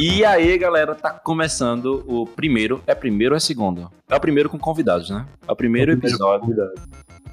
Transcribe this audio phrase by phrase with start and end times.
[0.00, 2.80] E aí, galera, tá começando o primeiro.
[2.86, 3.90] É primeiro ou é segundo?
[4.08, 5.26] É o primeiro com convidados, né?
[5.46, 6.72] É o primeiro, é o primeiro episódio.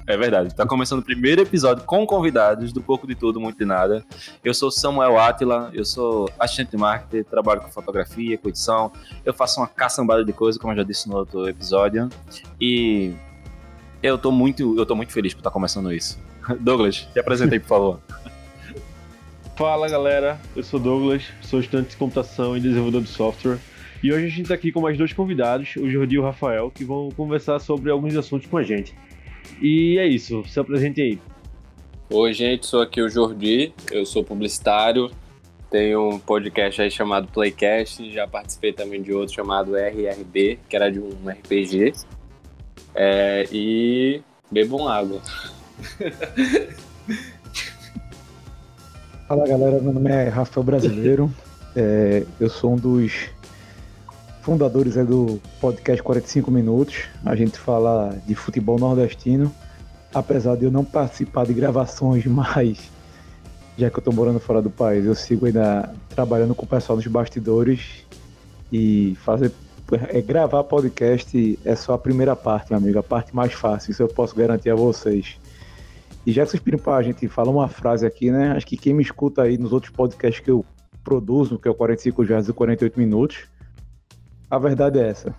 [0.04, 0.52] É verdade.
[0.52, 4.04] Tá começando o primeiro episódio com convidados do Pouco de Tudo, Muito de Nada.
[4.44, 8.90] Eu sou Samuel Atila, eu sou assistente de marketing, trabalho com fotografia, com edição.
[9.24, 12.08] Eu faço uma caçambada de coisas, como eu já disse no outro episódio.
[12.60, 13.12] E
[14.02, 16.18] eu tô muito, eu tô muito feliz por estar começando isso.
[16.58, 18.00] Douglas, te apresentei, por favor.
[19.56, 23.58] Fala galera, eu sou Douglas, sou estudante de computação e desenvolvedor de software.
[24.02, 26.70] E hoje a gente está aqui com mais dois convidados, o Jordi e o Rafael,
[26.70, 28.94] que vão conversar sobre alguns assuntos com a gente.
[29.62, 31.18] E é isso, se apresente aí.
[32.10, 35.10] Oi, gente, sou aqui o Jordi, eu sou publicitário,
[35.70, 40.92] tenho um podcast aí chamado Playcast, já participei também de outro chamado RRB, que era
[40.92, 41.94] de um RPG.
[42.94, 45.22] É, e bebam água.
[49.26, 51.28] Fala galera, meu nome é Rafael Brasileiro,
[51.74, 53.28] é, eu sou um dos
[54.40, 57.08] fundadores é, do podcast 45 Minutos.
[57.24, 59.52] A gente fala de futebol nordestino,
[60.14, 62.78] apesar de eu não participar de gravações, mas
[63.76, 66.94] já que eu tô morando fora do país, eu sigo ainda trabalhando com o pessoal
[66.94, 68.06] nos bastidores
[68.72, 69.50] e fazer
[70.08, 74.04] é, gravar podcast é só a primeira parte, meu amigo, a parte mais fácil, isso
[74.04, 75.36] eu posso garantir a vocês.
[76.26, 78.50] E já que vocês pediram pra gente falar uma frase aqui, né?
[78.50, 80.64] Acho que quem me escuta aí nos outros podcasts que eu
[81.04, 83.46] produzo, que é o 45 Jazz e 48 Minutos,
[84.50, 85.32] a verdade é essa.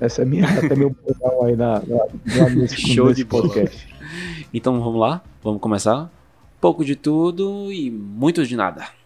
[0.00, 3.92] Essa é minha, até meu bordão aí na, na, nesse, Show de podcast.
[4.54, 6.08] Então vamos lá, vamos começar.
[6.60, 8.99] Pouco de tudo e muito de nada.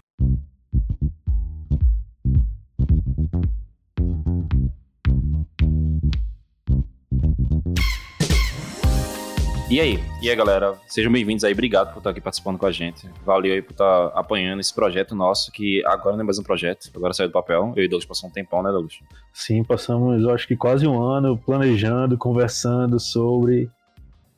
[9.74, 9.98] E aí?
[10.22, 10.78] E aí, galera?
[10.86, 11.52] Sejam bem-vindos aí.
[11.52, 13.10] Obrigado por estar aqui participando com a gente.
[13.26, 16.88] Valeu aí por estar apoiando esse projeto nosso, que agora não é mais um projeto,
[16.94, 17.72] agora saiu do papel.
[17.74, 19.00] Eu e Douglas passamos um tempão, né, Douglas?
[19.32, 23.68] Sim, passamos, eu acho que quase um ano planejando, conversando sobre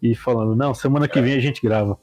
[0.02, 1.98] e falando, não, semana que vem a gente grava.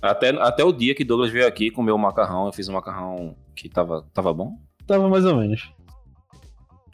[0.00, 3.36] Até, até o dia que Douglas veio aqui comer o macarrão, eu fiz um macarrão
[3.54, 4.58] que tava, tava bom?
[4.86, 5.70] Tava mais ou menos.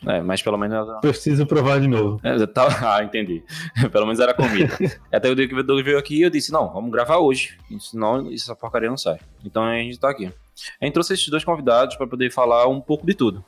[0.06, 1.00] É, mas pelo menos.
[1.00, 2.20] Preciso provar de novo.
[2.22, 2.69] É, tá...
[2.98, 3.42] Ah, entendi.
[3.91, 4.76] pelo menos era comida.
[5.12, 7.59] Até o dia que o Douglas veio aqui, eu disse: não, vamos gravar hoje.
[7.81, 9.19] Senão essa porcaria não sai.
[9.44, 10.32] Então a gente tá aqui.
[10.81, 13.44] A gente trouxe esses dois convidados para poder falar um pouco de tudo.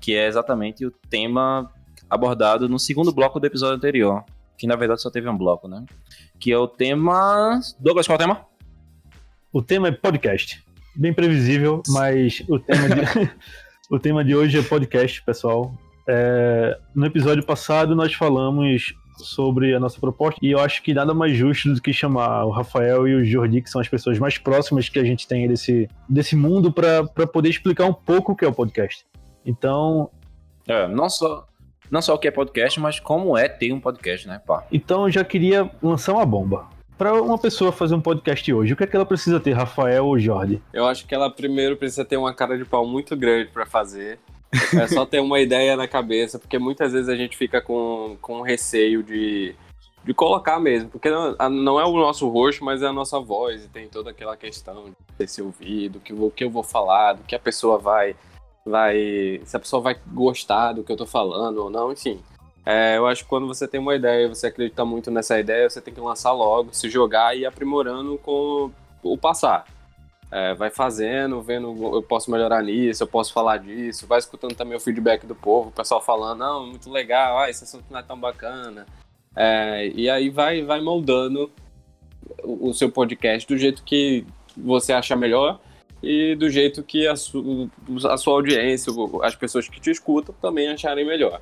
[0.00, 1.70] Que é exatamente o tema
[2.08, 4.24] abordado no segundo bloco do episódio anterior.
[4.58, 5.84] Que na verdade só teve um bloco, né?
[6.38, 7.60] Que é o tema.
[7.78, 8.46] Douglas, qual é o tema?
[9.52, 10.64] O tema é podcast.
[10.94, 13.30] Bem previsível, mas o tema de.
[13.88, 15.72] O tema de hoje é podcast, pessoal.
[16.08, 21.14] É, no episódio passado nós falamos sobre a nossa proposta e eu acho que nada
[21.14, 24.38] mais justo do que chamar o Rafael e o Jordi, que são as pessoas mais
[24.38, 28.44] próximas que a gente tem desse, desse mundo, para poder explicar um pouco o que
[28.44, 29.06] é o podcast.
[29.44, 30.10] Então.
[30.66, 31.46] É, não só,
[31.88, 34.66] não só o que é podcast, mas como é ter um podcast, né, pá?
[34.72, 36.68] Então eu já queria lançar uma bomba.
[36.98, 40.06] Para uma pessoa fazer um podcast hoje, o que é que ela precisa ter, Rafael
[40.06, 40.62] ou Jordi?
[40.72, 44.18] Eu acho que ela primeiro precisa ter uma cara de pau muito grande para fazer.
[44.74, 48.40] É só ter uma ideia na cabeça, porque muitas vezes a gente fica com, com
[48.40, 49.54] receio de,
[50.02, 53.64] de colocar mesmo, porque não, não é o nosso rosto, mas é a nossa voz,
[53.64, 57.24] e tem toda aquela questão de ter se ouvido, o que eu vou falar, do
[57.24, 58.16] que a pessoa vai,
[58.64, 59.40] vai.
[59.44, 62.18] Se a pessoa vai gostar do que eu tô falando ou não, enfim.
[62.66, 65.80] É, eu acho que quando você tem uma ideia, você acredita muito nessa ideia, você
[65.80, 68.72] tem que lançar logo, se jogar e ir aprimorando com
[69.04, 69.64] o passar.
[70.32, 74.76] É, vai fazendo, vendo, eu posso melhorar nisso, eu posso falar disso, vai escutando também
[74.76, 78.02] o feedback do povo, o pessoal falando, não, muito legal, ah, esse assunto não é
[78.02, 78.84] tão bacana.
[79.36, 81.48] É, e aí vai, vai moldando
[82.42, 85.60] o, seu podcast do jeito que você acha melhor
[86.02, 87.70] e do jeito que a, su,
[88.10, 91.40] a sua audiência, as pessoas que te escutam também acharem melhor.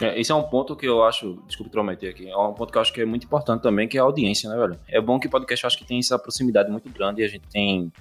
[0.00, 2.78] É, esse é um ponto que eu acho, desculpe intrometer aqui, é um ponto que
[2.78, 4.78] eu acho que é muito importante também, que é a audiência, né, velho?
[4.88, 7.28] É bom que o podcast eu acho que tem essa proximidade muito grande e a
[7.28, 7.92] gente tem,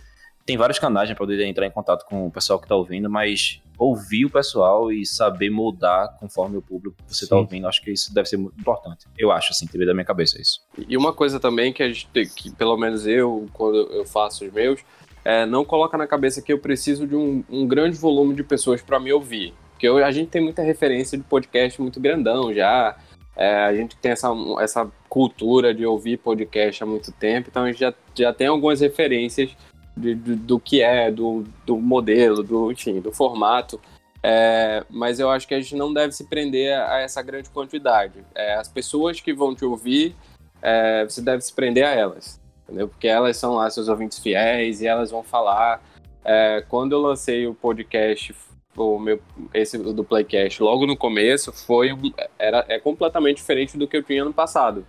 [0.46, 3.62] tem vários canais para poder entrar em contato com o pessoal que tá ouvindo, mas
[3.80, 7.30] ouvir o pessoal e saber moldar conforme o público que você tá Sim.
[7.30, 9.08] tá ouvindo, acho que isso deve ser muito importante.
[9.18, 10.62] Eu acho, assim, teve da minha cabeça isso.
[10.88, 14.54] E uma coisa também que a gente que pelo menos eu, quando eu faço os
[14.54, 14.82] meus,
[15.26, 18.82] é, não coloca na cabeça que eu preciso de um, um grande volume de pessoas
[18.82, 19.54] para me ouvir.
[19.78, 22.98] Porque a gente tem muita referência de podcast muito grandão já.
[23.36, 24.30] É, a gente tem essa,
[24.60, 28.82] essa cultura de ouvir podcast há muito tempo, então a gente já, já tem algumas
[28.82, 29.56] referências
[29.96, 33.80] de, de, do que é, do, do modelo, do, enfim, do formato.
[34.24, 38.26] É, mas eu acho que a gente não deve se prender a essa grande quantidade.
[38.34, 40.16] É, as pessoas que vão te ouvir,
[40.60, 42.88] é, você deve se prender a elas, entendeu?
[42.88, 45.84] Porque elas são lá seus ouvintes fiéis e elas vão falar
[46.26, 48.34] é, quando eu lancei o podcast,
[48.78, 49.20] o meu,
[49.54, 51.92] esse do Playcast, logo no começo, foi
[52.38, 54.86] era, é completamente diferente do que eu tinha no passado.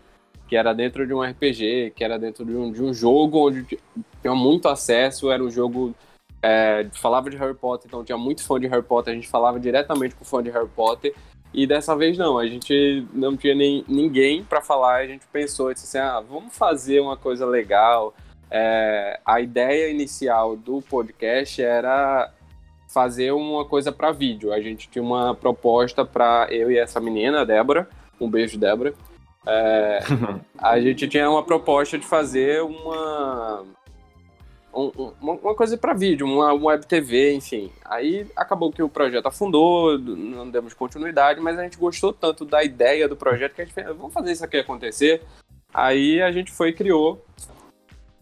[0.47, 3.65] Que era dentro de um RPG, que era dentro de um, de um jogo onde
[4.21, 5.95] tinha muito acesso, era um jogo.
[6.41, 9.59] É, falava de Harry Potter, então tinha muito fã de Harry Potter, a gente falava
[9.59, 11.15] diretamente com fã de Harry Potter.
[11.53, 15.73] E dessa vez não, a gente não tinha nem, ninguém para falar, a gente pensou,
[15.73, 18.15] disse assim, ah, vamos fazer uma coisa legal.
[18.51, 22.33] É, a ideia inicial do podcast era
[22.89, 24.53] fazer uma coisa para vídeo.
[24.53, 27.89] A gente tinha uma proposta para eu e essa menina, Débora,
[28.21, 28.95] um beijo, Débora.
[29.47, 30.01] É,
[30.59, 33.65] a gente tinha uma proposta de fazer uma
[34.75, 37.71] um, uma coisa para vídeo, uma, web TV, enfim.
[37.85, 42.63] Aí acabou que o projeto afundou, não demos continuidade, mas a gente gostou tanto da
[42.63, 45.23] ideia do projeto que a gente fez, vamos fazer isso aqui acontecer.
[45.73, 47.25] Aí a gente foi e criou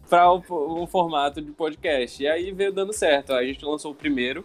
[0.09, 2.21] para o, o, formato de podcast.
[2.21, 3.33] E aí veio dando certo.
[3.33, 4.43] A gente lançou o primeiro.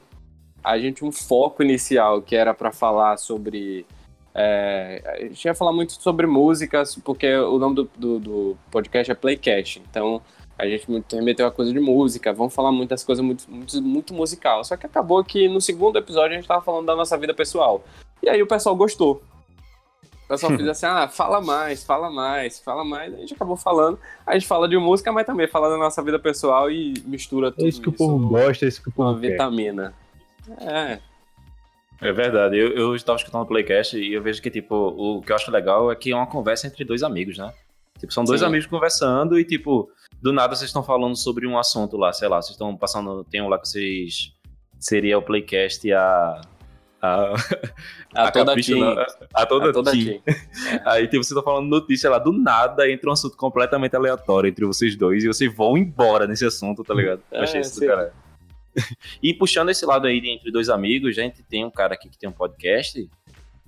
[0.63, 3.87] A gente tinha um foco inicial que era para falar sobre.
[4.35, 9.11] É, a gente ia falar muito sobre músicas, porque o nome do, do, do podcast
[9.11, 9.83] é Playcast.
[9.91, 10.23] Então
[10.59, 14.63] a gente remeteu a coisa de música, vamos falar muitas coisas muito, muito, muito musical.
[14.65, 17.83] Só que acabou que no segundo episódio a gente tava falando da nossa vida pessoal.
[18.23, 19.23] E aí o pessoal gostou.
[20.25, 23.13] O pessoal fez assim, ah, fala mais, fala mais, fala mais.
[23.13, 23.99] A gente acabou falando.
[24.25, 27.65] A gente fala de música, mas também fala da nossa vida pessoal e mistura tudo.
[27.65, 29.33] É isso que o povo gosta, é isso que o povo Uma quer.
[29.33, 29.93] vitamina.
[30.61, 30.99] É.
[32.01, 35.31] É verdade, eu, eu estava escutando o Playcast e eu vejo que, tipo, o que
[35.31, 37.53] eu acho legal é que é uma conversa entre dois amigos, né?
[37.97, 38.47] Tipo, são dois Sim.
[38.47, 39.89] amigos conversando e, tipo,
[40.21, 43.41] do nada vocês estão falando sobre um assunto lá, sei lá, vocês estão passando, tem
[43.41, 44.33] um lá que vocês
[44.81, 46.41] seria o playcast a
[47.03, 47.35] a,
[48.15, 48.83] a, a toda team.
[48.83, 50.21] A, a toda, a toda team.
[50.21, 50.23] team.
[50.27, 50.83] É.
[50.87, 54.65] Aí tipo, você tá falando notícia lá, do nada entra um assunto completamente aleatório entre
[54.65, 57.21] vocês dois e vocês vão embora nesse assunto, tá ligado?
[57.31, 58.13] Eu achei é, isso do cara.
[59.23, 62.19] E puxando esse lado aí entre dois amigos, a gente tem um cara aqui que
[62.19, 63.09] tem um podcast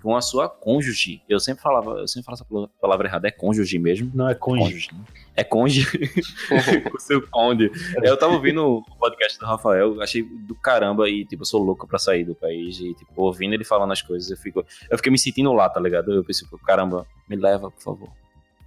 [0.04, 1.22] com a sua cônjuge.
[1.26, 4.12] Eu sempre falava, eu sempre falo essa palavra errada, é cônjuge mesmo.
[4.14, 4.90] Não, é cônjuge.
[4.92, 5.00] Né?
[5.34, 6.12] É cônjuge.
[6.94, 7.70] o seu conde.
[8.02, 11.88] Eu tava ouvindo o podcast do Rafael, achei do caramba e, tipo, eu sou louco
[11.88, 15.10] pra sair do país e, tipo, ouvindo ele falando as coisas, eu fico, eu fiquei
[15.10, 16.12] me sentindo lá, tá ligado?
[16.12, 18.08] Eu pensei, caramba, me leva, por favor.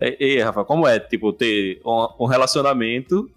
[0.01, 3.29] E, e Rafa, como é, tipo, ter um, um relacionamento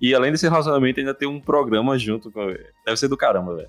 [0.00, 2.46] e além desse relacionamento ainda ter um programa junto com
[2.84, 3.68] Deve ser do caramba, velho.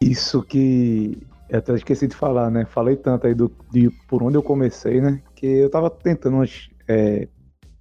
[0.00, 1.18] Isso que
[1.48, 2.64] eu até esqueci de falar, né?
[2.64, 5.22] Falei tanto aí do, de por onde eu comecei, né?
[5.34, 6.42] Que eu tava tentando
[6.88, 7.28] é,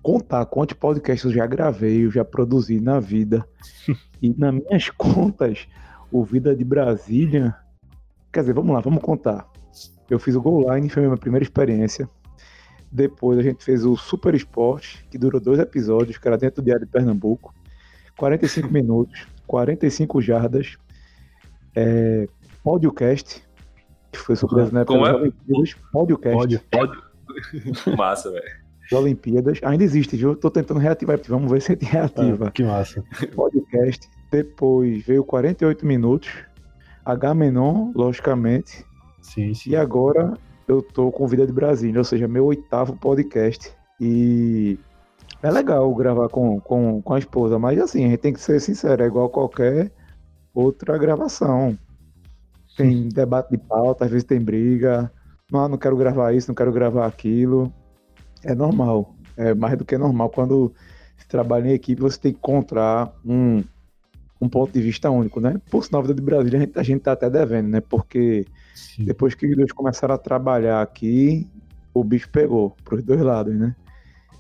[0.02, 3.48] contar quantos podcasts eu já gravei, eu já produzi na vida.
[4.22, 5.68] e nas minhas contas,
[6.12, 7.56] o Vida de Brasília.
[8.32, 9.48] Quer dizer, vamos lá, vamos contar.
[10.10, 12.08] Eu fiz o Go Line, foi a minha primeira experiência.
[12.96, 16.66] Depois a gente fez o Super Esporte, que durou dois episódios, que era dentro do
[16.66, 17.54] Diário de Pernambuco.
[18.18, 20.78] 45 minutos, 45 jardas.
[21.76, 22.26] É,
[22.64, 23.44] podcast,
[24.14, 25.14] que foi sobre as né, Como é?
[25.14, 25.74] Olimpíadas.
[25.92, 26.38] Podcast.
[26.38, 26.62] Pódio.
[26.72, 27.04] Pódio.
[27.98, 28.66] Massa, velho.
[28.94, 29.60] Olimpíadas.
[29.64, 30.34] Ainda existe, viu?
[30.34, 31.20] Tô tentando reativar.
[31.28, 32.48] Vamos ver se a gente reativa.
[32.48, 33.04] Ah, que massa.
[33.36, 34.10] Podcast.
[34.32, 36.30] Depois veio 48 minutos.
[37.04, 38.86] H Menon, logicamente.
[39.22, 39.72] Sim, sim.
[39.72, 43.72] E agora eu tô com Vida de Brasília, ou seja, meu oitavo podcast.
[44.00, 44.78] E
[45.42, 48.60] é legal gravar com, com, com a esposa, mas assim, a gente tem que ser
[48.60, 49.92] sincero, é igual qualquer
[50.54, 51.78] outra gravação
[52.76, 55.12] tem debate de pauta, às vezes tem briga.
[55.52, 57.74] Não, não quero gravar isso, não quero gravar aquilo.
[58.44, 59.16] É normal.
[59.38, 60.30] É mais do que normal.
[60.30, 60.74] Quando
[61.18, 63.64] se trabalha em equipe, você tem que encontrar um,
[64.40, 65.60] um ponto de vista único, né?
[65.70, 67.82] Por sinal, a vida de Brasília, a gente, a gente tá até devendo, né?
[67.82, 69.06] Porque Sim.
[69.06, 71.48] depois que os dois começaram a trabalhar aqui,
[71.94, 73.76] o bicho pegou pros dois lados, né?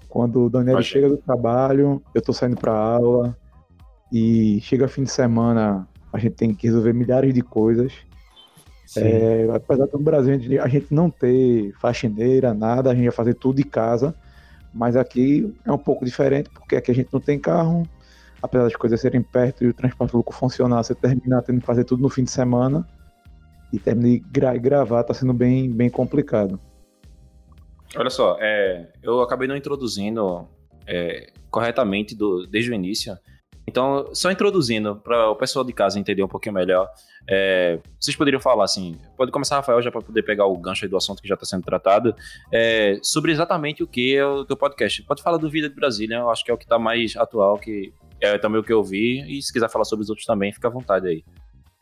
[0.10, 3.38] Quando o Daniel chega do trabalho, eu tô saindo pra aula,
[4.12, 7.92] e chega fim de semana, a gente tem que resolver milhares de coisas.
[8.98, 13.58] É, apesar do Brasil a gente não ter faxineira, nada, a gente ia fazer tudo
[13.58, 14.16] de casa.
[14.74, 17.88] Mas aqui é um pouco diferente, porque aqui a gente não tem carro.
[18.46, 21.84] Apesar das coisas serem perto e o transporte público funcionar, você termina tendo que fazer
[21.84, 22.88] tudo no fim de semana.
[23.74, 26.60] E terminar de gra gravar está sendo bem, bem complicado.
[27.96, 30.48] Olha só, é, eu acabei não introduzindo
[30.88, 33.18] é, corretamente do, desde o início
[33.68, 36.88] então, só introduzindo para o pessoal de casa entender um pouquinho melhor,
[37.28, 40.96] é, vocês poderiam falar assim, pode começar, Rafael, já para poder pegar o gancho do
[40.96, 42.16] assunto que já está sendo tratado,
[42.54, 45.02] é, sobre exatamente o que é o teu podcast.
[45.04, 47.58] Pode falar do Vida de Brasília, eu acho que é o que está mais atual,
[47.58, 47.92] que
[48.28, 50.68] é também o que eu vi, e se quiser falar sobre os outros também, fica
[50.68, 51.24] à vontade aí.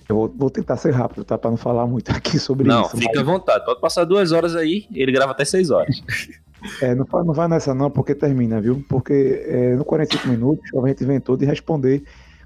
[0.08, 1.38] Eu vou, vou tentar ser rápido, tá?
[1.38, 2.96] Para não falar muito aqui sobre não, isso.
[2.96, 3.28] Não, fica mas...
[3.28, 3.66] à vontade.
[3.66, 6.02] Pode passar duas horas aí, ele grava até seis horas.
[6.82, 8.84] É, não, não vai nessa não, porque termina, viu?
[8.88, 12.04] Porque é, no 45 minutos a gente inventou de responder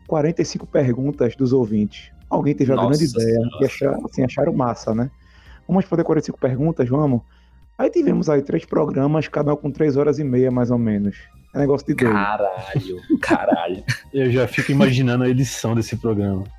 [0.07, 2.09] 45 perguntas dos ouvintes.
[2.27, 5.11] Alguém teve a grande ideia e achar, assim, acharam massa, né?
[5.67, 7.21] Vamos responder 45 perguntas, vamos?
[7.77, 11.15] Aí tivemos aí três programas, cada um com três horas e meia, mais ou menos.
[11.53, 12.13] É negócio de doido.
[12.13, 13.83] Caralho, caralho.
[14.13, 16.43] Eu já fico imaginando a edição desse programa.
[16.43, 16.57] Não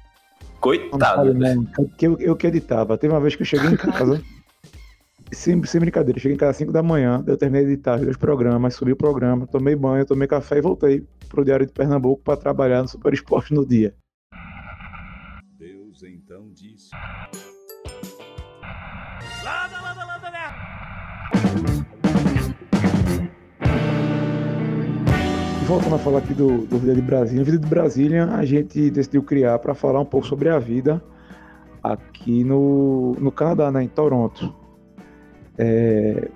[0.61, 1.35] Coitado.
[1.35, 1.65] não,
[1.97, 2.99] que eu, eu que editava.
[2.99, 4.21] Teve uma vez que eu cheguei em casa,
[5.33, 8.03] sem, sem brincadeira, cheguei em casa às 5 da manhã, eu terminei de editar os
[8.03, 12.23] dois programas, subi o programa, tomei banho, tomei café e voltei pro Diário de Pernambuco
[12.23, 13.95] para trabalhar no Super Esporte no dia.
[25.69, 29.23] Voltando a falar aqui do, do Vida de Brasília, Vida de Brasília a gente decidiu
[29.23, 31.03] criar para falar um pouco sobre a vida
[31.83, 34.55] aqui no, no Canadá, né, em Toronto.
[35.59, 36.31] É,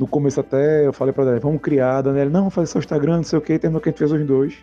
[0.00, 3.18] no começo até eu falei para Daniel, vamos criar, a Daniela, não, fazer seu Instagram,
[3.18, 4.54] não sei o que, terminou que a gente fez os dois.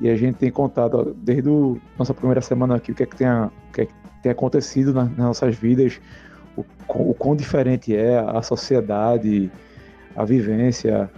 [0.00, 3.06] E a gente tem contado ó, desde a nossa primeira semana aqui o que é
[3.06, 6.00] que tem, o que é que tem acontecido na- nas nossas vidas,
[6.56, 9.48] o, o quão diferente é a sociedade,
[10.16, 11.08] a vivência.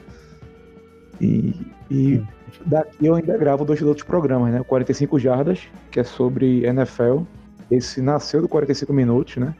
[1.20, 1.54] E,
[1.90, 2.22] e
[2.64, 4.60] daqui eu ainda gravo dois outros programas, né?
[4.60, 7.22] O 45 Jardas, que é sobre NFL.
[7.70, 9.54] Esse nasceu do 45 Minutos, né?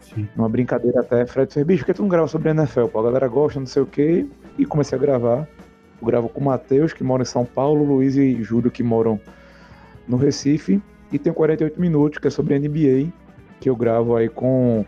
[0.00, 0.28] Sim.
[0.36, 1.26] Uma brincadeira até.
[1.26, 2.86] Fred fez, bicho, por que tu não grava sobre NFL?
[2.86, 4.26] Pô, a galera gosta, não sei o quê.
[4.58, 5.48] E comecei a gravar.
[6.00, 9.20] Eu gravo com o Matheus, que mora em São Paulo, Luiz e Júlio, que moram
[10.06, 10.82] no Recife.
[11.10, 13.12] E tem o 48 Minutos, que é sobre NBA,
[13.60, 14.84] que eu gravo aí com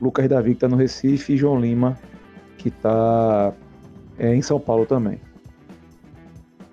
[0.00, 1.98] Lucas Davi, que tá no Recife, e João Lima,
[2.58, 3.52] que tá
[4.18, 5.20] é, em São Paulo também.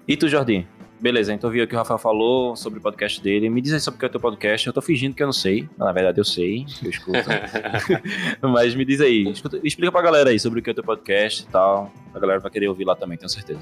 [0.08, 0.66] E tu, Jardim?
[1.00, 3.50] Beleza, então viu o que o Rafael falou sobre o podcast dele.
[3.50, 4.68] Me diz aí sobre o que é o teu podcast.
[4.68, 5.68] Eu tô fingindo que eu não sei.
[5.78, 7.18] mas Na verdade, eu sei, eu escuto.
[8.42, 10.84] Mas me diz aí, escuta- explica pra galera aí sobre o que é o teu
[10.84, 11.92] podcast e tal.
[12.14, 13.62] A galera vai querer ouvir lá também, tenho certeza.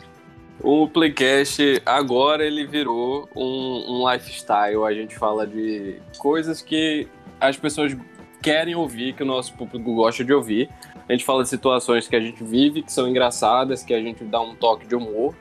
[0.62, 4.84] O Playcast agora ele virou um, um lifestyle.
[4.86, 7.08] A gente fala de coisas que
[7.40, 7.96] as pessoas
[8.42, 10.68] querem ouvir, que o nosso público gosta de ouvir.
[11.08, 14.26] A gente fala de situações que a gente vive, que são engraçadas, que a gente
[14.26, 15.34] dá um toque de humor.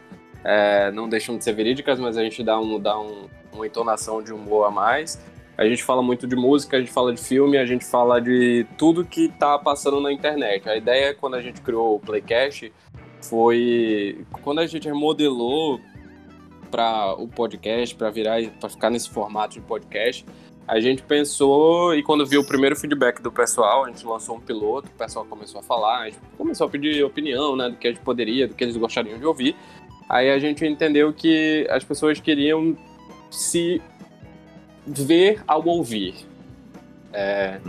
[0.50, 4.22] É, não deixam de ser verídicas, mas a gente dá, um, dá um- uma entonação
[4.22, 5.22] de humor a mais.
[5.58, 8.64] A gente fala muito de música, a gente fala de filme, a gente fala de
[8.78, 10.66] tudo que tá passando na internet.
[10.66, 12.72] A ideia, quando a gente criou o Playcast,
[13.20, 15.78] foi quando a gente remodelou
[16.70, 20.24] para o podcast, para virar, para ficar nesse formato de podcast.
[20.66, 24.40] A gente pensou e quando viu o primeiro feedback do pessoal, a gente lançou um
[24.40, 27.88] piloto, o pessoal começou a falar, a gente começou a pedir opinião, né, do que
[27.88, 29.56] a gente poderia, do que eles gostariam de ouvir.
[30.08, 32.76] Aí a gente entendeu que as pessoas queriam
[33.30, 33.82] se
[34.86, 36.14] ver ao ouvir.
[37.12, 37.60] É,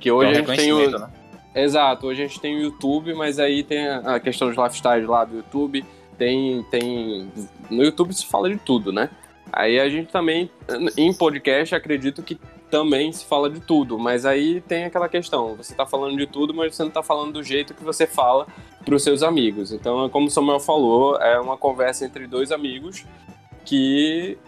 [0.00, 1.10] que hoje Então, a gente tem o, né?
[1.54, 5.08] Exato, hoje a gente tem o YouTube, mas aí tem a a questão dos lifestyles
[5.08, 5.84] lá do YouTube,
[6.18, 7.30] tem, tem.
[7.70, 9.08] No YouTube se fala de tudo, né?
[9.52, 10.50] Aí a gente também,
[10.96, 15.72] em podcast, acredito que também se fala de tudo, mas aí tem aquela questão, você
[15.74, 18.48] tá falando de tudo, mas você não tá falando do jeito que você fala
[18.84, 19.72] pros seus amigos.
[19.72, 23.04] Então, como o Samuel falou, é uma conversa entre dois amigos
[23.64, 24.38] que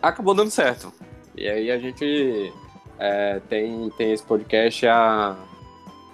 [0.00, 0.92] acabou dando certo.
[1.36, 2.52] E aí a gente
[2.98, 5.36] é, tem, tem esse podcast há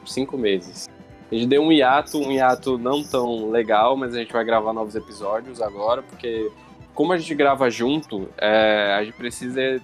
[0.04, 0.88] cinco meses.
[1.30, 4.72] A gente deu um hiato, um hiato não tão legal, mas a gente vai gravar
[4.72, 6.50] novos episódios agora, porque
[6.94, 9.82] como a gente grava junto, é, a gente precisa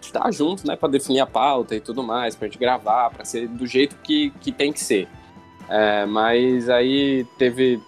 [0.00, 3.48] estar junto, né, para definir a pauta e tudo mais, pra gente gravar, para ser
[3.48, 5.08] do jeito que, que tem que ser.
[5.68, 7.80] É, mas aí teve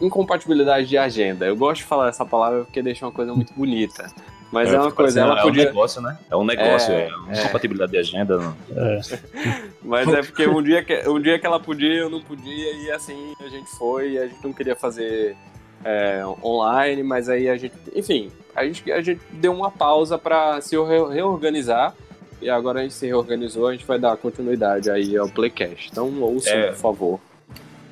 [0.00, 1.46] incompatibilidade de agenda.
[1.46, 4.10] Eu gosto de falar essa palavra porque deixa uma coisa muito bonita.
[4.52, 5.62] Mas é, uma coisa, ela é podia.
[5.64, 6.18] um negócio, né?
[6.30, 8.38] É um negócio, É, é, uma compatibilidade de agenda.
[8.38, 8.56] Não.
[8.76, 9.00] É,
[9.82, 12.90] Mas é porque um dia, que, um dia que ela podia, eu não podia, e
[12.92, 15.36] assim a gente foi, e a gente não queria fazer
[15.84, 17.74] é, online, mas aí a gente.
[17.94, 21.92] Enfim, a gente, a gente deu uma pausa para se re- reorganizar.
[22.40, 25.88] E agora a gente se reorganizou, a gente vai dar continuidade aí ao Playcast.
[25.90, 26.66] Então ouçam, É.
[26.68, 27.20] por favor.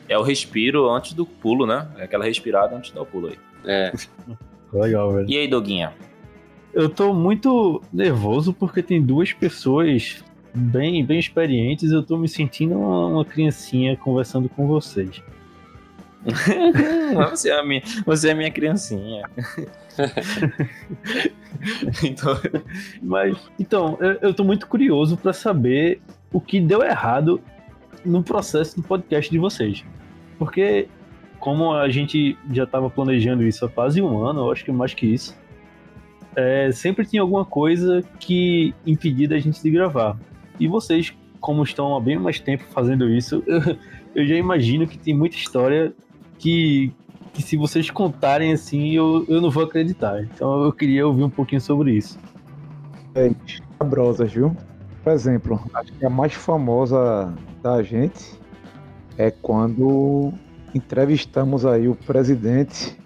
[0.09, 1.89] É o respiro antes do pulo, né?
[1.97, 3.39] É aquela respirada antes de dar o pulo aí.
[3.65, 3.93] É.
[4.73, 5.31] legal, velho.
[5.31, 5.93] E aí, Doguinha?
[6.75, 10.23] Eu tô muito nervoso porque tem duas pessoas
[10.55, 11.91] bem, bem experientes.
[11.91, 15.23] Eu tô me sentindo uma, uma criancinha conversando com vocês.
[17.15, 19.29] Você é a minha, você é a minha criancinha.
[22.03, 22.39] então,
[23.03, 26.01] Mas, então, eu, eu tô muito curioso pra saber
[26.33, 27.41] o que deu errado
[28.05, 29.85] no processo do podcast de vocês.
[30.39, 30.89] Porque,
[31.39, 34.95] como a gente já tava planejando isso há quase um ano, eu acho que mais
[34.95, 35.37] que isso,
[36.37, 40.19] é, sempre tinha alguma coisa que impedia da gente de gravar.
[40.59, 43.61] E vocês, como estão há bem mais tempo fazendo isso, eu,
[44.15, 45.93] eu já imagino que tem muita história
[46.45, 46.93] que
[47.33, 50.23] que se vocês contarem assim, eu, eu não vou acreditar.
[50.23, 52.17] Então eu queria ouvir um pouquinho sobre isso.
[53.13, 53.35] É,
[53.77, 54.57] cabrosas, viu?
[55.03, 58.39] Por exemplo, acho que a mais famosa da gente
[59.19, 60.33] é quando
[60.73, 62.97] entrevistamos aí o presidente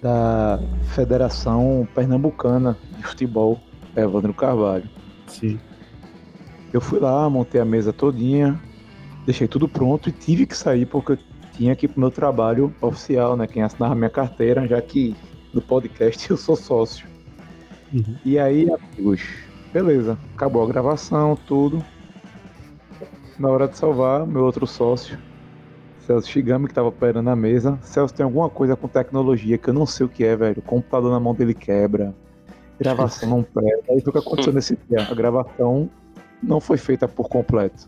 [0.00, 0.58] da
[0.94, 3.60] Federação Pernambucana de Futebol,
[3.94, 4.88] Evandro Carvalho.
[5.26, 5.60] Sim.
[6.72, 8.58] Eu fui lá, montei a mesa todinha,
[9.26, 11.18] deixei tudo pronto e tive que sair porque eu
[11.60, 13.46] tinha que ir pro meu trabalho oficial, né?
[13.46, 15.14] Quem assinava minha carteira, já que
[15.52, 17.06] no podcast eu sou sócio.
[17.92, 18.16] Uhum.
[18.24, 19.20] E aí, amigos,
[19.70, 21.84] beleza, acabou a gravação, tudo.
[23.38, 25.18] Na hora de salvar, meu outro sócio,
[26.06, 27.78] Celso Shigami, que tava operando a mesa.
[27.82, 30.60] Celso tem alguma coisa com tecnologia que eu não sei o que é, velho.
[30.60, 32.14] O computador na mão dele quebra,
[32.78, 33.82] gravação não pega.
[33.90, 35.02] Aí foi o que aconteceu nesse dia.
[35.02, 35.90] A gravação
[36.42, 37.86] não foi feita por completo.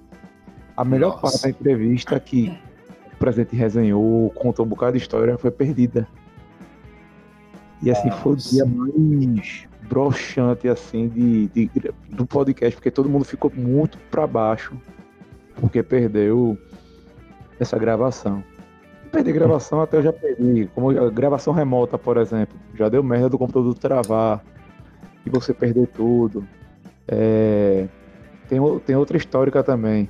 [0.77, 1.23] A melhor Nossa.
[1.23, 2.72] parte da entrevista que o
[3.23, 6.09] presidente resenhou, contou um bocado de história, foi perdida.
[7.81, 8.51] E assim, foi o Nossa.
[8.51, 11.71] dia mais broxante assim de, de-
[12.11, 14.77] do podcast, porque todo mundo ficou muito pra baixo,
[15.61, 16.59] porque perdeu
[17.61, 18.43] essa gravação.
[19.13, 23.29] Perder gravação até eu já perdi, como a gravação remota, por exemplo, já deu merda
[23.29, 24.43] do computador travar
[25.25, 26.45] e você perder tudo.
[27.07, 27.87] É,
[28.49, 30.09] tem, tem outra histórica também.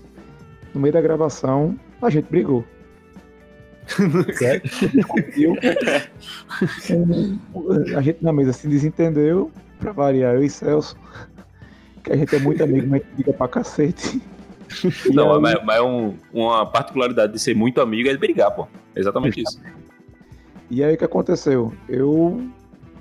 [0.73, 2.65] No meio da gravação, a gente brigou.
[4.93, 5.55] Discutiu.
[7.97, 10.97] a gente na mesa se desentendeu, pra variar, eu e Celso,
[12.03, 14.21] que a gente é muito amigo, mas briga pra cacete.
[15.09, 18.51] E Não, aí- mas, mas é um- uma particularidade de ser muito amigo é brigar,
[18.53, 18.67] pô.
[18.97, 19.61] Exatamente isso.
[20.71, 21.73] E aí o que aconteceu?
[21.89, 22.47] Eu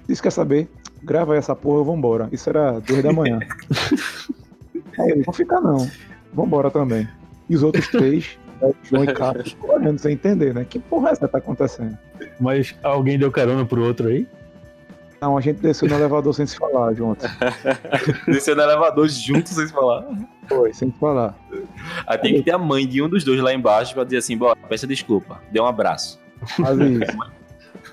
[0.07, 0.67] disse, quer saber?
[1.03, 2.27] Grava aí essa porra, embora.
[2.31, 3.39] Isso era duas da manhã.
[4.99, 5.89] aí eu não vou ficar não.
[6.33, 7.07] Vambora também.
[7.49, 8.37] E os outros três,
[8.83, 10.65] João e Carlos, olhando sem entender, né?
[10.67, 11.97] Que porra é essa que tá acontecendo?
[12.39, 14.27] Mas alguém deu carona pro outro aí?
[15.21, 17.23] Não, a gente desceu no elevador sem se falar junto.
[18.25, 20.03] Desceu no elevador juntos sem se falar.
[20.49, 21.37] Foi, sem se falar.
[22.07, 24.35] Aí tem que ter a mãe de um dos dois lá embaixo pra dizer assim,
[24.35, 26.19] bora, peça desculpa, dê um abraço.
[26.57, 27.17] Mas isso.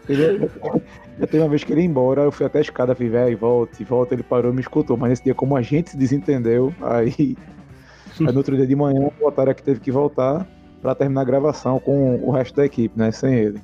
[0.08, 0.50] Ele,
[1.18, 3.36] já teve uma vez que ele ia embora, eu fui até a escada, falei, velho,
[3.36, 4.96] volta, e volta, ele parou e me escutou.
[4.96, 7.36] Mas nesse dia, como a gente se desentendeu, aí,
[8.20, 10.46] aí no outro dia de manhã, o Otário que teve que voltar
[10.80, 13.10] pra terminar a gravação com o resto da equipe, né?
[13.10, 13.60] Sem ele.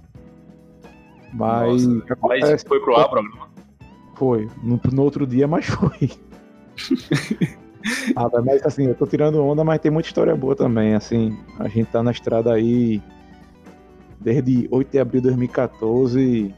[1.33, 3.49] Mas, Nossa, acontece, Mas foi pro ar o programa.
[4.15, 4.49] foi.
[4.63, 6.11] No, no outro dia, mas foi.
[8.15, 10.95] ah, mas assim, eu tô tirando onda, mas tem muita história boa também.
[10.95, 13.03] Assim, a gente tá na estrada aí
[14.21, 16.55] desde 8 de abril de 2014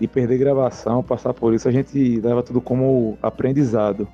[0.00, 4.06] e perder gravação, passar por isso, a gente leva tudo como aprendizado.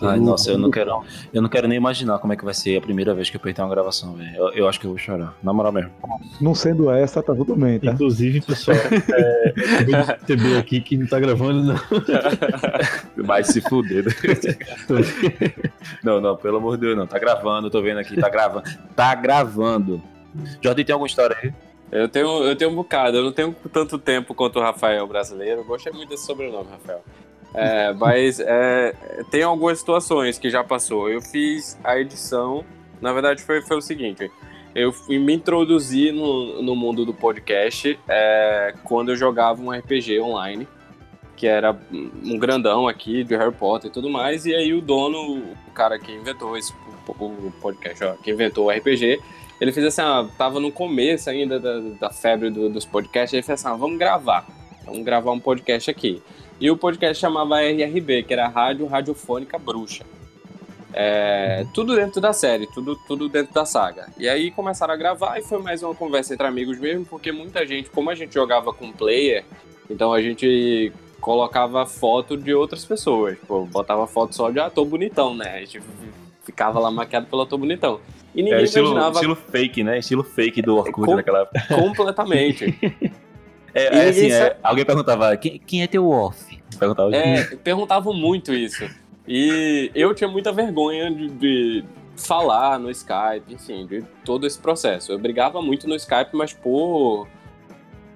[0.00, 1.02] Ai, nossa, eu não quero.
[1.32, 3.40] Eu não quero nem imaginar como é que vai ser a primeira vez que eu
[3.40, 4.36] perder uma gravação, velho.
[4.36, 5.36] Eu, eu acho que eu vou chorar.
[5.42, 5.90] Na moral mesmo.
[6.40, 7.92] Não sendo essa, tá tudo bem, tá?
[7.92, 8.76] Inclusive, pessoal,
[9.12, 11.76] é, eu acabei de perceber aqui que não tá gravando, não.
[13.24, 14.04] Vai se fuder.
[16.02, 17.06] não, não, pelo amor de Deus, não.
[17.06, 18.64] Tá gravando, tô vendo aqui, tá gravando.
[18.94, 20.02] Tá gravando.
[20.60, 21.52] Jordi, tem alguma história aí?
[21.90, 25.60] Eu tenho, eu tenho um bocado, eu não tenho tanto tempo quanto o Rafael brasileiro.
[25.60, 27.04] Eu gostei muito desse sobrenome, Rafael.
[27.54, 28.94] É, mas é,
[29.30, 31.08] tem algumas situações que já passou.
[31.08, 32.64] Eu fiz a edição,
[33.00, 34.30] na verdade foi, foi o seguinte.
[34.74, 40.18] Eu fui me introduzir no, no mundo do podcast é, quando eu jogava um RPG
[40.20, 40.66] online,
[41.36, 41.76] que era
[42.24, 44.46] um grandão aqui de Harry Potter e tudo mais.
[44.46, 46.72] E aí o dono, o cara que inventou esse
[47.18, 49.20] o podcast, ó, que inventou o RPG,
[49.60, 53.42] ele fez assim, ah, tava no começo ainda da, da febre do- dos podcasts, ele
[53.42, 54.46] fez assim, vamos gravar,
[54.84, 56.22] vamos gravar um podcast aqui.
[56.60, 60.04] E o podcast chamava RRB, que era Rádio Radiofônica Bruxa.
[60.94, 64.08] É, tudo dentro da série, tudo, tudo dentro da saga.
[64.18, 67.66] E aí começaram a gravar e foi mais uma conversa entre amigos mesmo, porque muita
[67.66, 69.44] gente, como a gente jogava com player,
[69.88, 73.38] então a gente colocava foto de outras pessoas.
[73.38, 75.54] Tipo, botava foto só de ator bonitão, né?
[75.56, 75.80] A gente
[76.44, 77.98] ficava lá maquiado pelo ator bonitão.
[78.34, 79.98] E ninguém É estilo, imaginava estilo fake, né?
[79.98, 81.74] Estilo fake do Orkut Com- naquela época.
[81.74, 82.78] completamente.
[83.74, 86.60] É, é assim, é, sa- alguém perguntava, quem, quem é teu off?
[86.78, 88.88] Perguntava É, perguntavam muito isso.
[89.26, 91.84] E eu tinha muita vergonha de, de
[92.16, 95.12] falar no Skype, enfim, de todo esse processo.
[95.12, 97.26] Eu brigava muito no Skype, mas por,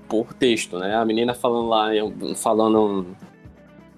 [0.08, 0.96] por texto, né?
[0.96, 3.06] A menina falando lá, eu falando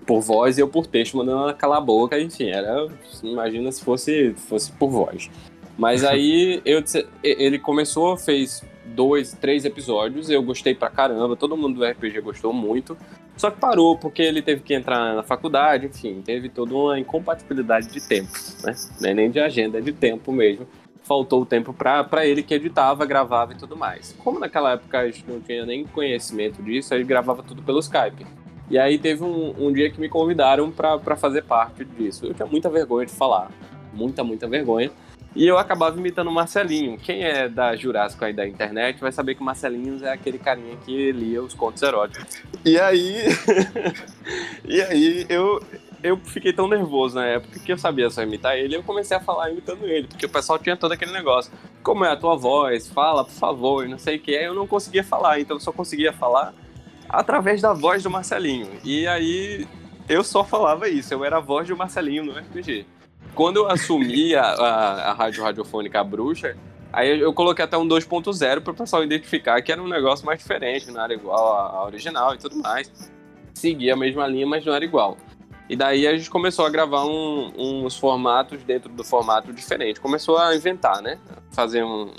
[0.07, 2.89] por voz e eu por texto, mandando ela calar a boca, enfim, era.
[3.23, 5.31] Imagina se fosse, fosse por voz.
[5.77, 8.65] Mas aí eu, disse- ele começou, fez
[8.99, 12.99] dois, três episódios, eu gostei pra caramba, todo mundo do RPG gostou muito.
[13.37, 17.87] Só que parou porque ele teve que entrar na faculdade, enfim, teve toda uma incompatibilidade
[17.87, 18.33] de tempo,
[18.65, 18.75] né?
[19.05, 20.67] É nem de agenda, é de tempo mesmo.
[21.05, 24.17] faltou o tempo para ele que editava, gravava e tudo mais.
[24.19, 28.27] Como naquela época a gente não tinha nem conhecimento disso, ele gravava tudo pelo Skype.
[28.69, 32.27] E aí teve um, um dia que me convidaram para fazer parte disso.
[32.27, 33.49] Eu tinha muita vergonha de falar,
[33.95, 34.91] muita, muita vergonha.
[35.37, 36.99] E eu acabava imitando o Marcelinho.
[36.99, 40.77] Quem é da Jurássico aí da internet vai saber que o Marcelinho é aquele carinha
[40.85, 42.43] que lia os contos eróticos.
[42.65, 43.25] E aí.
[44.65, 45.63] e aí eu,
[46.03, 49.21] eu fiquei tão nervoso na época que eu sabia só imitar ele eu comecei a
[49.21, 51.53] falar imitando ele, porque o pessoal tinha todo aquele negócio.
[51.83, 52.89] Como é a tua voz?
[52.89, 54.37] Fala, por favor, e não sei o que.
[54.37, 56.55] Aí eu não conseguia falar, então eu só conseguia falar
[57.09, 58.69] através da voz do Marcelinho.
[58.85, 59.67] E aí
[60.09, 62.87] eu só falava isso, eu era a voz do Marcelinho no RPG.
[63.35, 66.57] Quando eu assumi a, a, a rádio radiofônica Bruxa,
[66.93, 70.39] aí eu coloquei até um 2.0 para o pessoal identificar que era um negócio mais
[70.39, 72.91] diferente, não era igual à original e tudo mais.
[73.55, 75.17] Seguia a mesma linha, mas não era igual.
[75.69, 80.01] E daí a gente começou a gravar um, uns formatos dentro do formato diferente.
[80.01, 81.19] Começou a inventar, né?
[81.51, 82.11] Fazer um,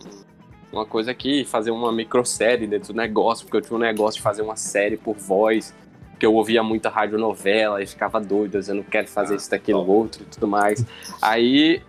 [0.72, 4.22] uma coisa aqui, fazer uma microsérie dentro do negócio, porque eu tinha um negócio de
[4.22, 5.74] fazer uma série por voz,
[6.20, 10.24] porque eu ouvia muita radionovela e ficava doido, eu não quero fazer isso, daquilo, outro
[10.24, 10.86] e tudo mais.
[11.22, 11.82] Aí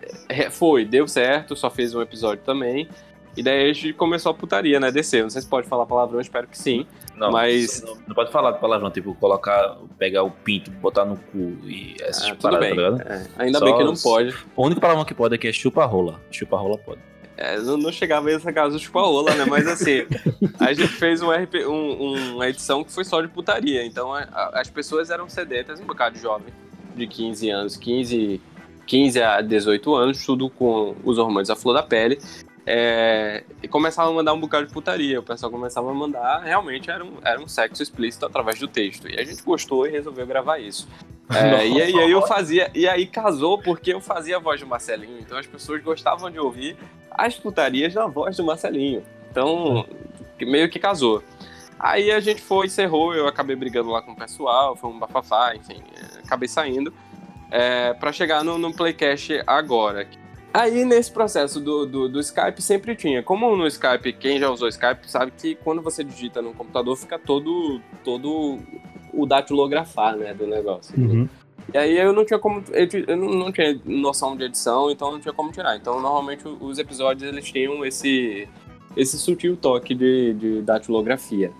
[0.51, 2.87] foi, deu certo, só fez um episódio também.
[3.35, 4.89] E daí a gente começou a putaria, né?
[4.89, 5.23] Descer.
[5.23, 6.85] Não sei se pode falar palavrão, espero que sim.
[7.15, 7.81] Não, mas.
[7.81, 12.27] Não, não, pode falar palavrão, tipo, colocar, pegar o pinto, botar no cu e essas
[12.27, 13.01] ah, paradas, tá ligado?
[13.01, 14.35] É, ainda Só bem que não pode.
[14.55, 16.21] O único palavrão que pode aqui é chupa-rola.
[16.29, 16.99] Chupa-rola pode.
[17.41, 19.45] É, não, não chegava a essa casa do chupa-rola, né?
[19.45, 20.05] Mas assim,
[20.59, 23.83] a gente fez um RP, um, uma edição que foi só de putaria.
[23.83, 26.53] Então a, a, as pessoas eram sedentas, um bocado jovem,
[26.95, 28.39] de 15 anos, 15,
[28.85, 32.19] 15 a 18 anos, tudo com os hormônios à flor da pele.
[32.65, 35.19] É, e começava a mandar um bocado de putaria.
[35.19, 39.09] O pessoal começava a mandar, realmente era um, era um sexo explícito através do texto.
[39.09, 40.87] E a gente gostou e resolveu gravar isso.
[41.29, 44.67] É, e, aí, aí eu fazia, e aí casou porque eu fazia a voz do
[44.67, 45.19] Marcelinho.
[45.19, 46.77] Então as pessoas gostavam de ouvir
[47.09, 49.03] as putarias na voz do Marcelinho.
[49.31, 49.85] Então,
[50.39, 51.23] meio que casou.
[51.79, 55.55] Aí a gente foi, encerrou, eu acabei brigando lá com o pessoal, foi um bafafá,
[55.55, 55.81] enfim,
[56.23, 56.93] acabei saindo.
[57.49, 60.07] É, para chegar no, no Playcast agora.
[60.53, 63.23] Aí, nesse processo do, do, do, Skype, sempre tinha.
[63.23, 67.17] Como no Skype, quem já usou Skype sabe que quando você digita no computador, fica
[67.17, 68.59] todo, todo
[69.13, 70.93] o datilografar, né, do negócio.
[70.99, 71.27] Uhum.
[71.73, 72.61] E aí eu não tinha como,
[73.07, 75.77] eu não tinha noção de edição, então não tinha como tirar.
[75.77, 78.47] Então, normalmente, os episódios, eles tinham esse,
[78.97, 81.51] esse sutil toque de, de datilografia.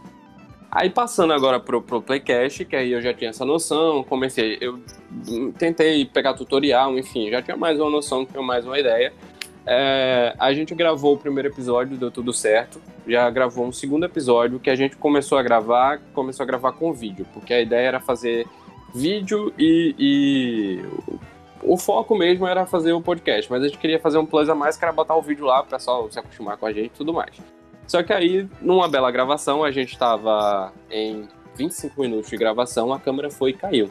[0.72, 4.80] Aí passando agora pro, pro Playcast, que aí eu já tinha essa noção, comecei, eu
[5.58, 9.12] tentei pegar tutorial, enfim, já tinha mais uma noção, tinha mais uma ideia.
[9.68, 12.82] É, a gente gravou o primeiro episódio, deu tudo certo.
[13.06, 16.94] Já gravou um segundo episódio que a gente começou a gravar, começou a gravar com
[16.94, 18.48] vídeo, porque a ideia era fazer
[18.96, 20.82] vídeo e, e
[21.62, 24.56] o foco mesmo era fazer o podcast, mas a gente queria fazer um plus a
[24.56, 26.98] mais, que era botar o vídeo lá, o pessoal se acostumar com a gente e
[26.98, 27.61] tudo mais.
[27.92, 31.28] Só que aí, numa bela gravação, a gente estava em
[31.58, 33.90] 25 minutos de gravação, a câmera foi e caiu.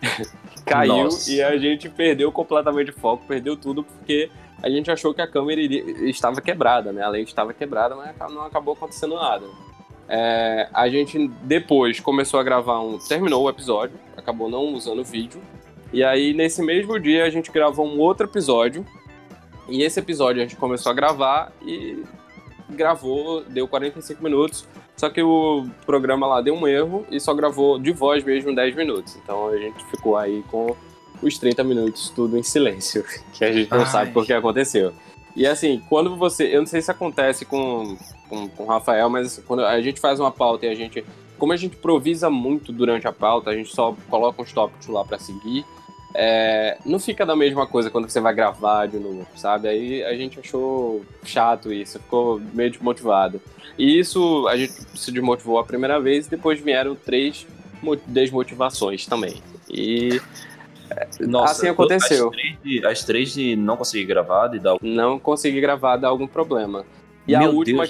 [0.64, 1.30] caiu Nossa.
[1.30, 4.30] e a gente perdeu completamente o foco, perdeu tudo, porque
[4.62, 7.02] a gente achou que a câmera iria, estava quebrada, né?
[7.02, 9.44] A lente estava quebrada, mas não acabou acontecendo nada.
[10.08, 12.96] É, a gente depois começou a gravar um.
[12.96, 15.42] Terminou o episódio, acabou não usando o vídeo.
[15.92, 18.86] E aí, nesse mesmo dia, a gente gravou um outro episódio.
[19.68, 22.02] E esse episódio a gente começou a gravar e
[22.72, 27.78] gravou, deu 45 minutos, só que o programa lá deu um erro e só gravou
[27.78, 29.16] de voz mesmo 10 minutos.
[29.22, 30.74] Então a gente ficou aí com
[31.22, 33.86] os 30 minutos tudo em silêncio, que a gente não Ai.
[33.86, 34.92] sabe por que aconteceu.
[35.34, 36.54] E assim, quando você.
[36.54, 37.96] Eu não sei se acontece com,
[38.28, 41.04] com, com o Rafael, mas quando a gente faz uma pauta e a gente.
[41.38, 45.04] Como a gente improvisa muito durante a pauta, a gente só coloca uns tópicos lá
[45.04, 45.64] para seguir.
[46.14, 49.68] É, não fica da mesma coisa quando você vai gravar de novo, sabe?
[49.68, 53.40] Aí a gente achou chato isso, ficou meio desmotivado.
[53.78, 57.46] E isso a gente se desmotivou a primeira vez, depois vieram três
[58.06, 59.42] desmotivações também.
[59.70, 60.20] E
[60.90, 62.28] é, Nossa, assim aconteceu.
[62.28, 66.08] As três, de, as três de não conseguir gravar, de dar Não consegui gravar, dar
[66.08, 66.84] algum problema.
[67.26, 67.84] E Meu a última,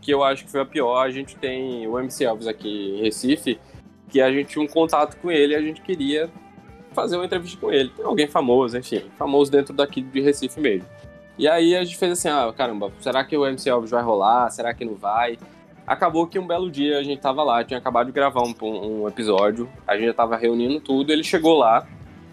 [0.00, 3.02] que eu acho que foi a pior, a gente tem o MC Elvis aqui em
[3.02, 3.58] Recife,
[4.08, 6.30] que a gente tinha um contato com ele e a gente queria
[6.92, 7.90] fazer uma entrevista com ele.
[7.90, 10.86] Tem alguém famoso, enfim, famoso dentro daqui de Recife mesmo.
[11.38, 14.50] E aí a gente fez assim, ah, caramba, será que o MC Elvis vai rolar?
[14.50, 15.38] Será que não vai?
[15.86, 19.08] Acabou que um belo dia a gente tava lá, tinha acabado de gravar um, um
[19.08, 21.86] episódio, a gente já tava reunindo tudo, ele chegou lá,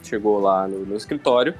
[0.03, 1.53] chegou lá no, no escritório,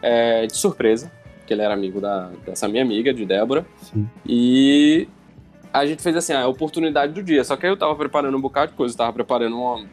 [0.00, 1.10] é, de surpresa,
[1.46, 4.08] que ele era amigo da, dessa minha amiga, de Débora, Sim.
[4.24, 5.08] e
[5.72, 8.40] a gente fez assim, a oportunidade do dia, só que aí eu tava preparando um
[8.40, 9.84] bocado de coisa, tava preparando uma,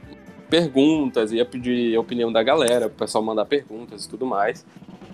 [0.50, 4.66] perguntas, ia pedir a opinião da galera, o pessoal mandar perguntas e tudo mais.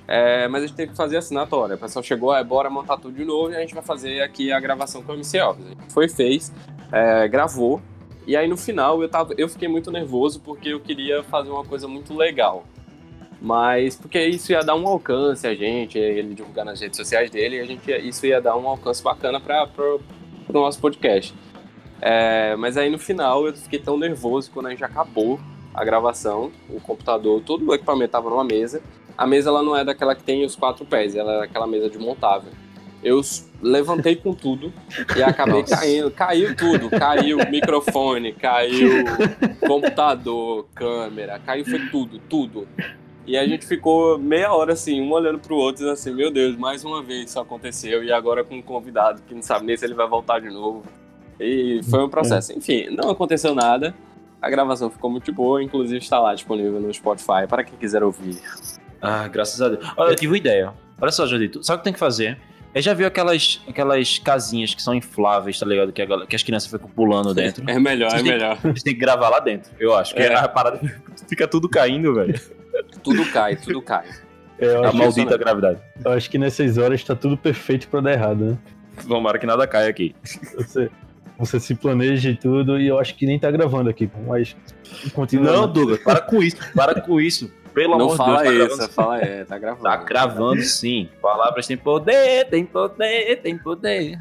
[0.08, 1.76] É, mas a gente teve que fazer assinatória.
[1.76, 4.52] O pessoal chegou, é, bora montar tudo de novo e a gente vai fazer aqui
[4.52, 5.39] a gravação com o MC.
[5.39, 6.54] A gente foi, fez,
[6.91, 7.82] é, gravou.
[8.28, 11.63] E aí no final eu, tava, eu fiquei muito nervoso porque eu queria fazer uma
[11.63, 12.65] coisa muito legal.
[13.41, 17.60] Mas porque isso ia dar um alcance a gente, ele divulgar nas redes sociais dele,
[17.60, 21.34] a gente, isso ia dar um alcance bacana para o nosso podcast.
[22.01, 25.39] É, mas aí no final eu fiquei tão nervoso quando a gente acabou
[25.73, 28.81] a gravação, o computador, todo o equipamento estava numa mesa.
[29.17, 31.89] A mesa ela não é daquela que tem os quatro pés, ela é aquela mesa
[31.89, 32.51] de montável.
[33.03, 33.21] Eu
[33.62, 34.73] levantei com tudo
[35.15, 35.77] e acabei Nossa.
[35.77, 36.10] caindo.
[36.10, 36.89] Caiu tudo.
[36.89, 39.05] Caiu microfone, caiu
[39.67, 42.67] computador, câmera, caiu foi tudo, tudo.
[43.27, 46.55] E a gente ficou meia hora assim, um olhando pro outro, dizendo assim, meu Deus,
[46.58, 49.86] mais uma vez isso aconteceu, e agora com um convidado que não sabe nem se
[49.86, 50.84] ele vai voltar de novo.
[51.39, 52.52] E foi um processo.
[52.52, 52.56] É.
[52.56, 53.93] Enfim, não aconteceu nada.
[54.41, 58.39] A gravação ficou muito boa, inclusive está lá disponível no Spotify para quem quiser ouvir.
[59.02, 59.86] Ah, graças a Deus.
[59.98, 60.74] Olha, eu tive uma ideia.
[61.00, 62.38] Olha só, Jodito, sabe o que tem que fazer?
[62.74, 65.93] Eu já viu aquelas, aquelas casinhas que são infláveis, tá ligado?
[65.93, 67.63] Que, a, que as crianças ficam pulando dentro.
[67.69, 68.58] É melhor, é melhor.
[68.62, 70.17] A gente tem que gravar lá dentro, eu acho.
[70.17, 70.36] É.
[70.36, 70.80] a parada
[71.28, 72.39] fica tudo caindo, velho.
[73.02, 74.06] Tudo cai, tudo cai.
[74.60, 75.80] É, a maldita gravidade.
[76.04, 78.58] Eu acho que nessas horas tá tudo perfeito pra dar errado, né?
[79.08, 80.15] Tomara que nada caia aqui.
[80.56, 80.89] Você,
[81.38, 84.56] você se planeja e tudo, e eu acho que nem tá gravando aqui, mas
[85.13, 85.52] continua.
[85.52, 87.52] Não, Douglas, para com isso, para com isso.
[87.74, 88.78] Pelo não amor fala de Deus.
[88.78, 89.84] Tá isso, fala é, tá gravando.
[89.84, 91.10] Tá gravando sim.
[91.21, 94.17] Palavras têm poder, tem poder, tem poder.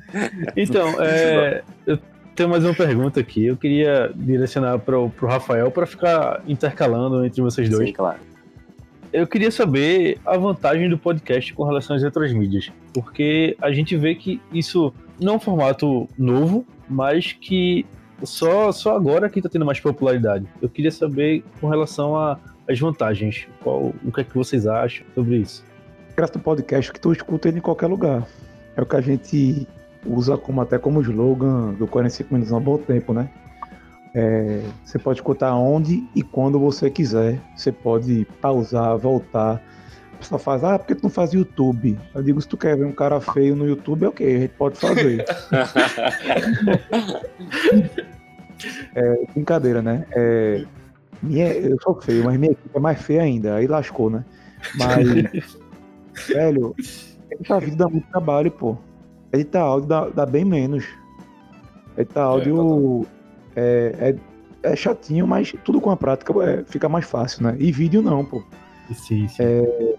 [0.56, 1.96] Então, é, eu
[2.34, 3.46] tenho mais uma pergunta aqui.
[3.46, 7.86] Eu queria direcionar pro, pro Rafael para ficar intercalando entre vocês dois.
[7.86, 8.18] Sim, claro.
[9.12, 12.72] Eu queria saber a vantagem do podcast com relação às outras mídias.
[12.92, 17.86] Porque a gente vê que isso não é um formato novo, mas que
[18.22, 20.46] só, só agora que está tendo mais popularidade.
[20.60, 23.46] Eu queria saber com relação às vantagens.
[23.62, 25.64] Qual, o que é que vocês acham sobre isso?
[26.16, 28.26] Graças do podcast que tu escuta em qualquer lugar.
[28.76, 29.66] É o que a gente
[30.06, 33.28] usa como até como slogan do 45 minutos há um bom tempo, né?
[34.14, 37.40] É, você pode escutar onde e quando você quiser.
[37.56, 39.60] Você pode pausar, voltar.
[40.24, 41.98] Pessoa faz, ah, por que tu não faz YouTube?
[42.14, 44.54] Eu digo, se tu quer ver um cara feio no YouTube, é ok, a gente
[44.54, 45.22] pode fazer.
[48.94, 50.06] é, brincadeira, né?
[50.12, 50.64] É,
[51.22, 53.56] minha, eu sou feio, mas minha equipe é mais feia ainda.
[53.56, 54.24] Aí lascou, né?
[54.76, 55.58] Mas,
[56.26, 56.74] velho,
[57.30, 58.78] editar vídeo dá muito trabalho, pô.
[59.30, 60.86] Editar áudio dá, dá bem menos.
[61.98, 63.06] Editar áudio
[63.54, 64.16] é,
[64.62, 67.56] é, é, chatinho, mas tudo com a prática é, fica mais fácil, né?
[67.58, 68.42] E vídeo não, pô.
[68.94, 69.42] Sim, sim.
[69.42, 69.96] É,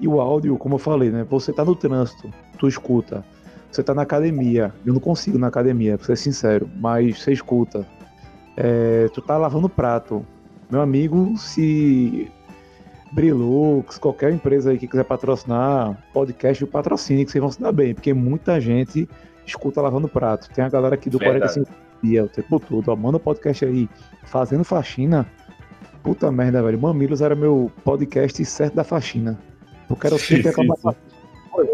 [0.00, 1.26] e o áudio, como eu falei, né?
[1.28, 3.24] Você tá no trânsito, tu escuta.
[3.70, 4.72] Você tá na academia.
[4.84, 7.86] Eu não consigo na academia, pra ser sincero, mas você escuta.
[8.56, 10.24] É, tu tá lavando prato.
[10.70, 12.30] Meu amigo, se
[13.12, 17.94] Brilux, qualquer empresa aí que quiser patrocinar, podcast, patrocine, que vocês vão se dar bem,
[17.94, 19.08] porque muita gente
[19.46, 20.48] escuta lavando prato.
[20.50, 21.54] Tem a galera aqui do Verdade.
[21.54, 22.88] 45 dia, o tempo todo.
[22.88, 23.88] Ó, manda o podcast aí,
[24.24, 25.26] fazendo faxina.
[26.02, 26.80] Puta merda, velho.
[26.80, 29.38] Mamilos era meu podcast certo da faxina.
[29.88, 30.94] Eu quero sempre acabar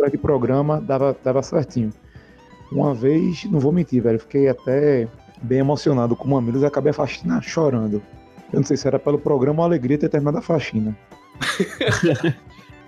[0.04, 1.90] hora de programa, dava, dava certinho.
[2.70, 5.08] Uma vez, não vou mentir, velho, fiquei até
[5.42, 8.02] bem emocionado com o Mamilos e acabei a faxina chorando.
[8.52, 10.96] Eu não sei se era pelo programa ou alegria ter terminado a faxina.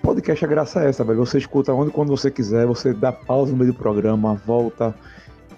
[0.02, 1.18] podcast é graça essa, velho.
[1.18, 4.94] Você escuta onde quando você quiser, você dá pausa no meio do programa, volta.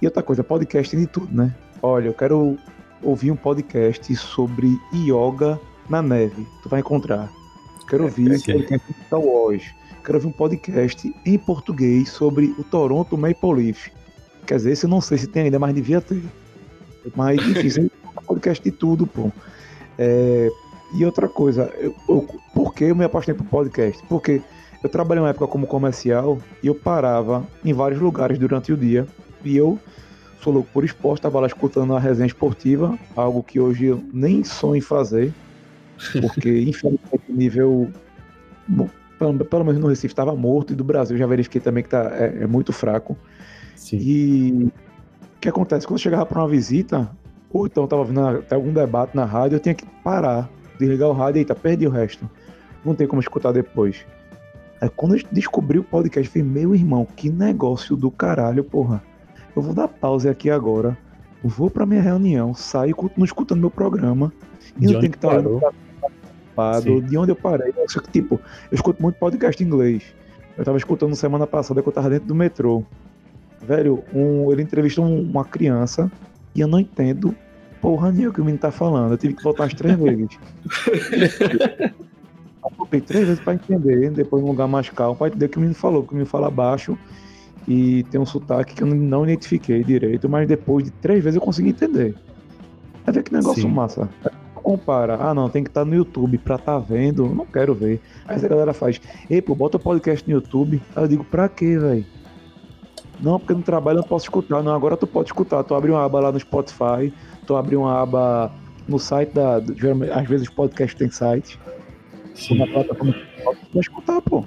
[0.00, 1.54] E outra coisa, podcast de tudo, né?
[1.82, 2.56] Olha, eu quero
[3.02, 6.46] ouvir um podcast sobre yoga na neve.
[6.62, 7.30] Tu vai encontrar.
[7.88, 9.64] Quero ouvir é, é, Star Wars.
[10.04, 13.88] Quero ouvir um podcast em português sobre o Toronto Maple Leaf.
[14.46, 16.22] Quer dizer, esse eu não sei se tem ainda, mas devia ter.
[17.14, 19.30] Mas, enfim, é um podcast de tudo, pô.
[19.98, 20.50] É,
[20.94, 24.02] e outra coisa, eu, eu, por que eu me apaixonei por podcast?
[24.08, 24.40] Porque
[24.82, 29.06] eu trabalhei uma época como comercial e eu parava em vários lugares durante o dia
[29.44, 29.78] e eu
[30.40, 34.44] sou louco por esporte, estava lá escutando a resenha esportiva, algo que hoje eu nem
[34.44, 35.34] sonho em fazer,
[36.20, 37.90] porque infelizmente o nível,
[39.18, 42.10] pelo, pelo menos no Recife, estava morto, e do Brasil já verifiquei também que tá,
[42.14, 43.16] é, é muito fraco.
[43.76, 43.98] Sim.
[44.00, 45.86] E o que acontece?
[45.86, 47.10] Quando eu chegava para uma visita,
[47.50, 51.12] ou então estava vindo até algum debate na rádio, eu tinha que parar, desligar o
[51.12, 52.28] rádio, eita, perdi o resto.
[52.84, 54.04] Não tem como escutar depois.
[54.80, 59.02] Aí quando eu descobri o podcast, falei, meu irmão, que negócio do caralho, porra
[59.58, 60.96] eu vou dar pausa aqui agora,
[61.42, 64.32] vou para minha reunião, saio, continuo escutando meu programa
[64.80, 65.72] e não tenho que estar olhando pra
[67.06, 67.72] de onde eu parei.
[67.88, 68.40] Só que, tipo,
[68.70, 70.02] eu escuto muito podcast em inglês.
[70.56, 72.84] Eu tava escutando semana passada que eu tava dentro do metrô.
[73.62, 76.10] Velho, um, ele entrevistou um, uma criança
[76.54, 77.34] e eu não entendo
[77.80, 79.12] porra nenhuma que o menino tá falando.
[79.12, 80.38] Eu tive que voltar as três vezes.
[82.90, 85.60] Tem três vezes pra entender, depois num lugar mais calmo, pra entender o que o
[85.60, 86.98] menino falou, porque o menino fala baixo
[87.66, 91.42] e tem um sotaque que eu não identifiquei direito, mas depois de três vezes eu
[91.42, 92.14] consegui entender.
[93.06, 93.68] Ver que negócio Sim.
[93.68, 94.08] massa.
[94.68, 97.74] Compara, ah não, tem que estar tá no YouTube pra estar tá vendo, não quero
[97.74, 98.02] ver.
[98.26, 99.00] Aí a galera faz,
[99.30, 100.82] ei pô, bota o podcast no YouTube.
[100.94, 102.04] Aí eu digo, pra quê, velho?
[103.18, 104.62] Não, porque no trabalho eu não posso escutar.
[104.62, 105.64] Não, agora tu pode escutar.
[105.64, 107.10] Tu abre uma aba lá no Spotify,
[107.46, 108.52] tu abre uma aba
[108.86, 109.56] no site da.
[109.56, 111.58] Às vezes podcast tem site.
[112.34, 112.58] Sim.
[113.72, 114.44] Tu escutar, pô.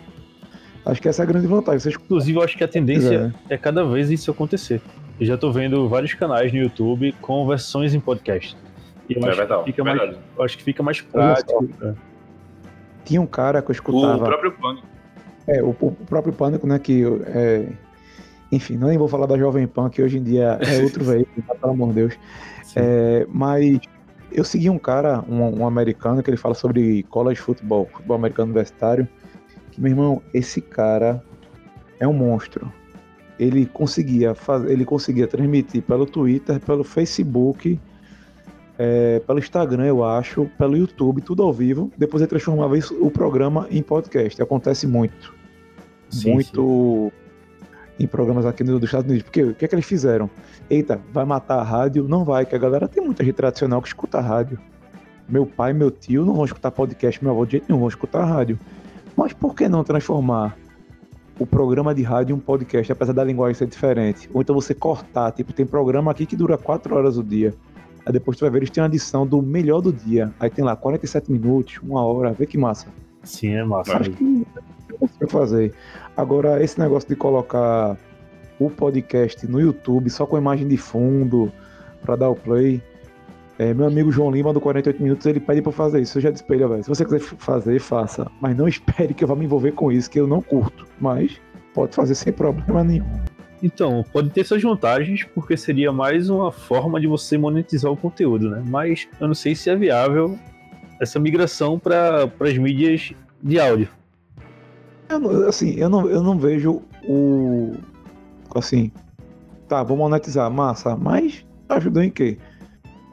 [0.86, 1.80] Acho que essa é a grande vantagem.
[1.80, 3.56] Você Inclusive, eu acho que a tendência é.
[3.56, 4.84] é cada vez isso acontecer.
[5.20, 8.56] Eu já tô vendo vários canais no YouTube com versões em podcast.
[9.16, 11.70] Eu, é acho, verdade, que fica mais, eu acho que fica mais prático.
[11.82, 11.94] É.
[13.06, 14.24] Tinha um cara que eu escutava.
[14.24, 14.88] O próprio Pânico.
[15.48, 16.78] É, o, o próprio Pânico, né?
[16.80, 17.68] Que é,
[18.52, 21.42] enfim, não nem vou falar da Jovem Pan, que hoje em dia é outro veículo,
[21.48, 22.20] tá, pelo amor de Deus.
[22.76, 23.80] É, mas
[24.32, 28.48] eu segui um cara, um, um, americano, que ele fala sobre college futebol, futebol americano
[28.48, 29.08] universitário,
[29.72, 31.24] que, meu irmão, esse cara
[32.00, 32.72] é um monstro.
[33.40, 37.80] Ele conseguia, faz, ele conseguia transmitir pelo Twitter, pelo Facebook,
[38.78, 41.92] é, pelo Instagram, eu acho, pelo YouTube, tudo ao vivo.
[41.98, 44.42] Depois ele transformava isso, o programa em podcast.
[44.42, 45.34] Acontece muito.
[46.10, 47.12] Sim, muito.
[47.12, 47.22] Sim
[48.04, 49.24] em programas aqui dos Estados Unidos.
[49.24, 50.30] Porque o que é que eles fizeram?
[50.70, 52.08] Eita, vai matar a rádio?
[52.08, 54.60] Não vai, que a galera tem muita gente tradicional que escuta a rádio.
[55.30, 58.22] Meu pai, meu tio não vão escutar podcast, meu avô de jeito nenhum vão escutar
[58.22, 58.60] a rádio.
[59.16, 60.58] Mas por que não transformar
[61.40, 64.30] o programa de rádio em um podcast, apesar da linguagem ser diferente?
[64.34, 67.54] Ou então você cortar, tipo, tem programa aqui que dura 4 horas o dia.
[68.06, 70.32] Aí depois tu vai ver, eles têm uma edição do melhor do dia.
[70.40, 72.88] Aí tem lá 47 minutos, uma hora, vê que massa.
[73.24, 73.98] Sim, é massa.
[73.98, 74.46] Acho que
[75.20, 75.74] eu fazer.
[76.16, 77.98] Agora, esse negócio de colocar
[78.60, 81.52] o podcast no YouTube só com imagem de fundo
[82.02, 82.82] para dar o play.
[83.58, 86.18] É, meu amigo João Lima, do 48 Minutos, ele pede pra fazer isso.
[86.18, 88.30] Eu já disse pra ele, velho, se você quiser fazer, faça.
[88.40, 90.88] Mas não espere que eu vá me envolver com isso, que eu não curto.
[91.00, 91.40] Mas
[91.74, 93.06] pode fazer sem problema nenhum.
[93.62, 98.50] Então, pode ter suas vantagens, porque seria mais uma forma de você monetizar o conteúdo,
[98.50, 98.64] né?
[98.66, 100.38] Mas eu não sei se é viável
[101.00, 103.90] essa migração para as mídias de áudio.
[105.10, 107.76] Eu, assim, eu não, eu não vejo o.
[108.56, 108.92] Assim.
[109.68, 112.38] Tá, vou monetizar, massa, mas ajudou em quê?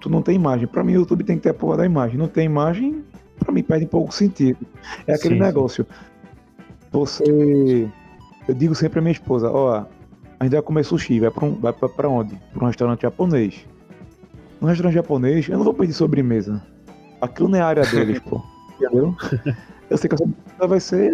[0.00, 0.66] Tu não tem imagem.
[0.66, 2.18] Pra mim, o YouTube tem que ter a porra da imagem.
[2.18, 3.04] Não tem imagem,
[3.38, 4.58] pra mim perde um pouco sentido.
[5.06, 5.86] É aquele sim, negócio.
[6.90, 7.88] Você.
[8.46, 9.84] Eu digo sempre à minha esposa: ó,
[10.40, 12.36] a gente vai comer sushi, vai pra, um, vai pra, pra onde?
[12.52, 13.66] Pra um restaurante japonês.
[14.60, 16.62] No restaurante japonês, eu não vou pedir sobremesa.
[17.20, 18.42] Aquilo não é a área deles, pô.
[18.80, 19.16] Entendeu?
[19.90, 21.12] Eu sei que a sobremesa vai ser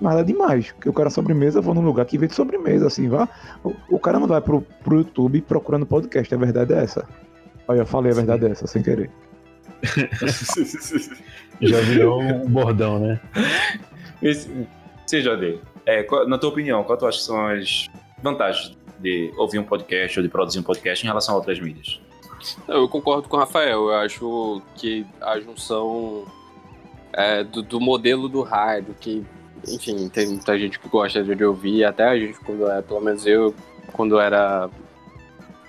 [0.00, 0.72] nada demais.
[0.72, 3.28] Porque o cara sobremesa, eu vou num lugar que vende sobremesa, assim, vá.
[3.64, 7.06] O, o, cara não vai pro, pro YouTube procurando podcast, a verdade é essa.
[7.66, 9.10] Olha, eu falei a verdade é essa, sem querer.
[11.60, 13.20] Já virou um bordão, né?
[15.06, 15.60] Sim, Jade.
[15.86, 17.88] É, na tua opinião, qual tu acha que são as
[18.22, 22.00] vantagens de ouvir um podcast ou de produzir um podcast em relação a outras mídias?
[22.66, 23.88] Eu concordo com o Rafael.
[23.88, 26.24] Eu acho que a junção
[27.12, 29.24] é, do, do, modelo do rádio, que
[29.68, 33.26] enfim, tem muita gente que gosta de ouvir, até a gente, quando é, pelo menos
[33.26, 33.54] eu,
[33.92, 34.70] quando era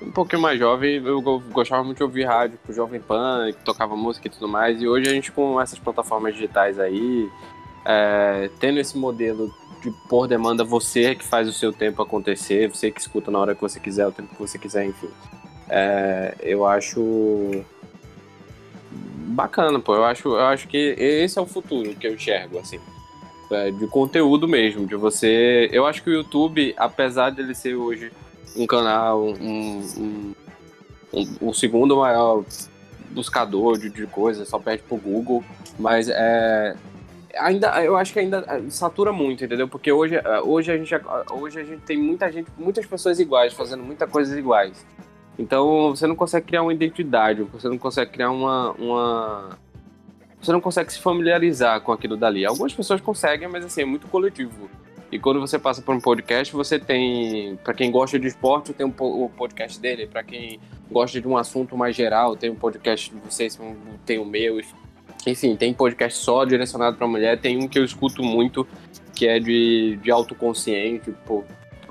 [0.02, 3.96] um pouquinho mais jovem, eu gostava muito de ouvir rádio, pro Jovem Pan, que tocava
[3.96, 7.30] música e tudo mais, e hoje a gente com essas plataformas digitais aí,
[7.86, 12.92] é, tendo esse modelo de por demanda, você que faz o seu tempo acontecer, você
[12.92, 15.10] que escuta na hora que você quiser, o tempo que você quiser, enfim.
[15.70, 17.64] É, eu acho
[19.28, 19.96] bacana, pô.
[19.96, 22.80] Eu acho, eu acho que esse é o futuro que eu enxergo, assim
[23.52, 25.70] é, de conteúdo mesmo, de você.
[25.72, 28.12] Eu acho que o YouTube, apesar dele ser hoje
[28.56, 30.36] um canal, um, um,
[31.14, 32.44] um, um segundo maior
[33.12, 35.44] buscador de, de coisas, só perde pro Google,
[35.78, 36.76] mas é,
[37.38, 39.68] ainda eu acho que ainda satura muito, entendeu?
[39.68, 40.94] Porque hoje, hoje a gente
[41.32, 44.86] hoje a gente tem muita gente, muitas pessoas iguais fazendo muita coisas iguais.
[45.38, 49.50] Então você não consegue criar uma identidade, você não consegue criar uma, uma
[50.42, 52.46] você não consegue se familiarizar com aquilo dali.
[52.46, 54.70] Algumas pessoas conseguem, mas assim, é muito coletivo.
[55.12, 58.86] E quando você passa por um podcast, você tem, para quem gosta de esporte, tem
[58.86, 60.58] um, o podcast dele, para quem
[60.90, 63.60] gosta de um assunto mais geral, tem um podcast de vocês,
[64.06, 64.60] tem o meu.
[65.26, 68.68] Enfim, tem podcast só direcionado para mulher, tem um que eu escuto muito,
[69.16, 71.44] que é de, de autoconsciente, pô,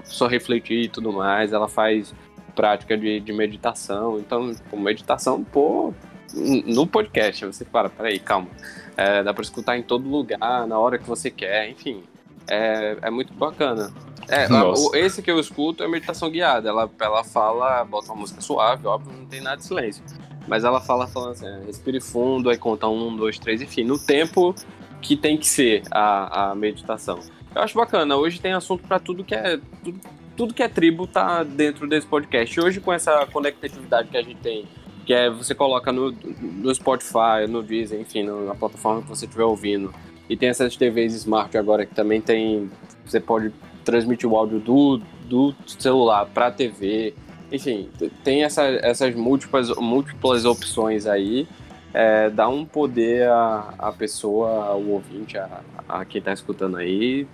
[0.04, 1.52] só refletir e tudo mais.
[1.52, 2.12] Ela faz
[2.54, 4.18] prática de, de meditação.
[4.18, 5.94] Então, com meditação, pô,
[6.34, 7.46] no podcast.
[7.46, 8.48] Você para, peraí, calma.
[8.96, 12.02] É, dá pra escutar em todo lugar, na hora que você quer, enfim.
[12.48, 13.92] É, é muito bacana.
[14.28, 16.68] É, a, esse que eu escuto é meditação guiada.
[16.68, 20.02] Ela, ela fala, bota uma música suave, óbvio, não tem nada de silêncio.
[20.48, 23.84] Mas ela fala falando assim, é, respire fundo, aí conta um, dois, três, enfim.
[23.84, 24.54] No tempo
[25.00, 27.20] que tem que ser a, a meditação.
[27.54, 28.16] Eu acho bacana.
[28.16, 30.00] Hoje tem assunto para tudo que é tudo,
[30.36, 32.60] tudo que é tribo tá dentro desse podcast.
[32.60, 34.66] Hoje com essa conectividade que a gente tem,
[35.04, 39.44] que é você coloca no, no Spotify, no Deezer, enfim, na plataforma que você estiver
[39.44, 39.92] ouvindo.
[40.28, 42.70] E tem essas TVs smart agora que também tem,
[43.04, 43.52] você pode
[43.84, 47.14] transmitir o áudio do, do celular para a TV.
[47.50, 47.90] Enfim,
[48.22, 51.48] tem essa, essas múltiplas, múltiplas opções aí.
[51.92, 57.26] É, dá um poder à, à pessoa, ao ouvinte, a, a quem está escutando aí,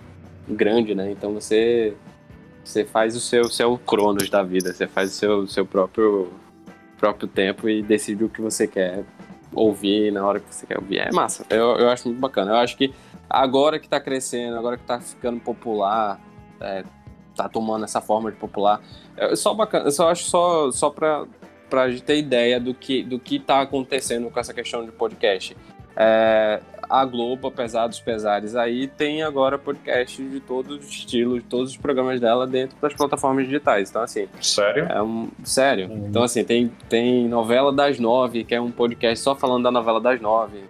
[0.47, 1.11] grande, né?
[1.11, 1.93] Então você
[2.67, 6.33] você faz o seu, seu cronos da vida, você faz o seu, seu próprio,
[6.97, 9.05] próprio tempo e decide o que você quer
[9.53, 10.97] ouvir na hora que você quer ouvir.
[10.97, 12.51] É massa, eu, eu acho muito bacana.
[12.51, 12.93] Eu acho que
[13.29, 16.19] agora que tá crescendo, agora que tá ficando popular,
[16.59, 16.83] é,
[17.37, 18.81] tá tomando essa forma de popular,
[19.15, 21.25] é só bacana, eu só acho só, só pra,
[21.69, 25.55] pra gente ter ideia do que, do que tá acontecendo com essa questão de podcast.
[25.99, 31.45] É, a Globo, apesar dos pesares aí, tem agora podcast de todos os estilos, de
[31.45, 33.89] todos os programas dela dentro das plataformas digitais.
[33.89, 34.27] Então, assim.
[34.39, 34.85] Sério?
[34.85, 35.89] É um, sério.
[35.89, 36.07] Uhum.
[36.07, 39.99] Então, assim, tem, tem Novela das Nove, que é um podcast só falando da novela
[39.99, 40.63] das nove.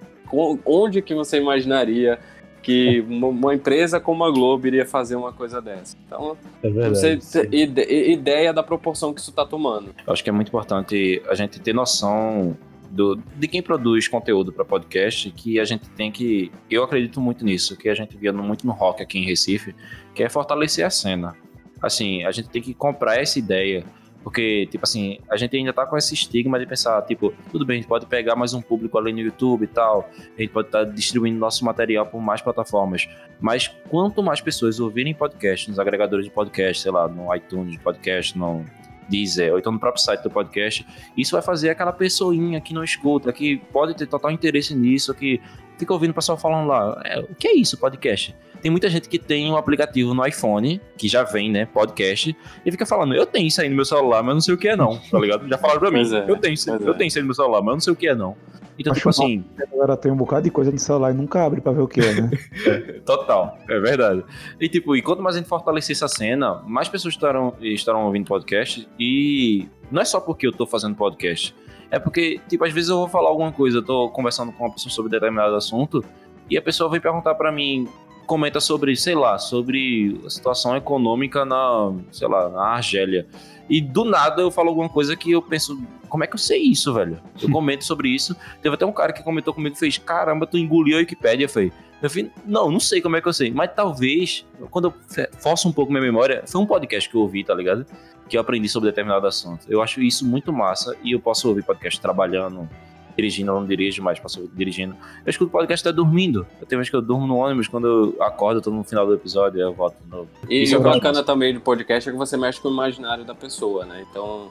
[0.66, 2.20] Onde que você imaginaria
[2.68, 5.96] que uma, empresa como a Globo iria fazer uma coisa dessa?
[6.06, 9.96] Então, é verdade, você ter ideia da proporção que isso está tomando.
[10.06, 12.58] Eu acho que é muito importante a gente ter noção
[12.92, 16.52] do, de quem produz conteúdo para podcast, que a gente tem que.
[16.70, 19.74] Eu acredito muito nisso, que a gente via muito no rock aqui em Recife,
[20.14, 21.38] que é fortalecer a cena.
[21.82, 23.86] Assim, a gente tem que comprar essa ideia.
[24.28, 27.76] Porque, tipo assim, a gente ainda tá com esse estigma de pensar, tipo, tudo bem,
[27.76, 30.68] a gente pode pegar mais um público ali no YouTube e tal, a gente pode
[30.68, 33.08] estar tá distribuindo nosso material por mais plataformas.
[33.40, 38.38] Mas quanto mais pessoas ouvirem podcast nos agregadores de podcast, sei lá, no iTunes podcast,
[38.38, 38.66] no
[39.08, 42.84] Deezer, ou então no próprio site do podcast, isso vai fazer aquela pessoinha que não
[42.84, 45.40] escuta, que pode ter total interesse nisso, que
[45.78, 48.36] fica ouvindo o pessoal falando lá, é, o que é isso, podcast?
[48.62, 52.36] Tem muita gente que tem um aplicativo no iPhone, que já vem, né, podcast,
[52.66, 54.58] e fica falando, eu tenho isso aí no meu celular, mas eu não sei o
[54.58, 55.48] que é não, tá ligado?
[55.48, 56.98] Já falaram pra mim, é, eu, tenho, eu é.
[56.98, 58.36] tenho isso aí no meu celular, mas eu não sei o que é não.
[58.80, 59.44] Então, Acho tipo assim.
[59.74, 62.00] Agora tem um bocado de coisa no celular e nunca abre pra ver o que
[62.00, 62.30] é, né?
[63.06, 64.24] Total, é verdade.
[64.60, 68.28] E tipo, e quanto mais a gente fortalecer essa cena, mais pessoas estarão, estarão ouvindo
[68.28, 68.88] podcast.
[69.00, 71.56] E não é só porque eu tô fazendo podcast.
[71.90, 74.74] É porque, tipo, às vezes eu vou falar alguma coisa, eu tô conversando com uma
[74.74, 76.04] pessoa sobre determinado assunto,
[76.50, 77.88] e a pessoa vem perguntar para mim,
[78.28, 83.26] comenta sobre, sei lá, sobre a situação econômica na, sei lá, na Argélia.
[83.70, 86.62] E do nada eu falo alguma coisa que eu penso, como é que eu sei
[86.62, 87.20] isso, velho?
[87.42, 88.36] Eu comento sobre isso.
[88.62, 91.72] Teve até um cara que comentou comigo e fez: Caramba, tu engoliu a Wikipédia, foi.
[92.02, 93.50] Eu falei, não, não sei como é que eu sei.
[93.50, 97.44] Mas talvez, quando eu forço um pouco minha memória, foi um podcast que eu ouvi,
[97.44, 97.88] tá ligado?
[98.30, 99.66] Que eu aprendi sobre determinado assunto.
[99.68, 102.70] Eu acho isso muito massa e eu posso ouvir podcast trabalhando,
[103.18, 104.96] dirigindo, eu não dirijo mais, passo dirigindo.
[105.26, 106.46] Eu escuto podcast até dormindo.
[106.62, 109.08] Eu tenho vezes que eu durmo no ônibus, quando eu acordo, eu tô no final
[109.08, 110.30] do episódio, eu volto de novo.
[110.48, 113.26] E Isso o é bacana também do podcast é que você mexe com o imaginário
[113.26, 114.06] da pessoa, né?
[114.10, 114.50] Então,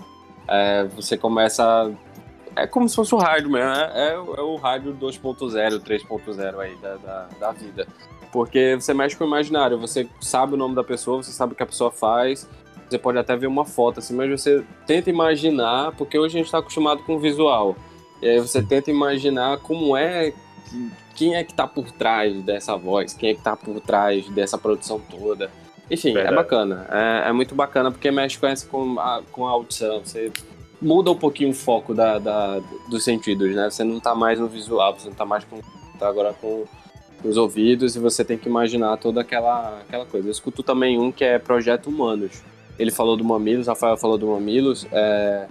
[0.49, 1.93] é, você começa.
[2.57, 3.91] É como se fosse o rádio mesmo, né?
[3.95, 7.87] É, é o rádio 2.0, 3.0 aí da, da, da vida.
[8.33, 11.57] Porque você mexe com o imaginário, você sabe o nome da pessoa, você sabe o
[11.57, 12.49] que a pessoa faz,
[12.89, 16.47] você pode até ver uma foto assim, mas você tenta imaginar, porque hoje a gente
[16.47, 17.77] está acostumado com o visual.
[18.21, 20.33] E aí você tenta imaginar como é,
[21.15, 24.57] quem é que tá por trás dessa voz, quem é que tá por trás dessa
[24.59, 25.51] produção toda.
[25.91, 26.35] Enfim, é Verdade.
[26.35, 26.87] é bacana.
[26.91, 30.01] É, é, muito bacana porque mexe com, essa, com, a, com a audição.
[30.01, 30.33] Você
[30.81, 33.71] muda um pouquinho o foco da, da, dos sentidos, né?
[33.71, 35.61] Você não tá mais no visual, você não tá mais com.
[35.99, 36.65] tá agora com
[37.25, 40.27] os ouvidos e você tem que imaginar toda aquela, aquela coisa.
[40.29, 42.43] Eu escuto também um que é Projeto Humanos.
[42.79, 44.87] Ele falou do Mamilos, Rafael falou do Mamilos.
[44.93, 45.47] É,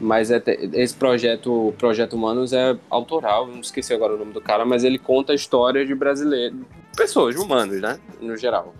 [0.00, 0.42] mas é,
[0.72, 4.98] esse projeto, Projeto Humanos é autoral, não esqueci agora o nome do cara, mas ele
[4.98, 6.58] conta histórias de brasileiros,
[6.96, 7.98] pessoas, humanos, né?
[8.20, 8.74] No geral.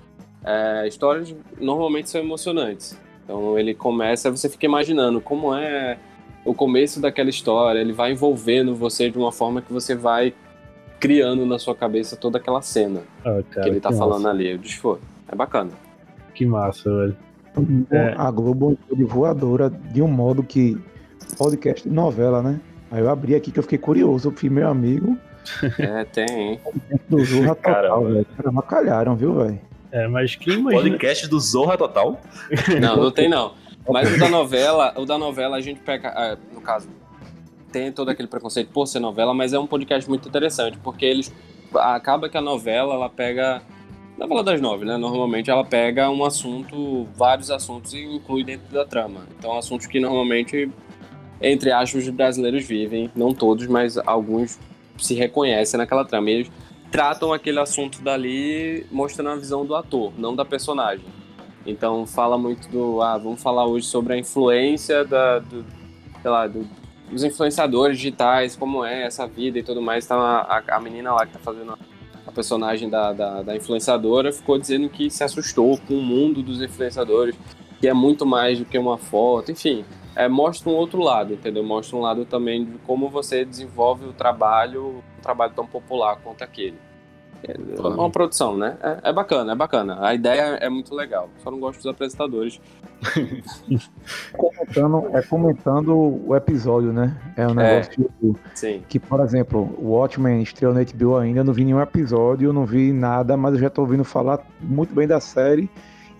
[0.44, 2.98] É, histórias normalmente são emocionantes.
[3.24, 5.98] Então ele começa, você fica imaginando como é
[6.44, 10.34] o começo daquela história, ele vai envolvendo você de uma forma que você vai
[11.00, 14.30] criando na sua cabeça toda aquela cena ah, cara, que ele tá que falando massa.
[14.30, 14.50] ali.
[14.50, 14.98] Eu disse, pô,
[15.28, 15.70] é bacana.
[16.34, 17.16] Que massa, velho.
[17.90, 18.14] É.
[18.16, 20.76] A Globo é voadora de um modo que
[21.36, 22.60] podcast de novela, né?
[22.90, 24.28] Aí eu abri aqui que eu fiquei curioso.
[24.28, 25.16] Eu fui meu amigo.
[25.78, 26.58] É, tem.
[27.06, 28.26] Do Zorra Total, velho.
[28.34, 29.60] Cara, calharam, viu, velho?
[29.92, 30.82] É, mas que imagina...
[30.82, 32.18] Podcast do Zorra Total?
[32.80, 33.52] Não, não tem não.
[33.88, 36.88] Mas o da novela, o da novela a gente pega, ah, no caso,
[37.70, 41.30] tem todo aquele preconceito por ser novela, mas é um podcast muito interessante, porque eles
[41.74, 43.60] acaba que a novela ela pega
[44.16, 44.96] novela das nove, né?
[44.96, 49.26] Normalmente ela pega um assunto, vários assuntos e inclui dentro da trama.
[49.38, 50.70] Então assuntos que normalmente
[51.44, 54.58] entre aspas, os brasileiros vivem, não todos, mas alguns
[54.96, 56.30] se reconhecem naquela trama.
[56.30, 56.50] Eles
[56.90, 61.04] tratam aquele assunto dali mostrando a visão do ator, não da personagem.
[61.66, 65.64] Então fala muito do, ah, vamos falar hoje sobre a influência da, do,
[66.22, 66.66] sei lá, do,
[67.10, 70.04] dos influenciadores digitais, como é essa vida e tudo mais.
[70.04, 71.76] Então a, a menina lá que tá fazendo
[72.26, 76.62] a personagem da, da, da influenciadora ficou dizendo que se assustou com o mundo dos
[76.62, 77.36] influenciadores,
[77.80, 79.84] que é muito mais do que uma foto, enfim.
[80.16, 81.64] É, mostra um outro lado, entendeu?
[81.64, 86.42] Mostra um lado também de como você desenvolve o trabalho, um trabalho tão popular quanto
[86.42, 86.78] aquele.
[87.46, 88.78] É uma produção, né?
[88.82, 89.98] É, é, bacana, é bacana.
[90.00, 91.28] A ideia é muito legal.
[91.42, 92.58] Só não gosto dos apresentadores.
[94.32, 95.94] comentando, é comentando
[96.26, 97.14] o episódio, né?
[97.36, 97.54] É um é.
[97.54, 98.10] negócio
[98.54, 102.50] que, que, por exemplo, o Watchmen estreou na HBO ainda, eu não vi nenhum episódio,
[102.50, 105.68] não vi nada, mas eu já tô ouvindo falar muito bem da série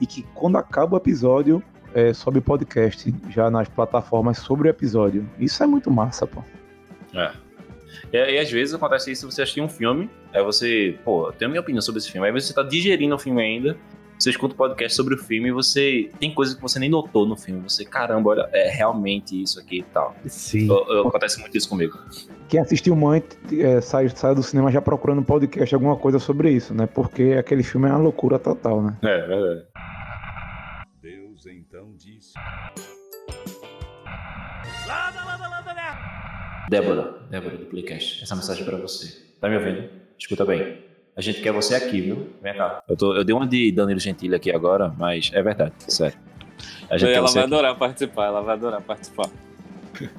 [0.01, 1.63] e que quando acaba o episódio,
[1.95, 5.29] é, sobe podcast já nas plataformas sobre o episódio.
[5.39, 6.43] Isso é muito massa, pô.
[7.15, 7.33] É.
[8.13, 11.49] E, e, às vezes acontece isso, você assistir um filme, aí você, pô, eu tenho
[11.49, 13.77] a minha opinião sobre esse filme, aí você tá digerindo o filme ainda,
[14.19, 17.27] você escuta o podcast sobre o filme e você tem coisas que você nem notou
[17.27, 17.61] no filme.
[17.69, 20.15] Você, caramba, olha, é realmente isso aqui e tal.
[20.27, 20.69] Sim.
[20.69, 21.99] Eu, eu, acontece muito isso comigo.
[22.49, 26.73] Quem assistiu muito é, sai, sai do cinema já procurando podcast, alguma coisa sobre isso,
[26.73, 26.87] né?
[26.87, 28.97] Porque aquele filme é uma loucura total, né?
[29.03, 29.65] É, é verdade.
[36.75, 39.17] Débora, Débora do Playcast, essa mensagem é para você.
[39.41, 39.89] Tá me ouvindo?
[40.19, 40.83] Escuta bem.
[41.15, 42.31] A gente quer você aqui, viu?
[42.43, 42.83] Vem cá.
[42.89, 46.19] Eu, tô, eu dei uma de Danilo Gentili aqui agora, mas é verdade, sério.
[46.91, 47.39] ela vai aqui.
[47.39, 49.31] adorar participar, ela vai adorar participar.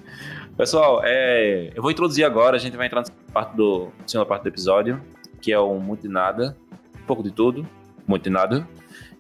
[0.56, 4.44] Pessoal, é, eu vou introduzir agora, a gente vai entrar na parte do, segunda parte
[4.44, 5.02] do episódio,
[5.42, 6.56] que é o Muito de Nada,
[6.96, 7.68] um pouco de tudo,
[8.08, 8.66] muito de nada,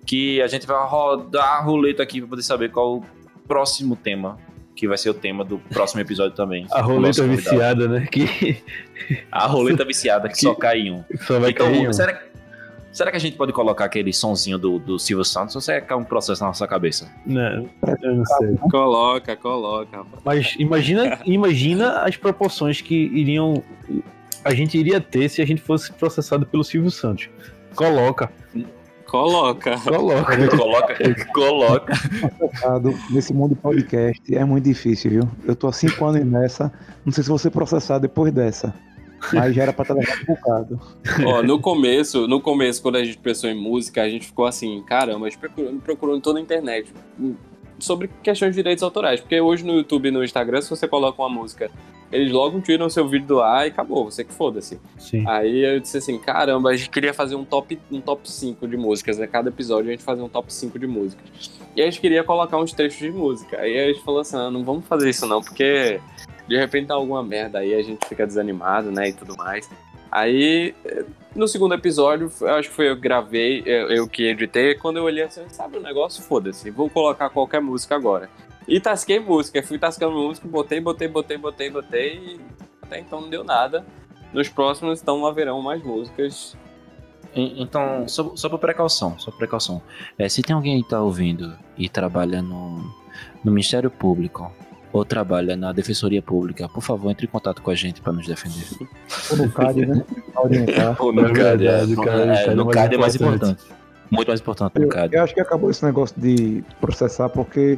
[0.05, 3.05] que a gente vai rodar a roleta aqui para poder saber qual o
[3.45, 4.37] próximo tema
[4.75, 6.67] que vai ser o tema do próximo episódio também.
[6.71, 8.07] A roleta viciada, né?
[8.11, 8.61] Que...
[9.31, 11.03] A roleta viciada que, que, só cai um.
[11.21, 11.93] Só vai então, cair um.
[11.93, 12.21] Será,
[12.91, 15.91] será que a gente pode colocar aquele sonzinho do, do Silvio Santos ou será que
[15.91, 17.09] é um processo na nossa cabeça?
[17.25, 17.69] Não,
[18.01, 18.55] eu não sei.
[18.69, 20.05] Coloca, coloca.
[20.23, 23.63] Mas imagina, imagina as proporções que iriam
[24.43, 27.29] a gente iria ter se a gente fosse processado pelo Silvio Santos.
[27.75, 28.31] Coloca.
[29.15, 29.79] Coloca.
[29.79, 30.57] Coloca.
[30.57, 30.97] coloca.
[31.33, 31.93] Coloca.
[33.09, 35.23] Nesse mundo podcast é muito difícil, viu?
[35.47, 36.69] Eu tô há cinco anos nessa.
[37.05, 38.73] Não sei se vou ser processado depois dessa.
[39.31, 40.81] Mas já era pra estar um bocado.
[41.25, 44.83] Ó, no começo, no começo, quando a gente pensou em música, a gente ficou assim,
[44.85, 46.93] caramba, a gente procurou, procurou em toda a internet
[47.79, 49.19] sobre questões de direitos autorais.
[49.19, 51.69] Porque hoje no YouTube e no Instagram, se você coloca uma música
[52.11, 54.79] eles logo tiram seu vídeo do ar e acabou, você que foda-se.
[55.27, 58.77] Aí eu disse assim, caramba, a gente queria fazer um top, um top 5 de
[58.77, 59.27] músicas, né?
[59.27, 61.25] Cada episódio a gente fazia um top 5 de músicas.
[61.75, 63.57] E a gente queria colocar uns trechos de música.
[63.57, 65.99] Aí a gente falou assim, ah, não vamos fazer isso não, porque
[66.47, 69.69] de repente dá alguma merda aí, a gente fica desanimado, né, e tudo mais.
[70.11, 70.73] Aí,
[71.35, 75.03] no segundo episódio, acho que foi eu que gravei, eu, eu que editei, quando eu
[75.03, 76.23] olhei assim, sabe o negócio?
[76.23, 78.29] Foda-se, vou colocar qualquer música agora.
[78.67, 82.39] E tasquei música, fui tascando música, botei, botei, botei, botei, botei, e
[82.81, 83.85] até então não deu nada.
[84.33, 86.57] Nos próximos, então, haverão mais músicas.
[87.35, 89.81] Então, só, só por precaução, só por precaução.
[90.17, 92.77] É, se tem alguém que tá ouvindo e trabalha no,
[93.43, 94.51] no Ministério Público
[94.91, 98.27] ou trabalha na Defensoria Pública, por favor, entre em contato com a gente para nos
[98.27, 98.65] defender.
[99.31, 100.05] Ou no CAD, né?
[100.99, 102.55] Ou no CAD, é.
[102.55, 103.63] No CAD é mais importante.
[104.09, 105.15] Muito mais importante no CAD.
[105.15, 107.77] Eu acho que acabou esse negócio de processar porque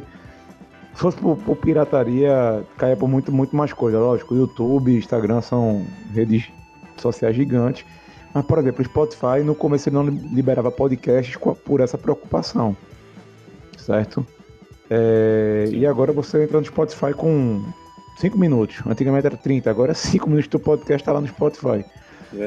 [0.94, 3.98] se fosse por, por, pirataria, caia por muito, muito mais coisa.
[3.98, 6.48] Lógico, YouTube, Instagram são redes
[6.96, 7.84] sociais gigantes.
[8.34, 12.76] Mas, por exemplo, o Spotify, no começo ele não liberava podcasts por essa preocupação.
[13.76, 14.26] Certo?
[14.90, 17.64] É, e agora você entra no Spotify com
[18.18, 18.76] 5 minutos.
[18.86, 21.84] Antigamente era 30, agora 5 minutos do podcast está lá no Spotify.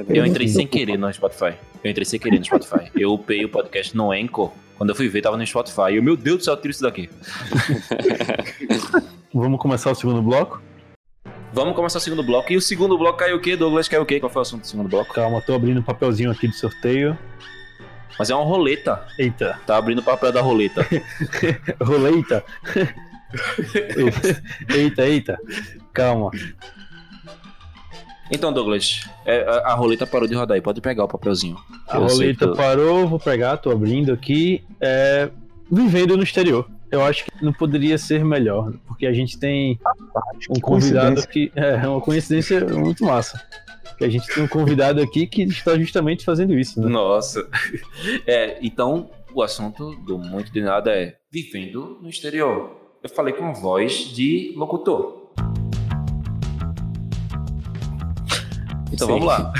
[0.09, 1.53] Eu entrei sem querer no Spotify.
[1.83, 2.91] Eu entrei sem querer no Spotify.
[2.95, 5.91] Eu upei o podcast no Anchor quando eu fui ver, tava no Spotify.
[5.91, 7.07] E eu, meu Deus do céu, tira isso daqui.
[9.31, 10.59] Vamos começar o segundo bloco?
[11.53, 12.51] Vamos começar o segundo bloco.
[12.51, 13.87] E o segundo bloco caiu o quê, Douglas?
[13.87, 14.19] Caiu o quê?
[14.19, 15.13] Qual foi o assunto do segundo bloco?
[15.13, 17.15] Calma, tô abrindo um papelzinho aqui de sorteio.
[18.21, 19.01] Mas é uma roleta.
[19.17, 19.59] Eita.
[19.65, 20.85] Tá abrindo o papel da roleta.
[21.81, 22.45] roleta?
[24.69, 25.39] eita, eita.
[25.91, 26.29] Calma.
[28.31, 30.61] Então, Douglas, é, a, a, roleta parou de rodar aí.
[30.61, 31.57] Pode pegar o papelzinho.
[31.87, 34.63] A roleta parou, vou pegar, tô abrindo aqui.
[34.79, 35.31] É,
[35.71, 36.69] vivendo no exterior.
[36.91, 39.79] Eu acho que não poderia ser melhor, porque a gente tem
[40.47, 43.41] um convidado que é uma coincidência muito massa.
[44.01, 46.81] Que a gente tem um convidado aqui que está justamente fazendo isso.
[46.81, 46.89] Né?
[46.89, 47.47] Nossa.
[48.25, 52.77] É, então, o assunto do muito de nada é vivendo no exterior.
[53.03, 55.29] Eu falei com voz de locutor.
[58.91, 59.13] Então Sim.
[59.13, 59.53] vamos lá.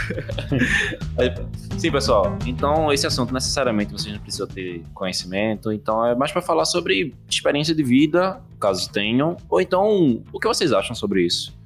[1.78, 2.36] Sim, pessoal.
[2.48, 5.72] Então, esse assunto necessariamente vocês não precisam ter conhecimento.
[5.72, 9.38] Então, é mais para falar sobre experiência de vida, caso tenham.
[9.48, 11.61] Ou então, o que vocês acham sobre isso?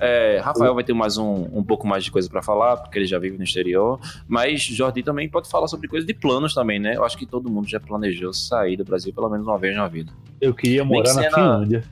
[0.00, 3.06] É, Rafael vai ter mais um, um pouco mais de coisa para falar, porque ele
[3.06, 4.00] já vive no exterior.
[4.26, 6.96] Mas Jordi também pode falar sobre coisa de planos também, né?
[6.96, 9.86] Eu acho que todo mundo já planejou sair do Brasil pelo menos uma vez na
[9.86, 10.10] vida.
[10.40, 11.84] Eu queria morar que na Finlândia.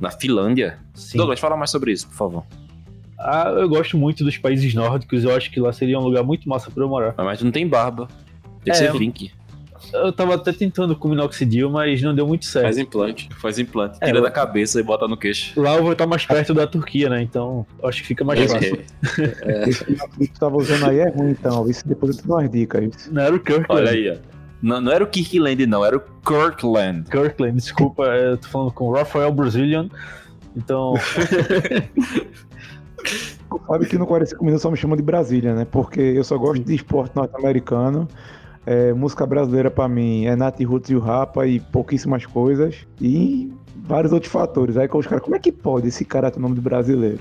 [0.00, 0.78] Na Finlândia?
[0.94, 1.18] Sim.
[1.18, 2.44] Douglas, fala mais sobre isso, por favor.
[3.18, 5.24] Ah, eu gosto muito dos países nórdicos.
[5.24, 7.14] Eu acho que lá seria um lugar muito massa pra eu morar.
[7.18, 8.08] Mas tu não tem barba.
[8.64, 9.30] Tem que É, ser Vink.
[9.92, 12.64] Eu tava até tentando com minoxidil, mas não deu muito certo.
[12.64, 13.28] Faz implante.
[13.38, 15.60] Faz implante, É, tira eu- da cabeça e bota no queixo.
[15.60, 17.22] Lá eu vou estar mais perto da Turquia, né?
[17.22, 18.80] Então acho que fica mais fácil.
[19.66, 21.68] Esse que tu tava usando aí é ruim, então.
[21.68, 22.84] Isso depois eu te dou umas dicas.
[22.96, 23.12] isso.
[23.14, 23.66] Não era o Kirkland.
[23.82, 24.16] Olha aí, ó.
[24.62, 27.04] Não, não era o Kirkland, não, era o Kirkland.
[27.10, 29.88] Kirkland, desculpa, eu tô falando com o Rafael Brazilian.
[30.56, 30.94] Então,
[33.66, 35.64] Sabe que no 45 minutos só me chamam de Brasília, né?
[35.64, 38.06] Porque eu só gosto de esporte norte-americano.
[38.66, 42.76] É, música brasileira pra mim é Nath Roots e o Rapa e pouquíssimas coisas.
[43.00, 43.52] E
[43.90, 44.76] vários outros fatores.
[44.76, 47.18] Aí com os caras, como é que pode esse cara ter o nome de brasileiro?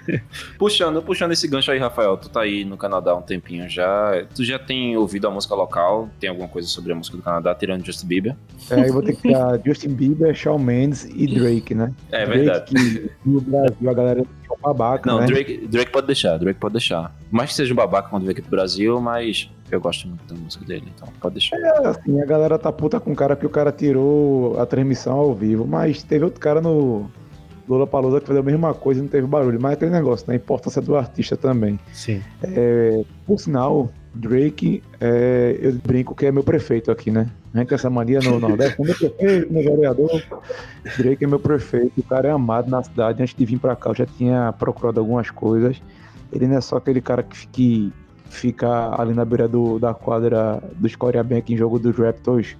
[0.58, 4.24] Puxando, puxando esse gancho aí, Rafael, tu tá aí no Canadá há um tempinho já.
[4.34, 6.08] Tu já tem ouvido a música local?
[6.18, 8.36] Tem alguma coisa sobre a música do Canadá, tirando Justin Bieber?
[8.70, 11.92] É, eu vou ter que dar Justin Bieber, Shawn Mendes e Drake, né?
[12.10, 12.72] É Drake, verdade.
[12.72, 15.26] que no Brasil a galera é um babaca, Não, né?
[15.26, 17.14] Drake, Drake pode deixar, Drake pode deixar.
[17.30, 20.40] Mais que seja um babaca quando veio aqui pro Brasil, mas eu gosto muito da
[20.40, 21.56] música dele, então pode deixar.
[21.84, 25.34] Assim, a galera tá puta com o cara que o cara tirou a transmissão ao
[25.34, 27.10] vivo, mas teve outro cara no
[27.68, 29.60] Lula Palusa que fez a mesma coisa e não teve barulho.
[29.60, 30.34] Mas é aquele negócio, né?
[30.34, 31.78] A importância do artista também.
[31.92, 32.22] sim.
[32.42, 37.28] É, por sinal, Drake, é, eu brinco que é meu prefeito aqui, né?
[37.52, 40.22] A gente tem essa mania no Nordeste, meu prefeito, meu vereador.
[40.96, 43.22] Drake é meu prefeito, o cara é amado na cidade.
[43.22, 45.80] Antes de vir pra cá, eu já tinha procurado algumas coisas.
[46.32, 47.92] Ele não é só aquele cara que, que
[48.28, 52.56] fica ali na beira do, da quadra do Scoria Bank em jogo dos Raptors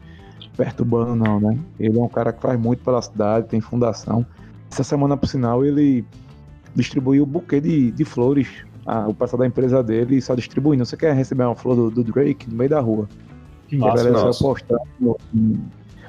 [0.57, 1.59] perturbando, não, né?
[1.79, 4.27] Ele é um cara que faz muito pela cidade, tem fundação.
[4.71, 6.05] Essa semana, por sinal, ele
[6.75, 8.49] distribuiu um buquê de, de flores.
[8.85, 10.85] Ah, o pessoal da empresa dele só distribuindo.
[10.85, 13.09] Você quer receber uma flor do, do Drake no meio da rua?
[13.73, 14.13] Nossa.
[14.13, 15.17] saiu postando.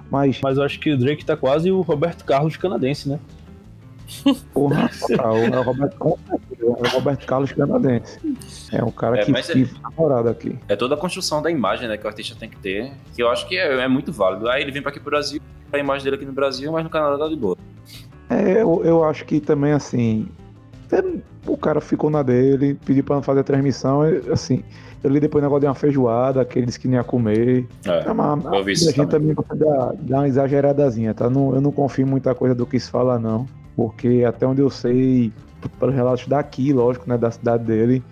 [0.09, 3.19] Mas, Mas eu acho que o Drake tá quase o Roberto Carlos canadense, né?
[4.53, 4.89] Porra,
[5.19, 6.19] ah, o, é o Roberto,
[6.59, 8.19] é o Roberto Carlos canadense.
[8.71, 10.57] É um cara É, que mas é- vive namorado aqui.
[10.67, 13.29] É toda a construção da imagem né, que o artista tem que ter, que eu
[13.29, 14.49] acho que é, é muito válido.
[14.49, 15.41] Aí ele vem pra aqui pro Brasil,
[15.71, 17.57] a imagem dele aqui no Brasil, mas no Canadá tá de boa.
[18.29, 20.27] É, eu, eu acho que também, assim,
[20.91, 21.01] é,
[21.45, 24.01] o cara ficou na dele, pediu pra não fazer a transmissão,
[24.31, 24.63] assim,
[25.03, 27.65] eu li depois o negócio de uma feijoada, que ele disse que não ia comer.
[27.85, 27.99] É.
[28.09, 29.33] É, mas eu vi a isso gente também.
[29.35, 31.29] também dar, dar uma exageradazinha, tá?
[31.29, 33.45] Não, eu não confio em muita coisa do que se fala, não.
[33.77, 35.31] Porque até onde eu sei,
[35.79, 38.03] pelos relatos daqui, lógico, né, da cidade dele,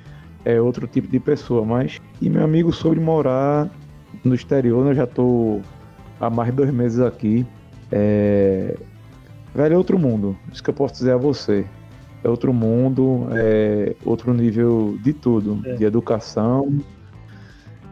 [0.46, 1.66] é outro tipo de pessoa.
[1.66, 3.68] Mas, e meu amigo, sobre morar
[4.24, 5.60] no exterior, né, eu já tô
[6.22, 7.48] há mais de dois meses aqui.
[7.92, 8.78] É...
[9.56, 10.38] Velho, é outro mundo.
[10.54, 11.66] Isso que eu posso dizer a você.
[12.24, 15.62] É outro mundo, é outro nível de tudo.
[15.66, 15.74] É.
[15.78, 16.80] De educação.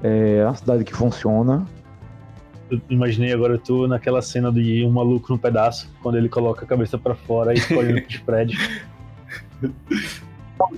[0.04, 1.66] É uma cidade que funciona.
[2.74, 6.68] Eu imaginei agora tu naquela cena de um maluco no pedaço, quando ele coloca a
[6.68, 8.60] cabeça pra fora e olhando pros prédios.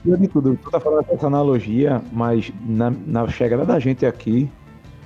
[0.04, 0.58] Não, de tudo.
[0.64, 4.50] Tu tá falando dessa analogia, mas na, na chegada da gente aqui,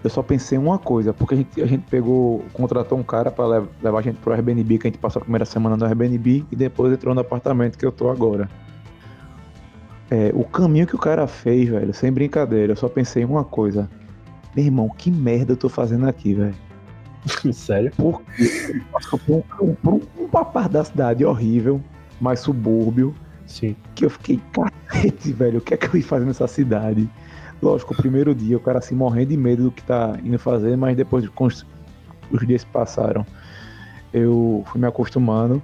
[0.04, 3.30] eu só pensei em uma coisa, porque a gente, a gente pegou, contratou um cara
[3.32, 5.86] pra lev- levar a gente pro Airbnb, que a gente passou a primeira semana no
[5.86, 8.50] Airbnb e depois entrou no apartamento que eu tô agora.
[10.12, 13.44] É, o caminho que o cara fez, velho, sem brincadeira, eu só pensei em uma
[13.44, 13.90] coisa.
[14.56, 16.56] Meu irmão, que merda eu tô fazendo aqui, velho?
[17.53, 17.91] Sério?
[17.95, 21.82] Porque passou por um, por um, uma parte da cidade horrível,
[22.20, 23.13] mais subúrbio,
[23.45, 23.76] Sim.
[23.95, 27.09] que eu fiquei, cacete, velho, o que é que eu ia fazer nessa cidade?
[27.61, 30.78] Lógico, o primeiro dia o cara assim morrendo de medo do que tá indo fazer,
[30.78, 31.65] mas depois com os,
[32.32, 33.26] os dias que passaram,
[34.13, 35.61] eu fui me acostumando.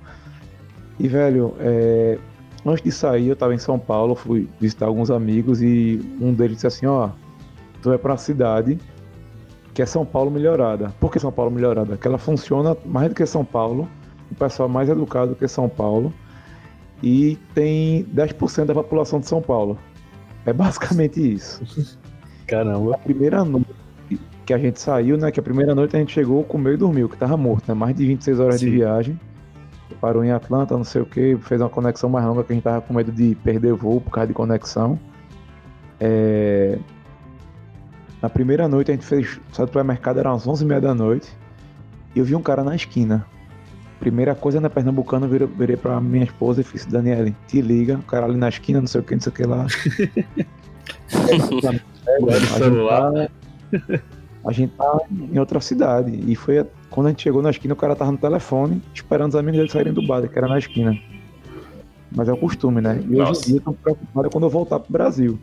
[1.00, 2.18] E, velho, é,
[2.66, 6.56] antes de sair, eu tava em São Paulo, fui visitar alguns amigos e um deles
[6.56, 7.10] disse assim, ó,
[7.82, 8.78] tu vai pra uma cidade
[9.76, 10.94] que é São Paulo melhorada.
[11.02, 11.98] Por que São Paulo melhorada?
[11.98, 13.88] Que ela funciona mais do que São Paulo,
[14.32, 16.14] o pessoal é mais educado do que São Paulo
[17.04, 19.78] e tem 10% da população de São Paulo.
[20.46, 21.62] É basicamente isso.
[22.48, 22.96] Caramba.
[22.96, 23.68] A primeira noite
[24.46, 25.30] que a gente saiu, né?
[25.30, 27.74] Que a primeira noite a gente chegou, comeu e dormiu, que tava morto, né?
[27.74, 28.72] Mais de 26 horas de Sim.
[28.72, 29.20] viagem.
[30.00, 32.64] Parou em Atlanta, não sei o que, fez uma conexão mais longa que a gente
[32.64, 34.98] tava com medo de perder voo por causa de conexão.
[36.00, 36.80] É,
[38.26, 41.32] Na primeira noite a gente fez, saiu do supermercado, era umas 11h30 da noite,
[42.16, 43.24] e eu vi um cara na esquina.
[44.00, 48.02] Primeira coisa na Pernambucana, eu virei, pra minha esposa e fiz, Daniele, te liga, o
[48.02, 49.68] cara ali na esquina, não sei o que, não sei o que lá.
[51.20, 51.22] O.
[54.44, 56.24] A gente, tá, a gente tá em outra cidade.
[56.28, 59.36] E foi quando a gente chegou na esquina, o cara tava no telefone, esperando os
[59.36, 60.98] amigos dele saírem do bar, que era na esquina.
[62.12, 63.00] Mas é o costume, né?
[63.08, 63.44] E hoje Nossa.
[63.44, 65.40] em dia eu tô preocupado quando eu voltar pro Brasil.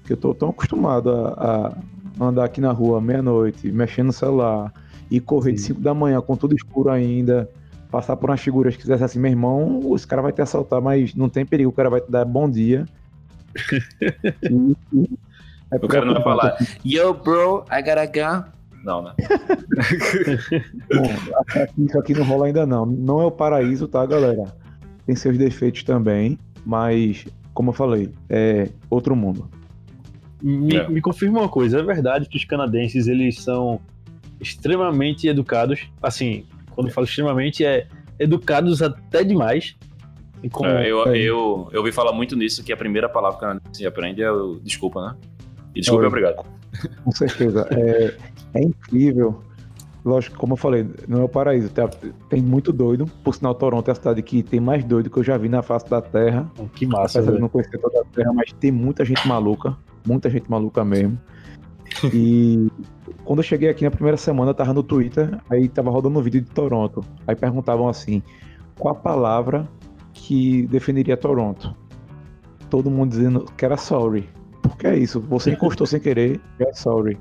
[0.00, 1.72] Porque eu tô tão acostumado a, a
[2.20, 4.72] andar aqui na rua meia-noite, mexendo no celular,
[5.10, 5.68] e correr de Sim.
[5.74, 7.48] 5 da manhã com tudo escuro ainda,
[7.90, 11.14] passar por umas figuras que quisesse assim, meu irmão, os caras vão te assaltar, mas
[11.14, 12.86] não tem perigo, o cara vai te dar bom dia.
[14.94, 15.08] E-
[15.70, 18.52] é O cara não vai falar, yo, bro, I gotta go.
[18.84, 19.12] Não, né?
[20.92, 22.84] Bom, isso aqui não rola ainda não.
[22.84, 24.52] Não é o paraíso, tá, galera?
[25.06, 29.48] Tem seus defeitos também, mas, como eu falei, é outro mundo.
[30.42, 30.88] Me, É.
[30.88, 33.80] me confirma uma coisa, é verdade que os canadenses eles são
[34.40, 35.80] extremamente educados.
[36.02, 37.86] Assim, quando eu falo extremamente, é
[38.18, 39.76] educados até demais.
[40.42, 41.16] E como, É, eu, é.
[41.16, 44.30] eu, eu ouvi falar muito nisso, que a primeira palavra que a gente aprende é
[44.30, 45.16] o desculpa, né?
[45.74, 46.44] E desculpa e obrigado.
[47.04, 47.66] Com certeza.
[47.70, 48.14] É,
[48.54, 49.40] é incrível.
[50.04, 51.68] Lógico, como eu falei, não é o paraíso.
[51.70, 51.88] Tem,
[52.28, 53.06] tem muito doido.
[53.22, 55.62] Por sinal, Toronto é a cidade que tem mais doido que eu já vi na
[55.62, 56.50] face da Terra.
[56.74, 59.76] que massa, Apesar de não conhecer toda a Terra, mas tem muita gente maluca.
[60.06, 61.18] Muita gente maluca mesmo.
[62.12, 62.68] E
[63.24, 66.22] quando eu cheguei aqui na primeira semana, eu tava no Twitter, aí tava rodando um
[66.22, 67.04] vídeo de Toronto.
[67.26, 68.22] Aí perguntavam assim:
[68.78, 69.68] qual a palavra
[70.12, 71.74] que definiria Toronto?
[72.70, 74.28] Todo mundo dizendo que era sorry.
[74.62, 77.18] Porque é isso, você encostou sem querer, é sorry.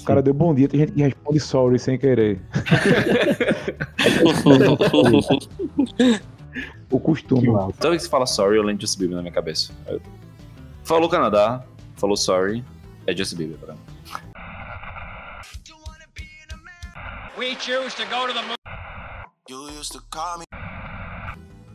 [0.00, 2.40] O cara deu bom dia, tem gente que responde sorry sem querer.
[6.90, 7.48] O costume.
[7.48, 9.72] vez que você fala sorry, eu lembro de Bieber na minha cabeça.
[9.88, 10.00] Eu-
[10.86, 11.64] Falou Canadá,
[11.96, 12.62] falou sorry,
[13.08, 13.80] é Justin Bieber pra mim.
[17.36, 18.54] We choose to go to the moon.
[19.48, 20.44] You used to call me.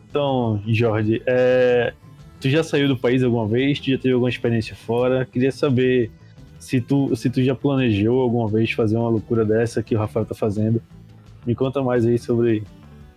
[0.09, 1.93] Então, Jorge, é,
[2.39, 3.81] tu já saiu do país alguma vez?
[3.81, 5.25] Tu já teve alguma experiência fora?
[5.25, 6.09] Queria saber
[6.57, 10.25] se tu, se tu já planejou alguma vez fazer uma loucura dessa que o Rafael
[10.25, 10.81] tá fazendo.
[11.45, 12.63] Me conta mais aí sobre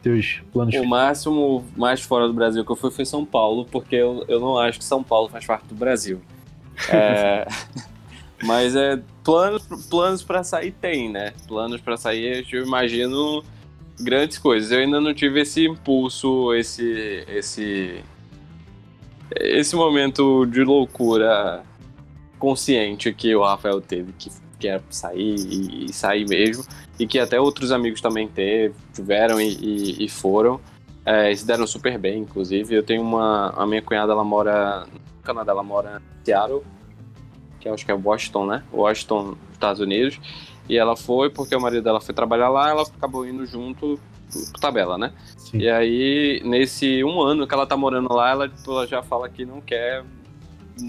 [0.04, 0.74] teus planos.
[0.74, 4.38] O máximo mais fora do Brasil que eu fui foi São Paulo, porque eu, eu
[4.38, 6.20] não acho que São Paulo faz parte do Brasil.
[6.90, 7.48] É,
[8.44, 11.32] mas é planos planos para sair tem, né?
[11.48, 13.42] Planos para sair, eu imagino
[13.98, 14.70] grandes coisas.
[14.70, 18.04] Eu ainda não tive esse impulso, esse esse
[19.34, 21.64] esse momento de loucura
[22.38, 24.30] consciente que o Rafael teve, que
[24.64, 26.64] quer sair e, e sair mesmo,
[26.98, 30.58] e que até outros amigos também teve, tiveram e, e- e foram.
[31.04, 32.74] É, e se deram super bem, inclusive.
[32.74, 33.50] Eu tenho uma.
[33.50, 36.62] A minha cunhada, ela mora no Canadá, ela mora em Seattle,
[37.60, 38.62] que acho que é Washington, né?
[38.72, 40.18] Washington, Estados Unidos.
[40.66, 44.00] E ela foi porque o marido dela foi trabalhar lá, ela acabou indo junto
[44.32, 45.12] por tabela, né?
[45.36, 45.58] Sim.
[45.58, 49.44] E aí, nesse um ano que ela tá morando lá, ela, ela já fala que
[49.44, 50.02] não quer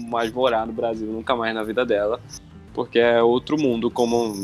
[0.08, 2.18] mais morar no Brasil, nunca mais na vida dela.
[2.76, 4.34] Porque é outro mundo, como.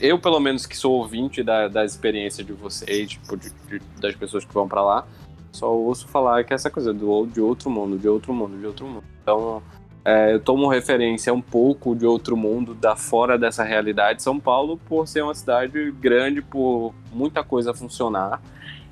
[0.00, 4.14] Eu, pelo menos, que sou ouvinte da, da experiência de vocês, tipo, de- de- das
[4.14, 5.04] pessoas que vão pra lá,
[5.50, 8.64] só ouço falar que é essa coisa do, de outro mundo, de outro mundo, de
[8.64, 9.02] outro mundo.
[9.20, 9.60] Então,
[10.04, 14.22] é, eu tomo referência um pouco de outro mundo, da fora dessa realidade.
[14.22, 18.40] São Paulo, por ser uma cidade grande, por muita coisa funcionar.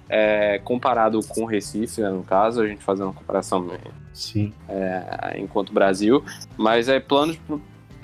[0.09, 3.71] É, comparado com Recife, né, no caso, a gente fazendo uma comparação
[4.13, 4.53] Sim.
[4.69, 6.23] é, enquanto Brasil,
[6.59, 7.39] mas é planos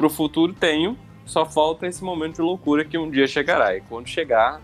[0.00, 0.96] pro, futuro tenho,
[1.26, 3.76] só falta esse momento de loucura que um dia chegará.
[3.76, 4.60] E quando chegar,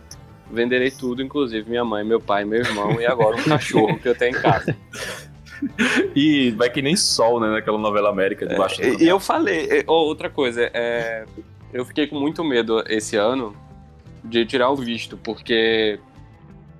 [0.50, 4.16] venderei tudo, inclusive minha mãe, meu pai, meu irmão e agora um cachorro que eu
[4.16, 4.74] tenho em casa.
[6.14, 7.50] E vai que nem sol, né?
[7.50, 11.26] Naquela novela América debaixo do E, e eu falei, e- ó, outra coisa, é,
[11.72, 13.54] eu fiquei com muito medo esse ano
[14.24, 16.00] de tirar o visto, porque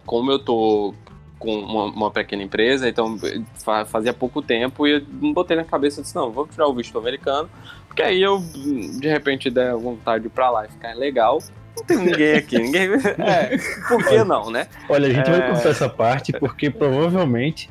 [0.05, 0.95] como eu tô
[1.39, 3.19] com uma, uma pequena empresa, então
[3.57, 6.67] fa- fazia pouco tempo e eu não botei na cabeça, eu disse, não, vou tirar
[6.67, 7.49] o visto americano,
[7.87, 11.43] porque aí eu, de repente, der vontade de ir pra lá e ficar legal,
[11.77, 12.89] não tem ninguém aqui, ninguém...
[13.19, 13.57] É,
[13.89, 14.67] por que não, né?
[14.89, 15.39] Olha, a gente É.
[15.39, 17.69] vai cortar essa parte porque provavelmente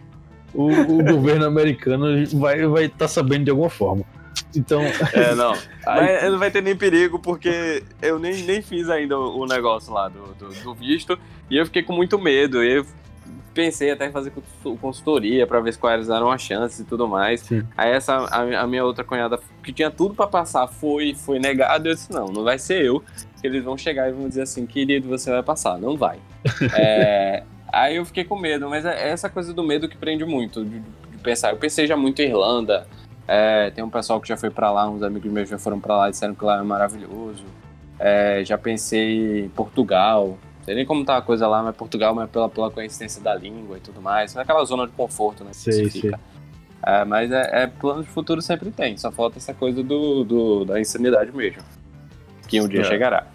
[0.54, 2.06] o, o governo americano
[2.40, 4.04] vai estar vai tá sabendo de alguma forma.
[4.56, 4.82] Então,
[5.14, 5.54] É, não.
[5.86, 9.92] Mas não vai ter nem perigo, porque eu nem, nem fiz ainda o o negócio
[9.94, 11.18] lá do, do, do visto.
[11.50, 12.64] E eu fiquei com muito medo.
[12.64, 12.86] E eu
[13.56, 17.08] pensei até em fazer consul- consultoria pra ver se quais eram as chances e tudo
[17.08, 17.40] mais.
[17.42, 17.64] Sim.
[17.76, 21.88] Aí essa, a, a minha outra cunhada, que tinha tudo pra passar, foi, foi negado.
[21.88, 23.02] Eu disse, não, não vai ser eu.
[23.42, 25.80] Eles vão chegar e vão dizer assim, querido, você vai passar.
[25.80, 26.20] Não vai.
[26.78, 27.44] É,
[27.74, 30.80] aí eu fiquei com medo, mas é essa coisa do medo que prende muito, de,
[30.80, 31.52] de pensar.
[31.52, 32.86] Eu pensei já muito em Irlanda,
[33.28, 35.98] é, tem um pessoal que já foi pra lá, uns amigos meus já foram pra
[35.98, 37.44] lá e disseram que lá é maravilhoso.
[37.98, 42.30] É, já pensei em Portugal, sei nem como tá a coisa lá, mas Portugal, mas
[42.30, 44.36] pela, pela coincidência da língua e tudo mais.
[44.36, 45.52] É aquela zona de conforto, né?
[45.52, 46.20] que Sei, se fica.
[46.86, 50.66] É, mas é, é plano de futuro sempre tem, só falta essa coisa do, do-
[50.66, 51.62] da insanidade mesmo.
[52.48, 52.84] Que um dia É.
[52.84, 53.26] chegará.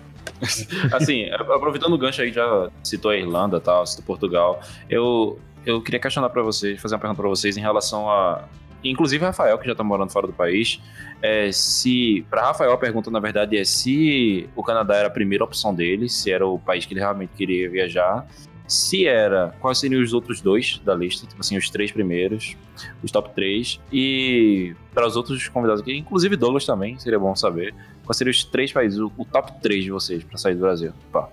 [0.93, 4.61] Assim, aproveitando o gancho aí, já citou a Irlanda e tal, citou Portugal.
[4.89, 8.45] Eu, eu queria questionar pra vocês, fazer uma pergunta pra vocês em relação a.
[8.83, 10.81] Inclusive Rafael, que já tá morando fora do país.
[11.23, 12.25] É, se.
[12.31, 16.09] Pra Rafael, a pergunta, na verdade, é se o Canadá era a primeira opção dele,
[16.09, 18.27] se era o país que ele realmente queria viajar.
[18.67, 21.27] Se era, quais seriam os outros dois da lista?
[21.27, 22.57] Tipo assim, os três primeiros,
[23.03, 23.81] os top três.
[23.93, 27.75] E para os outros convidados aqui, inclusive Douglas também, seria bom saber.
[28.11, 30.93] Quais seriam os três países, o, top 3 de vocês pra sair do Brasil?
[31.13, 31.29] Pá.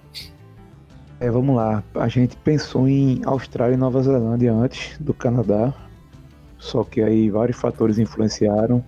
[1.19, 1.83] É, vamos lá.
[1.95, 5.73] A gente pensou em Austrália e Nova Zelândia antes do Canadá.
[6.59, 8.83] Só que aí vários fatores influenciaram.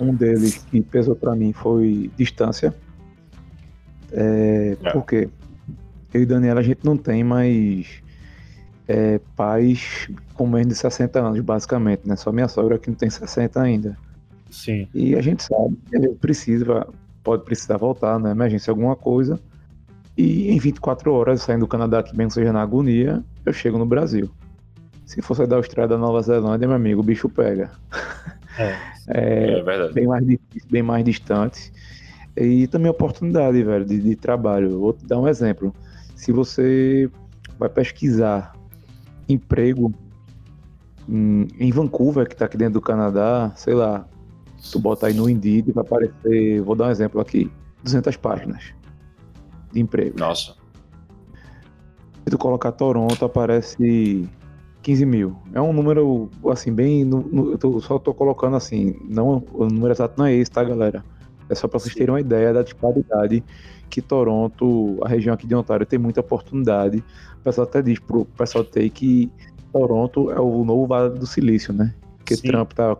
[0.00, 2.74] Um deles que pesou pra mim foi distância.
[4.12, 4.92] É, É.
[4.92, 5.28] Por quê?
[6.12, 8.02] Eu e Daniela a gente não tem mais
[8.86, 12.16] é, pais com menos de 60 anos, basicamente, né?
[12.16, 13.96] Só minha sogra que não tem 60 ainda.
[14.50, 14.88] Sim.
[14.94, 16.86] E a gente sabe que gente precisa,
[17.22, 18.30] pode precisar voltar, né?
[18.30, 19.40] Emergência alguma coisa.
[20.16, 23.78] E em 24 horas, saindo do Canadá, que bem que seja na agonia, eu chego
[23.78, 24.30] no Brasil.
[25.04, 27.70] Se fosse da Austrália, da Nova Zelândia, meu amigo, o bicho pega.
[28.58, 28.76] É.
[29.08, 29.92] É, É, verdade.
[29.94, 31.72] bem mais difícil, bem mais distante.
[32.36, 34.78] E também oportunidade, velho, de, de trabalho.
[34.80, 35.72] Vou te dar um exemplo.
[36.16, 37.08] Se você
[37.58, 38.54] vai pesquisar
[39.28, 39.92] emprego
[41.08, 44.06] em, em Vancouver, que tá aqui dentro do Canadá, sei lá,
[44.72, 47.50] tu bota aí no Indeed, vai aparecer, vou dar um exemplo aqui,
[47.82, 48.74] 200 páginas
[49.72, 50.18] de emprego.
[50.18, 50.54] Nossa.
[52.24, 54.28] Se tu colocar Toronto, aparece
[54.84, 55.34] 15 mil.
[55.54, 57.04] É um número, assim, bem.
[57.04, 58.94] no- no- eu tô- só tô colocando assim.
[59.08, 61.02] Não, o número exato não é esse, tá, galera?
[61.48, 63.42] É só pra vocês terem uma ideia da disparidade
[63.88, 67.02] que Toronto, a região aqui de Ontário, tem muita oportunidade.
[67.40, 69.30] O pessoal até diz pro pessoal ter que
[69.72, 71.94] Toronto é o novo Vale do Silício, né?
[72.18, 72.48] Porque Sim.
[72.48, 72.94] Trump tá,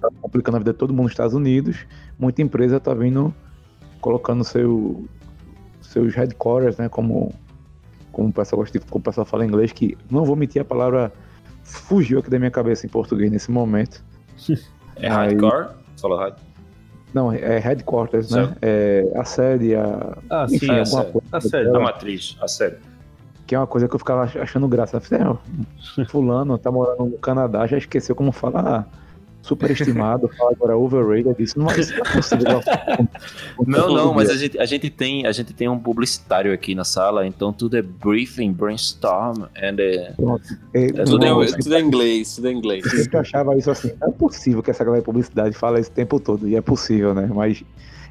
[0.00, 1.86] tá complicando a vida de todo mundo nos Estados Unidos.
[2.18, 3.34] Muita empresa tá vindo
[4.00, 5.04] colocando seu,
[5.80, 6.88] seus headquarters, né?
[6.88, 7.32] Como
[8.12, 10.60] como o pessoal gosta de, como o pessoal fala em inglês, que não vou mentir,
[10.60, 11.12] a palavra
[11.78, 14.02] fugiu aqui da minha cabeça em português nesse momento.
[14.96, 15.68] É Aí- hardcore?
[16.00, 16.34] Fala hard.
[17.12, 18.54] Não, é headquarters, né?
[18.62, 20.56] É a sede, a, Ah, sim.
[20.56, 21.12] enfim, é, sério.
[21.12, 21.26] coisa.
[21.32, 21.76] Ah, sério.
[21.76, 22.78] A matriz, a sério.
[23.46, 24.96] Que é uma coisa que eu ficava ach- achando graça.
[24.96, 25.26] Eu falei,
[25.98, 28.88] "É, fulano tá morando no Canadá, já esqueceu como falar
[29.42, 31.76] superestimado, fala agora overrated, isso não, não é
[32.14, 32.60] possível.
[33.66, 36.84] Não, não, mas a gente, a gente tem a gente tem um publicitário aqui na
[36.84, 40.44] sala, então tudo é briefing, brainstorm, and é, Pronto.
[40.74, 42.84] É, É Tudo, Não, em, mas- tudo em inglês, tudo em inglês.
[42.84, 45.90] Eu sempre achava isso assim, não é possível que essa galera de publicidade fale isso
[45.90, 47.28] o tempo todo, e é possível, né?
[47.34, 47.62] Mas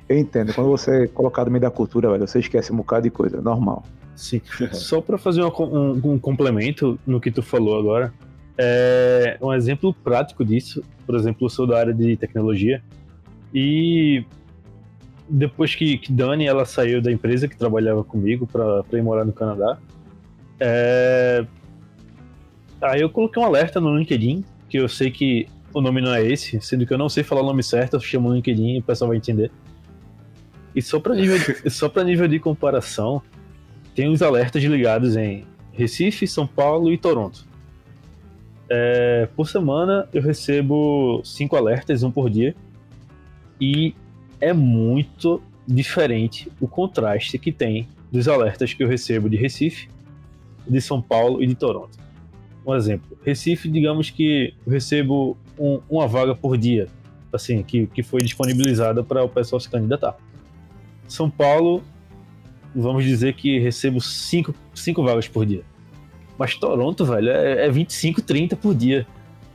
[0.07, 3.03] eu entendo, quando você é colocado no meio da cultura, velho, você esquece um bocado
[3.03, 3.83] de coisa, normal.
[4.15, 4.41] Sim.
[4.73, 8.13] Só para fazer co- um, um complemento no que tu falou agora,
[8.61, 10.83] é um exemplo prático disso.
[11.05, 12.83] Por exemplo, eu sou da área de tecnologia
[13.53, 14.25] e
[15.29, 19.31] depois que, que Dani ela saiu da empresa que trabalhava comigo para ir morar no
[19.31, 19.77] Canadá,
[20.59, 21.45] é,
[22.81, 26.25] aí eu coloquei um alerta no LinkedIn que eu sei que o nome não é
[26.25, 28.79] esse, sendo que eu não sei falar o nome certo, eu chamo no LinkedIn e
[28.79, 29.51] o pessoal vai entender.
[30.75, 33.21] E só para nível, de- só pra nível de comparação,
[33.95, 37.47] tem os alertas ligados em Recife, São Paulo e Toronto.
[38.69, 42.55] É, por semana eu recebo cinco alertas, um por dia,
[43.59, 43.95] e
[44.39, 49.89] é muito diferente o contraste que tem dos alertas que eu recebo de Recife,
[50.67, 51.97] de São Paulo e de Toronto.
[52.65, 56.87] Um exemplo, Recife, digamos que eu recebo um- uma vaga por dia,
[57.33, 60.15] assim, que, que foi disponibilizada para o pessoal se candidatar.
[61.07, 61.81] São Paulo,
[62.75, 65.63] vamos dizer que recebo cinco, cinco vagas por dia.
[66.39, 69.05] Mas Toronto, velho, é, é 25, 30 por dia.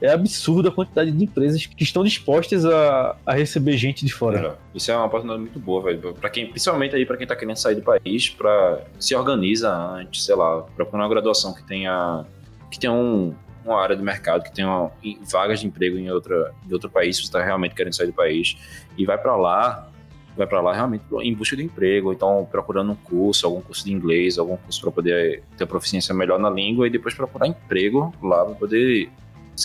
[0.03, 4.59] É absurda a quantidade de empresas que estão dispostas a, a receber gente de fora.
[4.75, 6.13] Isso é uma oportunidade muito boa, velho.
[6.13, 10.27] Pra quem, principalmente aí para quem tá querendo sair do país, para se organiza antes,
[10.27, 12.27] sei lá, para uma graduação que tenha
[12.71, 14.91] que tenha um, uma área de mercado, que tenha
[15.33, 18.13] vagas de emprego em outra em outro país, se você tá realmente querendo sair do
[18.13, 18.59] país
[18.99, 19.89] e vai para lá,
[20.37, 23.85] vai para lá realmente em busca de emprego, ou então procurando um curso, algum curso
[23.85, 28.13] de inglês, algum curso para poder ter proficiência melhor na língua e depois procurar emprego
[28.23, 29.11] lá para poder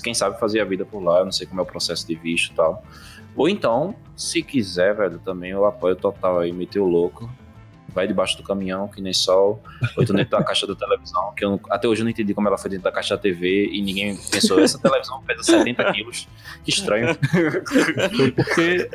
[0.04, 2.14] quem sabe fazer a vida por lá, eu não sei como é o processo de
[2.14, 2.84] visto e tal.
[3.36, 7.28] Ou então, se quiser, velho, também eu apoio total aí, meter o louco
[7.94, 9.62] vai debaixo do caminhão, que nem sol,
[9.98, 12.48] ou então dentro da caixa da televisão, que eu até hoje eu não entendi como
[12.48, 16.28] ela foi dentro da caixa da TV e ninguém pensou, essa televisão pesa 70 quilos,
[16.64, 17.18] que estranho.
[18.16, 18.90] Foi porque,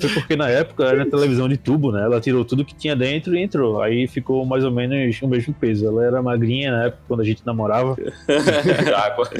[0.00, 2.02] foi porque na época era televisão de tubo, né?
[2.02, 3.82] Ela tirou tudo que tinha dentro e entrou.
[3.82, 5.86] Aí ficou mais ou menos o mesmo peso.
[5.86, 7.96] Ela era magrinha na época, quando a gente namorava.
[8.96, 9.30] Água.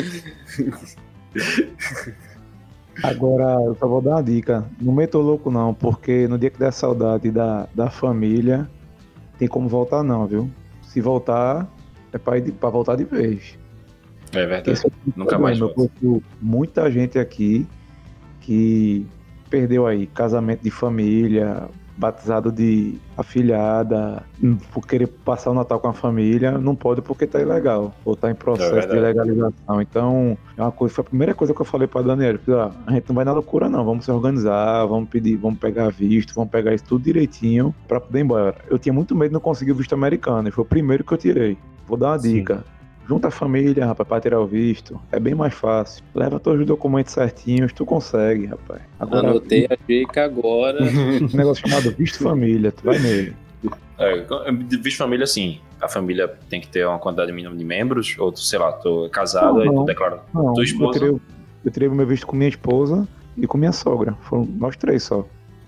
[3.02, 4.64] Agora, eu só vou dar uma dica.
[4.80, 8.68] Não meto louco não, porque no dia que der saudade da, da família,
[9.38, 10.50] tem como voltar não, viu?
[10.82, 11.68] Se voltar,
[12.12, 13.58] é pra voltar de vez.
[14.32, 14.80] É verdade.
[14.86, 15.82] É Nunca mais problema.
[15.82, 16.00] Eu volta.
[16.00, 17.66] conheço muita gente aqui
[18.40, 19.06] que
[19.48, 21.68] perdeu aí casamento de família,
[21.98, 27.26] batizado de afilhada, hum, por querer passar o Natal com a família, não pode porque
[27.26, 29.82] tá ilegal, ou tá em processo É de legalização.
[29.82, 32.70] Então, é uma coisa, foi a primeira coisa que eu falei pra Daniel, falei, ó,
[32.86, 36.34] a gente não vai na loucura não, vamos se organizar, vamos pedir, vamos pegar visto,
[36.34, 38.54] vamos pegar isso tudo direitinho pra poder ir embora.
[38.70, 41.12] Eu tinha muito medo de não conseguir o visto americano, e foi o primeiro que
[41.12, 41.58] eu tirei.
[41.86, 42.34] Vou dar uma Sim.
[42.34, 42.64] dica.
[43.08, 45.00] Junta a família, rapaz, pra tirar o visto.
[45.10, 46.04] É bem mais fácil.
[46.14, 48.82] Leva todos os documentos certinhos, tu consegue, rapaz.
[49.00, 50.78] Agora, Anotei a dica agora.
[50.84, 53.34] um negócio chamado visto família, tu vai nele.
[53.98, 54.24] É,
[54.82, 55.58] visto família, sim.
[55.80, 59.08] A família tem que ter uma quantidade mínima de membros, ou tu, sei lá, tô
[59.10, 60.20] casado, Não, aí tu declara.
[60.34, 60.92] Não, Tua eu esposa?
[60.98, 61.20] tirei, o-
[61.64, 64.12] eu tirei o meu visto com minha esposa e com minha sogra.
[64.22, 65.24] Foram nós três só.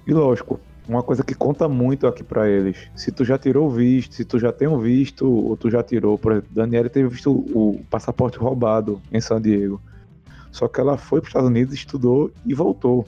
[0.06, 0.60] E lógico,
[0.90, 2.76] uma coisa que conta muito aqui pra eles.
[2.96, 5.82] Se tu já tirou o visto, se tu já tem um visto, ou tu já
[5.82, 9.80] tirou, por exemplo, Daniela teve visto o passaporte roubado em San Diego.
[10.50, 13.06] Só que ela foi para os Estados Unidos, estudou e voltou.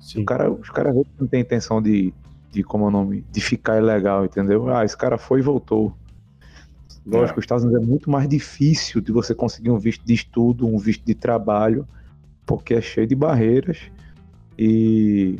[0.00, 0.22] Sim.
[0.22, 2.12] O cara, os caras não têm intenção de,
[2.50, 4.68] de, como é o nome, de ficar ilegal, entendeu?
[4.74, 5.94] Ah, esse cara foi e voltou.
[7.06, 10.66] Lógico, os Estados Unidos é muito mais difícil de você conseguir um visto de estudo,
[10.66, 11.86] um visto de trabalho,
[12.44, 13.78] porque é cheio de barreiras.
[14.58, 15.38] E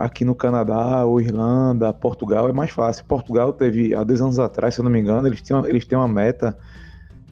[0.00, 3.04] aqui no Canadá, ou Irlanda, Portugal é mais fácil.
[3.04, 5.98] Portugal teve, há dois anos atrás, se eu não me engano, eles tinham, eles têm
[5.98, 6.56] uma meta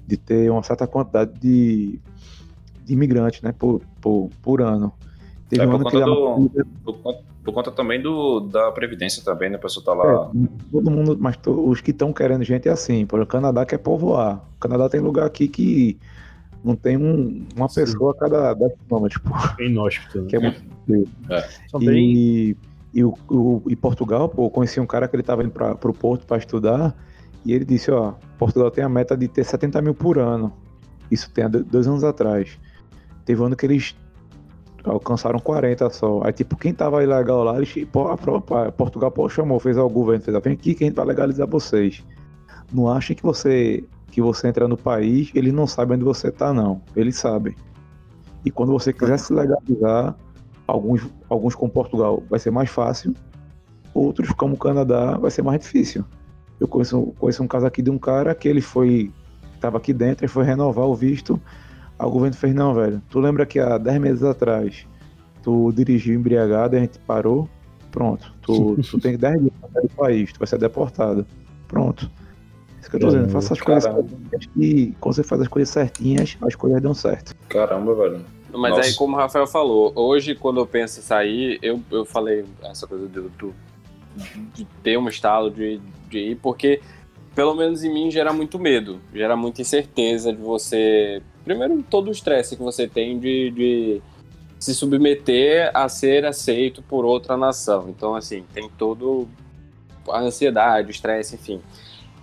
[0.06, 1.98] de ter uma certa quantidade de,
[2.84, 4.92] de imigrantes né, por, por, por ano.
[5.48, 8.70] Teve É, um por ano conta que do- Por conta, por conta também do, da
[8.70, 9.56] Previdência também, né?
[9.56, 10.30] A pessoa tá lá.
[10.34, 13.06] É, todo mundo, mas to- os que estão querendo gente é assim.
[13.06, 14.44] Por o Canadá quer povoar.
[14.56, 15.98] O Canadá tem lugar aqui que
[16.64, 20.20] não tem um- uma pessoa a cada 10 quilômetros, pô, Bem inóspito.
[20.22, 20.26] né?
[20.28, 20.62] que é muito
[21.70, 22.56] Também, E,
[22.94, 25.72] e, o, o- e Portugal, pô, eu conheci um cara que ele estava indo para
[25.88, 26.94] o Porto para estudar
[27.44, 30.52] e ele disse, ó, Portugal tem a meta de ter 70 mil por ano.
[31.10, 32.58] Isso tem dois anos atrás.
[33.24, 33.94] Teve um ano que eles
[34.84, 36.22] alcançaram 40 só.
[36.24, 39.88] Aí, tipo, quem tava ilegal lá, eles, pô, a própria- Portugal pô, chamou, fez ao
[39.88, 42.02] governo, fez, ó, vem aqui que a gente vai legalizar vocês.
[42.72, 46.52] Não achem que você que você entra no país, eles não sabem onde você tá,
[46.52, 46.80] não.
[46.96, 47.54] Eles sabem.
[48.44, 50.16] E quando você quiser se legalizar,
[50.66, 53.14] alguns, alguns com Portugal vai ser mais fácil,
[53.94, 56.04] outros como o Canadá vai ser mais difícil.
[56.60, 59.12] Eu conheço, conheço um caso aqui de um cara que ele foi,
[59.60, 61.40] tava aqui dentro e foi renovar o visto,
[61.98, 64.86] o governo fez, não, velho, tu lembra que há 10 meses atrás
[65.42, 67.48] tu dirigiu embriagado e a gente parou?
[67.90, 71.26] Pronto, tu, tu tem 10 dias pra sair do país, tu vai ser deportado.
[71.66, 72.10] Pronto.
[72.88, 74.08] Isso que eu tô dizendo, faça as coisas Caramba.
[74.30, 77.34] certinhas e quando você faz as coisas certinhas, as coisas dão certo.
[77.48, 78.24] Caramba, velho.
[78.50, 78.88] Mas Nossa.
[78.88, 82.86] aí, como o Rafael falou, hoje, quando eu penso em sair, eu, eu falei essa
[82.86, 83.54] coisa do, do-
[84.54, 85.78] de ter um estalo de,
[86.08, 86.80] de ir, porque
[87.34, 91.20] pelo menos em mim gera muito medo, gera muita incerteza de você.
[91.44, 94.02] Primeiro, todo o estresse que você tem de, de
[94.58, 97.86] se submeter a ser aceito por outra nação.
[97.90, 99.28] Então, assim, tem todo
[100.08, 101.60] a ansiedade, o estresse, enfim.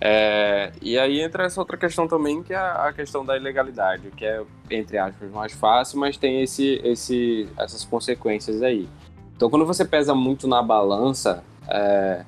[0.00, 4.24] É, e aí entra essa outra questão também, que é a questão da ilegalidade, que
[4.24, 8.88] é, entre aspas, mais fácil, mas tem esse, esse, essas consequências aí.
[9.34, 12.24] Então, quando você pesa muito na balança, é,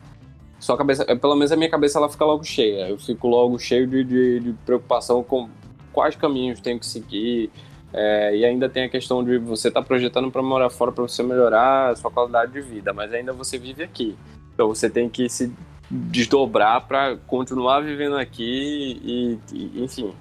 [0.58, 2.88] sua cabeça, é, pelo menos a minha cabeça, ela fica logo cheia.
[2.88, 5.48] Eu fico logo cheio de, de, de preocupação com
[5.92, 7.50] quais caminhos tenho que seguir.
[7.92, 11.22] é, e ainda tem a questão de você estar projetando para morar fora para você
[11.22, 14.16] melhorar a sua qualidade de vida, mas ainda você vive aqui.
[14.52, 15.52] Então você tem que se
[15.90, 20.12] desdobrar para continuar vivendo aqui e, e- enfim.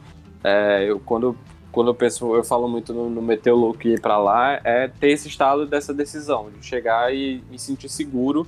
[0.43, 1.37] É, eu quando
[1.71, 4.59] quando eu penso, eu falo muito no, no meter o louco e ir para lá,
[4.63, 8.47] é ter esse estado dessa decisão, de chegar e me sentir seguro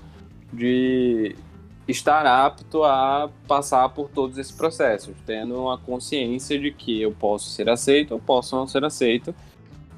[0.51, 1.35] de
[1.87, 7.49] estar apto a passar por todos esses processos, tendo uma consciência de que eu posso
[7.49, 9.33] ser aceito, eu posso não ser aceito,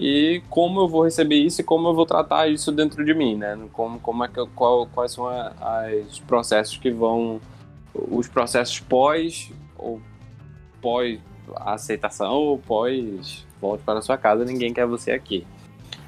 [0.04, 3.36] e como eu vou receber isso e como eu vou tratar isso dentro de mim,
[3.36, 3.56] né?
[3.72, 7.39] Como, como é que qual, quais são as processos que vão
[7.93, 10.02] os processos pós ou
[10.82, 11.20] pós
[11.58, 15.45] aceitação ou pós volte para a sua casa, ninguém quer você aqui.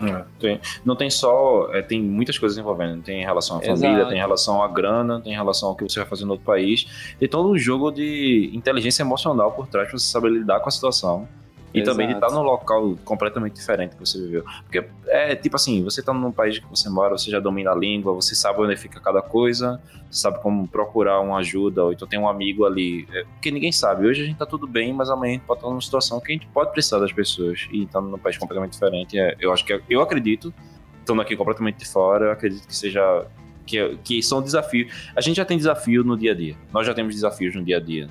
[0.01, 1.69] É, tem- não tem só.
[1.71, 3.03] é, tem muitas coisas envolvendo.
[3.03, 4.07] Tem em relação à família, Exato.
[4.09, 6.45] tem em relação à grana, tem em relação ao que você vai fazer no outro
[6.45, 7.15] país.
[7.19, 10.71] Tem todo um jogo de inteligência emocional por trás pra você saber lidar com a
[10.71, 11.27] situação.
[11.73, 12.27] E também de Exato.
[12.27, 14.45] estar num local completamente diferente que você viveu.
[14.63, 17.75] Porque é tipo assim, você tá num país que você mora, você já domina a
[17.75, 22.07] língua, você sabe onde fica cada coisa, você sabe como procurar uma ajuda, ou então
[22.07, 23.07] tem um amigo ali.
[23.11, 24.05] É, porque ninguém sabe.
[24.05, 26.31] Hoje a gente tá tudo bem, mas amanhã a gente pode estar numa situação que
[26.31, 27.67] a gente pode precisar das pessoas.
[27.71, 30.53] E estando num país completamente diferente, é, eu acho que eu acredito,
[30.99, 33.25] estando aqui completamente de fora, eu acredito que seja.
[33.65, 34.93] Que, que são desafios.
[35.15, 36.53] A gente já tem desafio no dia a dia.
[36.73, 38.09] Nós já temos desafios no dia a dia.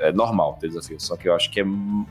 [0.00, 1.04] É normal ter desafios.
[1.04, 1.64] Só que eu acho que é,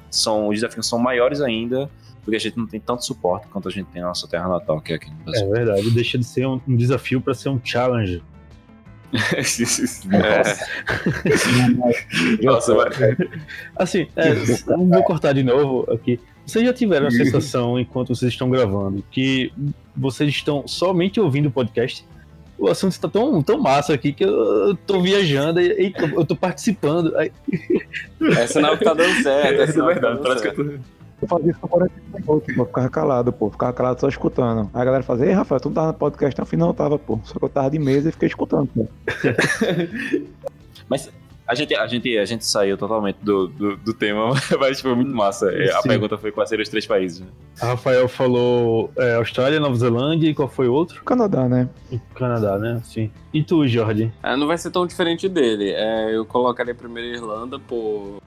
[0.09, 1.89] são, os desafios são maiores ainda,
[2.23, 4.79] porque a gente não tem tanto suporte quanto a gente tem na nossa terra natal,
[4.81, 5.49] que é aqui no É Brasil.
[5.51, 8.21] verdade, deixa de ser um, um desafio pra ser um challenge.
[10.11, 10.43] É.
[12.43, 12.89] Nossa, vai-
[13.75, 16.19] Assim, é, vou cortar de novo aqui.
[16.45, 19.51] Vocês já tiveram a sensação, enquanto vocês estão gravando, que
[19.95, 22.05] vocês estão somente ouvindo o podcast?
[22.59, 26.35] O assunto está tão, tão massa aqui que eu, tô viajando e, e eu tô
[26.35, 27.15] participando.
[27.17, 27.31] Aí,
[28.37, 29.59] É sinal que tá dando certo.
[29.59, 30.79] É, É sinal que tá dando que eu tô...
[31.21, 32.65] Eu fazia isso com 45 minutos, pô.
[32.65, 33.49] Ficava calado, pô.
[33.49, 34.69] Ficava calado só escutando.
[34.73, 36.39] Aí a galera fazia, ei, Rafael, tu não tava no podcast?
[36.39, 37.19] No final não tava, pô.
[37.25, 38.87] Só que eu tava de mesa e fiquei escutando, pô.
[40.87, 41.11] Mas
[41.49, 44.29] a gente, a, gente, a gente saiu totalmente do, do, do tema,
[44.59, 45.49] mas foi muito massa.
[45.51, 45.89] É, A Sim.
[45.89, 47.21] pergunta foi quais seriam os três países.
[47.21, 47.27] né?
[47.59, 51.03] a Rafael falou é, Austrália, Nova Zelândia e qual foi o outro?
[51.03, 51.67] Canadá, né?
[52.13, 52.79] Canadá, né?
[52.85, 53.09] Sim.
[53.33, 54.13] E tu, Jorge?
[54.21, 55.71] É, não vai ser tão diferente dele.
[55.71, 58.21] É, eu colocaria primeiro a Irlanda por,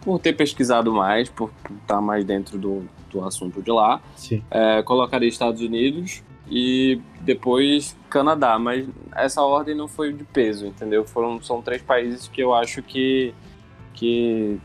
[0.00, 1.50] por ter pesquisado mais, por
[1.82, 4.00] estar mais dentro do, do assunto de lá.
[4.16, 4.42] Sim.
[4.50, 11.04] É, colocaria Estados Unidos e depois Canadá, mas essa ordem não foi de peso, entendeu?
[11.04, 13.34] Foram, são três países que eu acho que,
[13.94, 14.58] que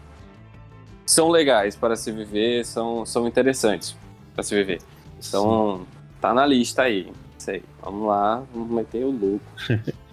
[1.05, 3.95] são legais para se viver, são, são interessantes
[4.34, 4.80] para se viver.
[5.17, 5.86] Então,
[6.21, 7.11] tá na lista aí.
[7.47, 7.63] Aí.
[7.82, 9.45] Vamos lá, vamos meter o louco.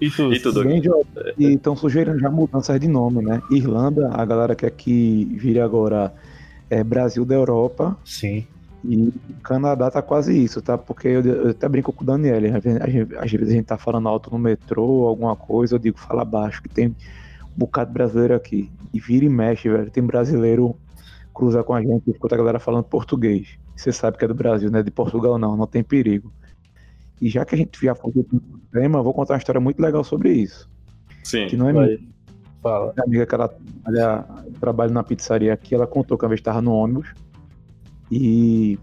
[0.00, 0.32] E tu?
[0.32, 0.66] E tu, Doug?
[0.66, 1.06] Bem, Jorge.
[1.36, 3.42] E estão sugerindo já mudanças de nome, né?
[3.50, 6.10] Irlanda, a galera quer que vire agora
[6.70, 7.94] é, Brasil da Europa.
[8.02, 8.46] Sim.
[8.84, 9.12] E
[9.42, 10.76] Canadá tá quase isso, tá?
[10.76, 12.56] Porque eu, eu até brinco com o Daniel.
[12.56, 12.80] Às vezes,
[13.16, 16.62] às vezes a gente tá falando alto no metrô, alguma coisa, eu digo, fala baixo,
[16.62, 16.94] que tem um
[17.56, 18.70] bocado brasileiro aqui.
[18.92, 19.90] E vira e mexe, velho.
[19.90, 20.76] Tem brasileiro
[21.32, 23.58] cruza com a gente, escuta a galera falando português.
[23.74, 26.32] Você sabe que é do Brasil, não é de Portugal, não, não tem perigo.
[27.20, 28.40] E já que a gente já falou do
[28.72, 30.68] tema, eu vou contar uma história muito legal sobre isso.
[31.24, 31.46] Sim.
[31.46, 31.98] Que não é minha.
[32.60, 32.92] Fala.
[32.92, 34.24] minha amiga que ela trabalha,
[34.60, 37.12] trabalha na pizzaria aqui, ela contou que uma vez estava no ônibus
[38.14, 38.78] e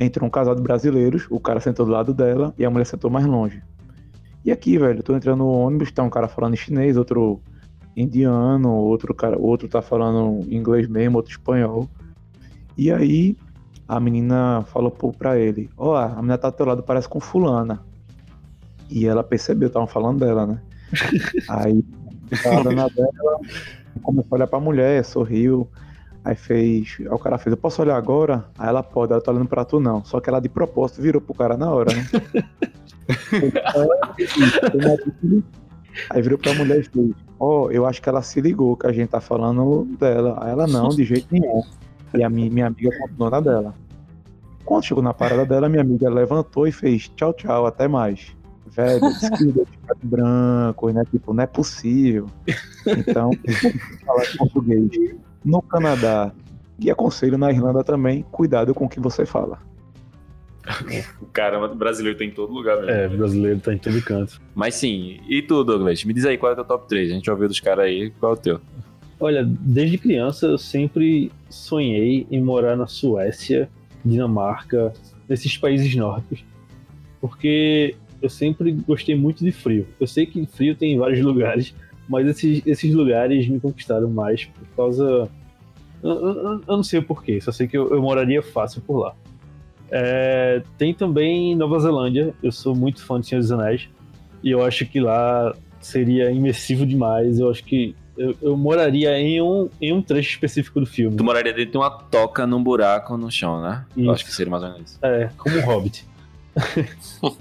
[0.00, 3.08] entrou um casal de brasileiros, o cara sentou do lado dela e a mulher sentou
[3.08, 3.62] mais longe.
[4.44, 7.40] E aqui, velho, eu tô entrando no ônibus, tá um cara falando chinês, outro
[7.96, 11.88] indiano, outro cara, outro tá falando inglês mesmo, outro espanhol.
[12.76, 13.36] E aí
[13.86, 17.20] a menina falou pô, pra ele, ó, a menina tá do teu lado, parece com
[17.20, 17.84] fulana.
[18.90, 20.60] E ela percebeu, estavam falando dela, né?
[21.48, 21.84] aí
[22.42, 23.40] tava dando a dela,
[24.02, 25.70] começou a olhar pra mulher, sorriu.
[26.24, 26.96] Aí fez.
[27.00, 28.44] Aí o cara fez, eu posso olhar agora?
[28.58, 30.04] Aí ela pode, ela tá olhando pra tu não.
[30.04, 32.06] Só que ela de propósito virou pro cara na hora, né?
[36.10, 38.92] Aí virou pra mulher e fez, ó, eu acho que ela se ligou que a
[38.92, 40.38] gente tá falando dela.
[40.40, 41.62] Aí ela não, de jeito nenhum.
[42.14, 43.74] E a minha, minha amiga continuou na dela.
[44.64, 48.34] Quando chegou na parada dela, minha amiga levantou e fez tchau, tchau, até mais.
[48.66, 51.04] Velho, de ficar branco, né?
[51.10, 52.26] Tipo, não é possível.
[52.86, 53.32] Então,
[54.06, 54.88] falar português.
[55.44, 56.32] No Canadá
[56.78, 59.58] e aconselho na Irlanda também, cuidado com o que você fala.
[61.32, 62.90] Caramba, brasileiro tem em todo lugar mesmo.
[62.90, 64.40] É, brasileiro tá em todo canto.
[64.54, 66.04] Mas sim, e tu, Douglas?
[66.04, 67.10] Me diz aí qual é o teu top 3.
[67.10, 68.60] A gente ouviu dos caras aí, qual é o teu?
[69.18, 73.68] Olha, desde criança eu sempre sonhei em morar na Suécia,
[74.04, 74.92] Dinamarca,
[75.28, 76.44] nesses países nórdicos.
[77.20, 79.86] Porque eu sempre gostei muito de frio.
[80.00, 81.74] Eu sei que frio tem em vários lugares,
[82.12, 85.28] mas esses, esses lugares me conquistaram mais por causa.
[86.02, 89.14] Eu, eu- eu não sei porquê, só sei que eu, eu moraria fácil por lá.
[89.90, 93.88] É, tem também Nova Zelândia, eu sou muito fã de Senhor dos Anéis,
[94.42, 97.38] e eu acho que lá seria imersivo demais.
[97.38, 101.16] Eu acho que eu, eu moraria em um, em um trecho específico do filme.
[101.16, 103.84] Tu moraria dentro de uma toca num buraco no chão, né?
[103.96, 104.10] Eu Isso.
[104.12, 104.98] acho que seria mais ou menos isso.
[105.02, 106.04] É, como um hobbit.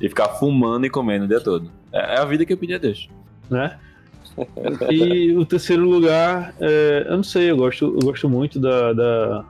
[0.00, 1.70] E ficar fumando e comendo o dia todo.
[1.92, 3.06] É é a vida que eu pedi a Deus.
[3.50, 3.78] né?
[4.90, 9.44] E o terceiro lugar, é, eu não sei, eu gosto, eu gosto muito da, da,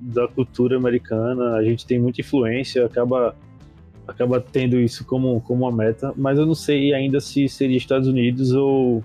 [0.00, 3.34] da cultura americana, a gente tem muita influência, acaba,
[4.06, 8.08] acaba tendo isso como, como uma meta, mas eu não sei ainda se seria Estados
[8.08, 9.02] Unidos ou,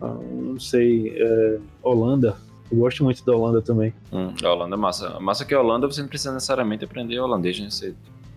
[0.00, 2.36] ah, não sei, é, Holanda,
[2.70, 3.94] Eu gosto muito da Holanda também.
[4.12, 5.20] Hum, a Holanda é massa.
[5.20, 7.70] Massa que a Holanda você não precisa necessariamente aprender holandês, né?
[7.70, 7.94] Você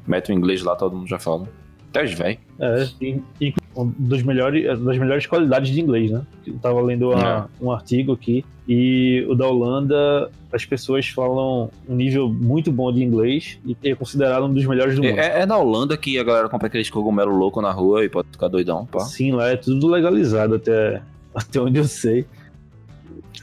[0.08, 1.48] mete o inglês lá, todo mundo já fala.
[1.90, 2.40] Até os véi.
[2.60, 6.22] É, e, e um dos melhores, das melhores qualidades de inglês, né?
[6.46, 11.96] Eu tava lendo uma- um artigo aqui e o da Holanda, as pessoas falam um
[11.96, 15.18] nível muito bom de inglês e é considerado um dos melhores do mundo.
[15.20, 18.28] É, é na Holanda que a galera compra aqueles cogumelo louco na rua e pode
[18.32, 19.00] ficar doidão, pá.
[19.02, 21.02] Sim, lá é tudo legalizado até,
[21.34, 22.26] até onde eu sei.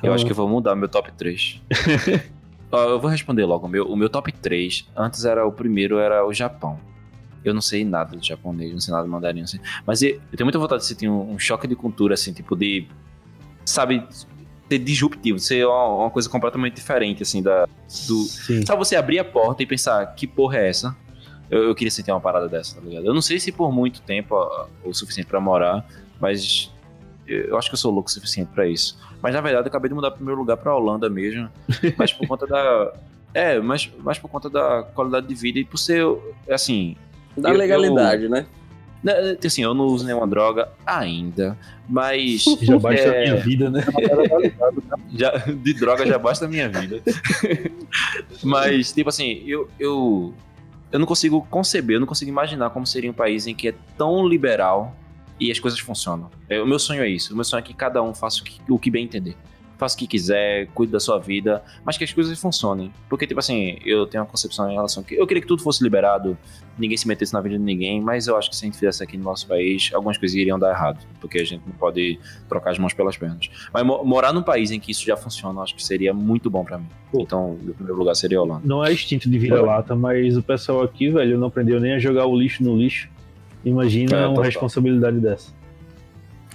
[0.02, 1.60] Eu acho que eu vou mudar meu top 3.
[2.70, 3.66] Ó, eu vou responder logo.
[3.66, 6.78] O meu, o meu top 3, antes era o primeiro, era o Japão.
[7.48, 9.60] Eu não sei nada de japonês, não sei nada de mandarim, sei.
[9.86, 12.56] Mas eu, eu tenho muita vontade de sentir um, um choque de cultura, assim, tipo
[12.56, 12.86] de.
[13.64, 14.06] Sabe?
[14.68, 17.66] Ser disruptivo, ser uma, uma coisa completamente diferente, assim, da.
[18.06, 18.64] Do, Sim.
[18.66, 20.97] Sabe você abrir a porta e pensar, que porra é essa?
[21.51, 23.06] Eu, eu queria sentir uma parada dessa, tá ligado?
[23.06, 25.86] Eu não sei se por muito tempo ó, o suficiente pra morar,
[26.20, 26.73] mas
[27.27, 28.98] eu acho que eu sou louco o suficiente pra isso.
[29.23, 31.48] Mas na verdade eu acabei de mudar pro meu lugar pra Holanda mesmo,
[31.97, 32.93] mas por conta da.
[33.35, 36.02] É, mas, mas por conta da qualidade de vida e por ser,
[36.51, 36.97] assim.
[37.37, 38.47] Da Eu- legalidade, né?
[39.03, 41.57] né, Assim, eu não uso nenhuma droga ainda,
[41.89, 42.45] mas.
[42.63, 43.85] Já basta é, a minha vida, né?
[45.15, 47.01] já, de droga já basta a minha vida.
[48.43, 50.35] Mas, tipo assim, eu, eu,
[50.93, 53.75] eu não consigo conceber, eu não consigo imaginar como seria um país em que é
[53.97, 54.95] tão liberal
[55.39, 56.31] e as coisas funcionam.
[56.49, 57.33] É, o meu sonho é isso.
[57.33, 59.37] O meu sonho é que cada um faça o que, o que bem entender.
[59.78, 62.90] Faça o que quiser, cuide da sua vida, mas que as coisas funcionem.
[63.11, 65.82] Porque, tipo assim, eu tenho uma concepção em relação que eu queria que tudo fosse
[65.85, 66.36] liberado,
[66.78, 69.03] ninguém se metesse na vida de ninguém, mas eu acho que se a gente fizesse
[69.03, 70.98] aqui no nosso país, algumas coisas iriam dar errado.
[71.20, 73.51] Porque a gente não pode trocar as mãos pelas pernas.
[73.73, 76.48] Mas mo- morar num país em que isso já funciona, eu acho que seria muito
[76.48, 76.86] bom pra mim.
[77.12, 77.20] Pô.
[77.20, 78.62] Então, meu primeiro lugar seria a Holanda.
[78.65, 82.24] Não é instinto de vira-lata, mas o pessoal aqui, velho, não aprendeu nem a jogar
[82.27, 83.09] o lixo no lixo.
[83.65, 85.53] Imagina É, uma responsabilidade dessa.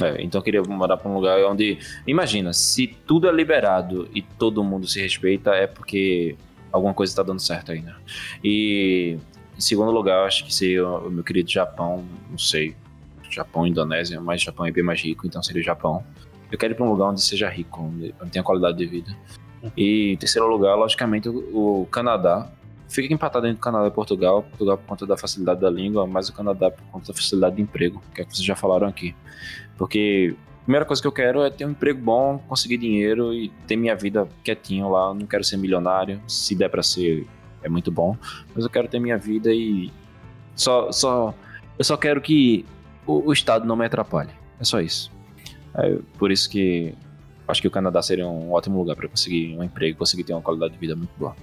[0.01, 1.77] É, então eu queria morar pra um lugar onde.
[2.07, 6.35] Imagina, se tudo é liberado e todo mundo se respeita, é porque
[6.71, 7.95] alguma coisa tá dando certo aí, né?
[8.43, 9.17] E
[9.57, 12.75] em segundo lugar, eu acho que seria o meu querido Japão, não sei.
[13.29, 16.03] Japão, Indonésia, mas Japão é bem mais rico, então seria o Japão.
[16.51, 19.15] Eu quero ir pra um lugar onde seja rico, onde tenha qualidade de vida.
[19.77, 22.49] E em terceiro lugar, logicamente, o Canadá.
[22.91, 24.43] Fica empatado entre Canadá e Portugal.
[24.43, 27.61] Portugal por conta da facilidade da língua, mas o Canadá por conta da facilidade de
[27.61, 29.15] emprego, que é o que vocês já falaram aqui.
[29.77, 33.47] Porque a primeira coisa que eu quero é ter um emprego bom, conseguir dinheiro e
[33.65, 35.07] ter minha vida quietinho lá.
[35.07, 36.21] Eu não quero ser milionário.
[36.27, 37.25] Se der pra ser,
[37.63, 38.17] é muito bom.
[38.53, 39.89] Mas eu quero ter minha vida e.
[40.53, 40.91] Só.
[40.91, 41.33] só
[41.79, 42.65] eu só quero que
[43.07, 44.31] o, o Estado não me atrapalhe.
[44.59, 45.09] É só isso.
[45.75, 46.93] É por isso que
[47.47, 50.41] acho que o Canadá seria um ótimo lugar para conseguir um emprego, conseguir ter uma
[50.41, 51.33] qualidade de vida muito boa.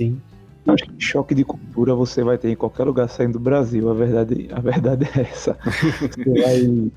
[0.00, 0.18] Sim.
[0.66, 3.90] Acho que choque de cultura você vai ter em qualquer lugar saindo do Brasil.
[3.90, 5.58] A verdade, a verdade é essa.
[6.26, 6.90] Vai...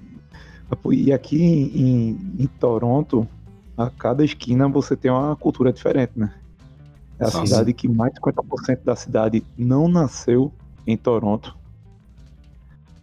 [0.93, 3.27] E aqui em, em- Toronto,
[3.77, 6.33] a cada esquina você tem uma cultura diferente, né?
[7.19, 7.45] É a Nossa.
[7.45, 10.51] cidade que mais de 50% da cidade não nasceu
[10.87, 11.55] em Toronto.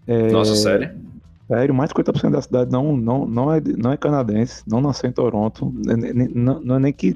[0.06, 0.98] É, Nossa, sério?
[1.46, 5.10] Sério, mais de 50% da cidade não, não, não, é, não é canadense, não nasceu
[5.10, 5.72] em Toronto.
[6.34, 7.14] Não, não é nem que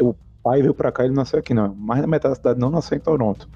[0.00, 1.74] o pai veio pra cá ele nasceu aqui, não.
[1.74, 3.48] Mais da metade da cidade não nasceu em Toronto.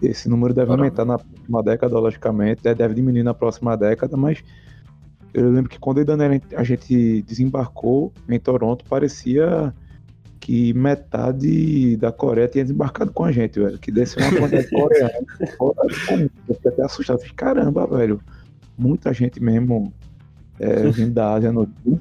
[0.00, 0.84] Esse número deve Caramba.
[0.84, 4.42] aumentar na próxima década, logicamente, deve diminuir na próxima década, mas
[5.32, 9.72] eu lembro que quando eu e Daniela a gente desembarcou em Toronto, parecia
[10.40, 13.78] que metade da Coreia tinha desembarcado com a gente, velho.
[13.78, 14.70] Que desceu uma quantidade de
[15.56, 16.30] coreana.
[16.48, 17.18] Eu fiquei até assustado.
[17.18, 18.20] Falei, Caramba, velho.
[18.78, 19.92] Muita gente mesmo
[20.60, 22.00] é, vindo da Ásia no Sul.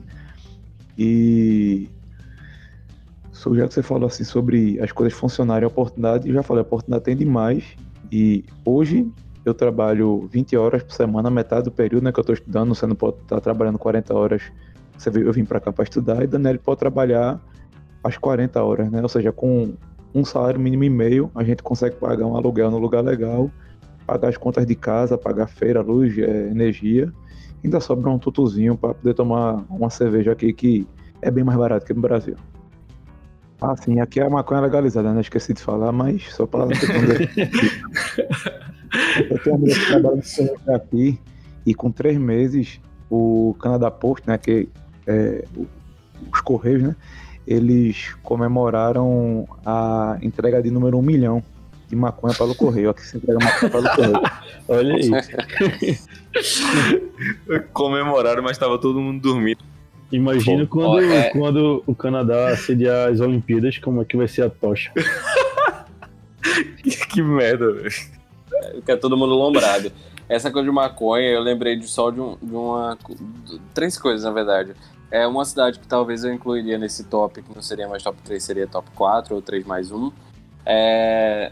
[0.97, 1.89] E
[3.53, 6.65] já que você falou assim sobre as coisas funcionarem, a oportunidade, eu já falei, a
[6.65, 7.75] oportunidade tem demais.
[8.11, 9.11] E hoje
[9.43, 12.87] eu trabalho 20 horas por semana, metade do período né, que eu estou estudando, você
[12.87, 14.41] não pode estar trabalhando 40 horas.
[14.97, 17.39] Você veio, eu vim para cá para estudar e Daniel pode trabalhar
[18.03, 19.01] as 40 horas, né?
[19.01, 19.73] Ou seja, com
[20.13, 23.51] um salário mínimo e meio, a gente consegue pagar um aluguel no lugar legal,
[24.07, 27.11] pagar as contas de casa, pagar feira, luz, eh, energia.
[27.61, 30.87] Ainda sobra um tutuzinho para poder tomar uma cerveja aqui que
[31.21, 32.35] é bem mais barato que no Brasil.
[33.61, 35.21] Ah, sim, aqui a maconha é legalizada, né?
[35.21, 36.65] Esqueci de falar, mas só para
[39.29, 41.19] Eu tenho uma mulher que trabalha no Canadá aqui
[41.65, 42.79] e com três meses
[43.09, 44.37] o Canadá Post, né?
[44.37, 44.69] Que
[45.07, 45.45] é,
[46.33, 46.95] os Correios, né?
[47.47, 51.43] Eles comemoraram a entrega de número um milhão
[51.87, 52.89] de maconha pelo correio.
[52.89, 54.21] Aqui se entrega maconha pelo correio.
[54.67, 55.11] Olha aí.
[57.71, 59.63] Comemoraram, mas tava todo mundo dormindo.
[60.11, 64.27] Imagina Pô, quando, ó, é- quando o Canadá sediar as Olimpíadas, como é que vai
[64.27, 64.91] ser a tocha.
[67.11, 67.91] que merda, velho.
[68.75, 69.91] Fica todo mundo lombrado.
[70.27, 72.97] Essa coisa de maconha, eu lembrei de só de, um- de uma.
[73.45, 74.73] de três coisas, na verdade.
[75.11, 78.41] é uma cidade que talvez eu incluiria nesse top, que não seria mais top 3,
[78.43, 80.11] seria top 4 ou 3 mais 1.
[80.65, 81.51] É,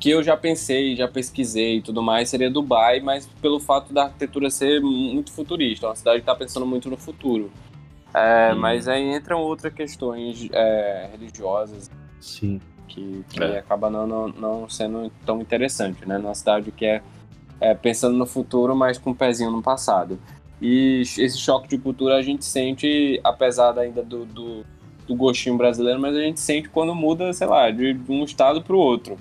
[0.00, 4.04] que eu já pensei, já pesquisei e tudo mais, seria Dubai, mas pelo fato da
[4.04, 7.52] arquitetura ser muito futurista, uma cidade que está pensando muito no futuro.
[8.12, 12.60] É, Mas aí entram outras questões é, religiosas Sim.
[12.88, 13.58] que, que É.
[13.58, 16.18] acaba não, não, não sendo tão interessante, né?
[16.18, 17.02] Numa cidade que é,
[17.60, 20.18] é pensando no futuro, mas com um pezinho no passado.
[20.60, 24.64] E esse choque de cultura a gente sente, apesar ainda do, do,
[25.06, 28.60] do gostinho brasileiro, mas a gente sente quando muda, sei lá, de, de um estado
[28.60, 29.16] para o outro.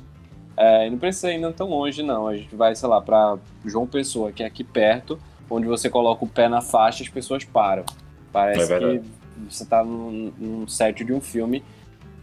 [0.60, 2.28] É, não precisa ir ainda tão longe, não.
[2.28, 5.18] A gente vai, sei lá, para João Pessoa, que é aqui perto,
[5.50, 7.86] onde você coloca o pé na faixa e as pessoas param.
[8.30, 9.02] Parece É que
[9.50, 11.64] você tá num, num set de um filme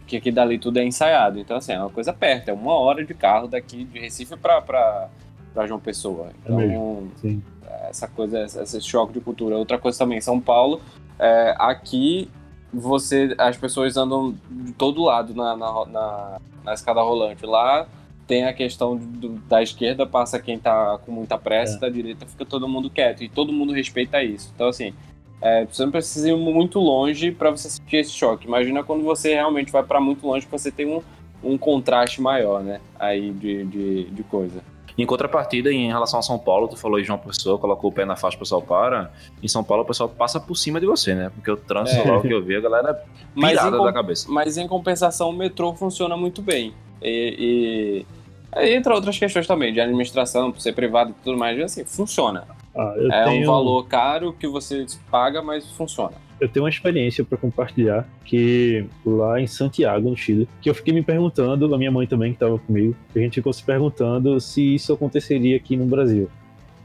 [0.05, 1.39] que aqui dali tudo é ensaiado.
[1.39, 4.61] Então, assim, é uma coisa perto, é uma hora de carro daqui de Recife pra,
[4.61, 5.09] pra,
[5.51, 6.27] pra João Pessoa.
[6.27, 7.41] É Então, Sim.
[7.89, 9.57] essa coisa, esse choque de cultura.
[9.57, 10.79] Outra coisa também, São Paulo,
[11.17, 12.29] é, aqui
[12.71, 17.43] você, as pessoas andam de todo lado na, na, na, na escada rolante.
[17.47, 17.87] Lá
[18.27, 21.79] tem a questão do- da esquerda passa quem tá com muita pressa, É.
[21.79, 24.51] da direita fica todo mundo quieto e todo mundo respeita isso.
[24.53, 24.93] Então, assim,
[25.41, 28.45] é, você não precisa ir muito longe para você sentir esse choque.
[28.47, 31.01] Imagina quando você realmente vai para muito longe que você tem um,
[31.43, 32.81] um contraste maior, né?
[32.99, 34.61] Aí de, de, de coisa.
[34.97, 38.03] Em contrapartida, em relação a São Paulo, tu falou de João Pessoa, colocou o pé
[38.03, 39.11] na faixa, o pessoal para.
[39.43, 41.29] Em São Paulo, o pessoal passa por cima de você, né?
[41.35, 42.11] Porque o trânsito É.
[42.11, 42.99] lá, o que eu vi, a galera
[43.35, 44.25] pirada da cabeça.
[44.27, 46.73] Mas em compensação, o metrô funciona muito bem.
[46.99, 48.16] E, e
[48.57, 52.43] aí entra outras questões também, de administração, por ser privado e tudo mais, assim, funciona.
[52.75, 56.13] Ah, eu, é tenho, um valor caro que você paga, mas funciona.
[56.39, 60.93] eu tenho uma experiência para compartilhar que lá em Santiago, no Chile, que eu fiquei
[60.93, 64.75] me perguntando, a minha mãe também que estava comigo, a gente ficou se perguntando se
[64.75, 66.29] isso aconteceria aqui no Brasil.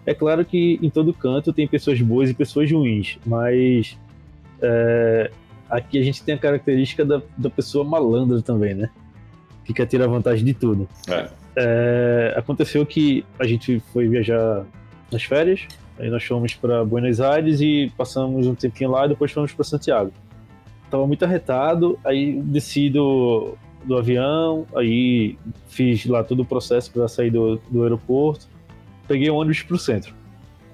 [0.06, 3.96] É claro que em todo canto tem pessoas boas e pessoas ruins, mas
[4.60, 5.30] é,
[5.68, 8.90] aqui a gente tem a característica da, da pessoa malandra também, né?
[9.64, 10.88] Que quer tirar vantagem de tudo.
[11.08, 11.28] É.
[11.56, 14.64] É, aconteceu que a gente foi viajar
[15.10, 15.66] nas férias,
[15.98, 19.64] aí nós fomos para Buenos Aires e passamos um tempinho lá e depois fomos para
[19.64, 20.12] Santiago.
[20.90, 23.54] Tava muito arretado, aí desci do,
[23.84, 25.36] do avião, aí
[25.68, 28.46] fiz lá todo o processo para sair do, do aeroporto,
[29.06, 30.14] peguei o ônibus pro centro.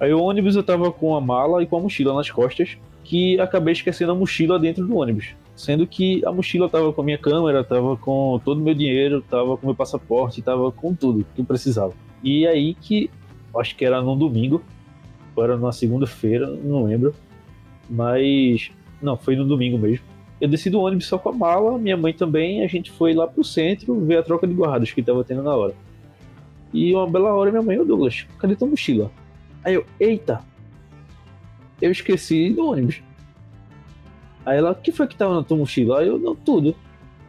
[0.01, 3.41] Aí o ônibus eu tava com a mala e com a mochila nas costas, que
[3.41, 5.35] acabei esquecendo a mochila dentro do ônibus.
[5.59, 9.21] Sendo que a mochila tava com a minha câmera, tava com todo o meu dinheiro,
[9.29, 11.93] tava com meu passaporte, tava com tudo que eu precisava.
[12.23, 13.11] E aí que,
[13.59, 14.63] acho que era num domingo,
[15.35, 17.13] ou era numa segunda-feira, não lembro.
[17.91, 18.71] Mas,
[19.03, 20.07] não, foi no domingo mesmo.
[20.41, 23.27] Eu desci do ônibus só com a mala, minha mãe também, a gente foi lá
[23.27, 25.75] pro centro ver a troca de guardas que tava tendo na hora.
[26.73, 29.11] E uma bela hora minha mãe, ô Douglas, cadê tua mochila?
[29.65, 30.41] Aí eu, eita,
[31.83, 33.03] eu esqueci do ônibus.
[34.49, 36.01] Aí ela, o que foi que tava na tua mochila?
[36.01, 36.75] Aí eu, não, tudo.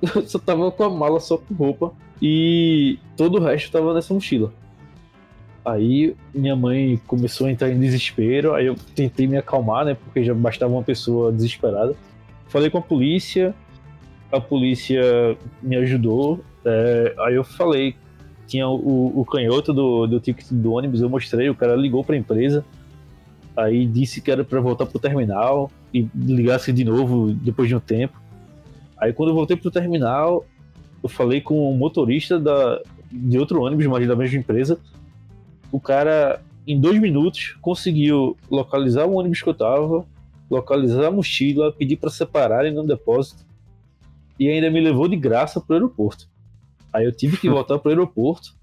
[0.01, 1.91] Eu só tava com a mala só com roupa
[2.21, 4.53] e todo o resto tava nessa mochila.
[5.65, 10.23] Aí minha mãe começou a entrar em desespero, aí eu tentei me acalmar, né, porque
[10.23, 11.93] já bastava uma pessoa desesperada.
[12.47, 13.53] Falei com a polícia,
[14.31, 15.01] a polícia
[15.61, 17.95] me ajudou, é, aí eu falei,
[18.47, 22.15] tinha o, o canhoto do, do ticket do ônibus, eu mostrei, o cara ligou pra
[22.15, 22.63] empresa,
[23.55, 27.79] aí disse que era pra voltar pro terminal e ligasse de novo depois de um
[27.79, 28.21] tempo.
[28.97, 30.45] Aí quando eu voltei pro terminal,
[31.01, 34.79] eu falei com o motorista da, de outro ônibus, mas da mesma empresa.
[35.71, 40.05] O cara, em dois minutos, conseguiu localizar o ônibus que eu tava,
[40.49, 43.45] localizar a mochila, pedir para separarem no depósito
[44.39, 46.27] e ainda me levou de graça pro aeroporto.
[46.91, 48.55] Aí eu tive que voltar pro aeroporto.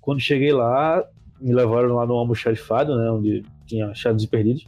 [0.00, 1.04] Quando cheguei lá,
[1.40, 4.66] me levaram lá no almoxarifado, né, onde tinha achados e perdidos.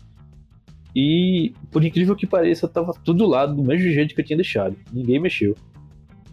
[0.97, 4.75] E, por incrível que pareça, tava tudo lá do mesmo jeito que eu tinha deixado.
[4.91, 5.55] Ninguém mexeu.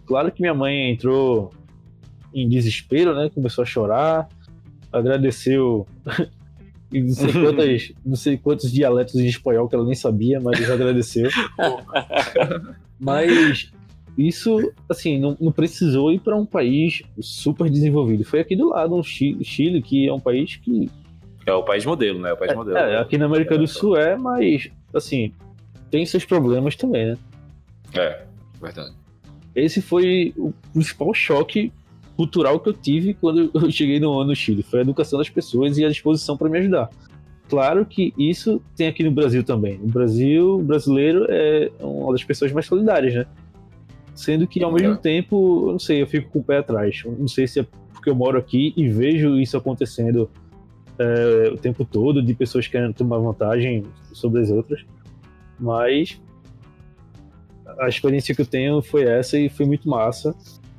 [0.06, 1.52] Claro que minha mãe entrou
[2.32, 3.28] em desespero, né?
[3.28, 4.26] Começou a chorar,
[4.90, 5.86] agradeceu
[6.90, 11.28] não sei, quantas, não sei quantos dialetos em espanhol que ela nem sabia, mas agradeceu.
[12.98, 13.70] mas
[14.16, 18.24] isso, assim, não, não precisou ir para um país super desenvolvido.
[18.24, 20.88] Foi aqui do lado, Chile, Chile, que é um país que
[21.46, 22.30] É o país modelo, né?
[22.30, 22.76] É o país modelo.
[22.76, 25.32] é, aqui na América do Sul é, mas assim,
[25.90, 27.18] tem seus problemas também, né?
[27.94, 28.22] É,
[28.60, 28.92] verdade.
[29.54, 31.72] Esse foi o principal choque
[32.16, 34.62] cultural que eu tive quando eu cheguei no, no Chile.
[34.62, 36.88] Foi a educação das pessoas e a disposição para me ajudar.
[37.48, 39.78] Claro que isso tem aqui no Brasil também.
[39.78, 43.26] No Brasil, o brasileiro é uma das pessoas mais solidárias, né?
[44.14, 44.96] Sendo que ao mesmo É.
[44.96, 47.02] tempo, eu não sei, eu fico com o pé atrás.
[47.04, 50.30] Eu Não sei se é porque eu moro aqui e vejo isso acontecendo
[50.98, 54.84] é, o tempo todo, de pessoas querendo tomar vantagem sobre as outras.
[55.58, 56.20] Mas
[57.78, 60.34] a experiência que eu tenho foi essa e foi muito massa.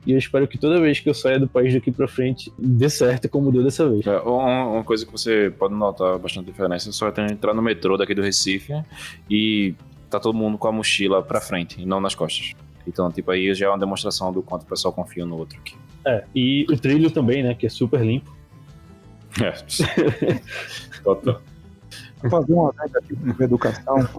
[0.06, 2.90] E eu espero que toda vez que eu saia do país daqui pra frente dê
[2.90, 4.06] certo como deu dessa vez.
[4.06, 7.62] É, uma, uma coisa que você pode notar bastante diferença é só é entrar no
[7.62, 8.72] metrô daqui do Recife
[9.30, 9.74] e
[10.10, 12.52] tá todo mundo com a mochila pra frente e não nas costas.
[12.88, 15.76] Então, tipo, aí já é uma demonstração do quanto o pessoal confia no outro aqui.
[16.06, 18.32] É, e o trilho também, né, que é super limpo.
[19.42, 19.52] É.
[21.04, 21.42] Total.
[22.22, 24.10] Vou fazer uma adenda aqui sobre educação,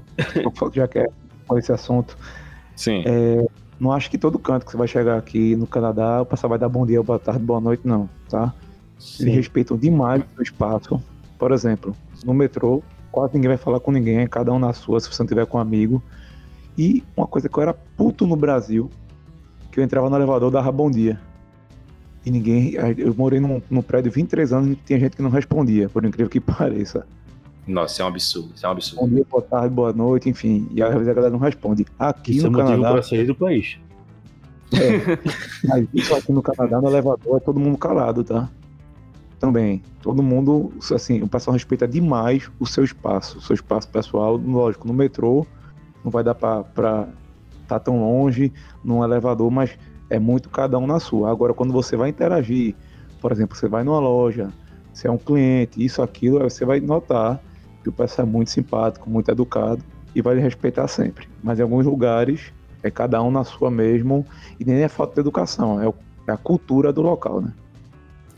[0.73, 1.07] já que é
[1.47, 2.17] com esse assunto.
[2.77, 3.05] Sim.
[3.79, 6.59] Não acho que todo canto que você vai chegar aqui no Canadá, o pessoal vai
[6.59, 8.55] dar bom dia, boa tarde, boa noite, não, tá?
[9.21, 11.03] Eles respeitam demais o espaço.
[11.39, 11.95] Por exemplo,
[12.25, 12.83] no metrô,
[13.13, 15.59] quase ninguém vai falar com ninguém, cada um na sua, se você não tiver com
[15.59, 16.03] um amigo.
[16.79, 18.91] E uma coisa que eu era puto no Brasil,
[19.71, 21.21] que eu entrava no elevador, dava bom dia.
[22.27, 22.73] E ninguém.
[22.99, 26.05] Eu morei num, num prédio de 23 anos e tinha gente que não respondia, por
[26.05, 27.07] incrível que pareça.
[27.67, 28.51] Nossa, isso é um absurdo.
[28.55, 29.15] Isso é um Bom absurdo.
[29.15, 30.69] dia, boa tarde, boa noite, enfim.
[30.73, 31.87] E às vezes a galera não responde.
[31.99, 32.93] Aqui Isso é no motivo Canadá.
[32.95, 33.79] pra sair do país.
[35.65, 38.49] Mas isso aqui no Canadá, no elevador, é todo mundo calado, tá?
[39.39, 39.83] Também.
[40.03, 44.37] Todo mundo, assim, o pessoal respeita demais o seu espaço, o seu espaço pessoal.
[44.37, 45.47] Lógico, no metrô
[46.05, 47.09] não vai dar pra, pra
[47.67, 48.53] tá tão longe,
[48.85, 49.77] num elevador, mas
[50.11, 51.31] é muito cada um na sua.
[51.31, 52.75] Agora, quando você vai interagir,
[53.21, 54.51] por exemplo, você vai numa loja,
[54.93, 57.41] você é um cliente, isso, aquilo, você vai notar
[57.83, 59.83] que o pessoal é muito simpático, muito educado
[60.15, 61.29] e vai lhe respeitar sempre.
[61.43, 62.53] Mas em alguns lugares
[62.83, 64.27] é cada um na sua mesmo
[64.59, 65.93] e nem é falta de educação, é,
[66.29, 67.53] é a cultura do local, né?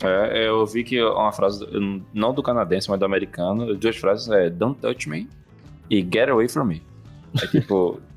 [0.01, 1.65] É, eu vi que uma frase,
[2.13, 5.27] não do canadense, mas do americano, as duas frases é Don't touch me
[5.89, 6.81] e Get away from me.
[7.41, 7.99] É tipo.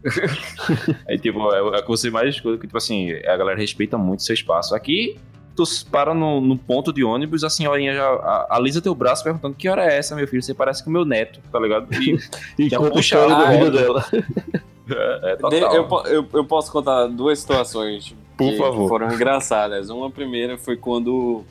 [1.06, 3.96] é tipo, é, é o que você mais escuta, que tipo assim, a galera respeita
[3.98, 4.74] muito seu espaço.
[4.74, 5.16] Aqui,
[5.54, 9.54] tu para no, no ponto de ônibus, a senhorinha já a- alisa teu braço perguntando
[9.54, 10.42] que hora é essa, meu filho?
[10.42, 11.86] Você parece com o meu neto, tá ligado?
[11.94, 12.18] E
[12.58, 14.04] E Já conta a puxa a vida dela.
[14.90, 15.74] é, é total.
[15.74, 18.88] eu, eu, eu posso contar duas situações Por que favor.
[18.88, 19.90] foram engraçadas.
[19.90, 21.44] Uma primeira foi quando.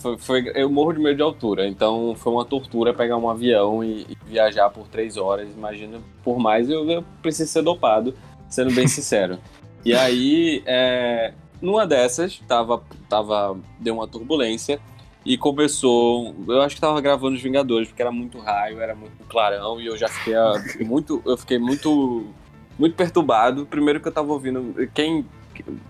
[0.00, 3.84] Foi, foi- eu morro de medo de altura, então foi uma tortura pegar um avião
[3.84, 5.48] e, e viajar por três horas.
[5.52, 8.14] Imagina, por mais eu, eu preciso ser dopado,
[8.48, 9.38] sendo bem sincero.
[9.84, 14.80] E aí, é, numa dessas, tava, tava, deu uma turbulência
[15.24, 16.34] e começou.
[16.48, 19.86] Eu acho que tava gravando os Vingadores, porque era muito raio, era muito clarão, e
[19.86, 21.22] eu já fiquei ah, muito.
[21.26, 22.26] Eu fiquei muito
[22.78, 23.66] muito perturbado.
[23.66, 24.74] Primeiro que eu tava ouvindo.
[24.94, 25.26] Quem.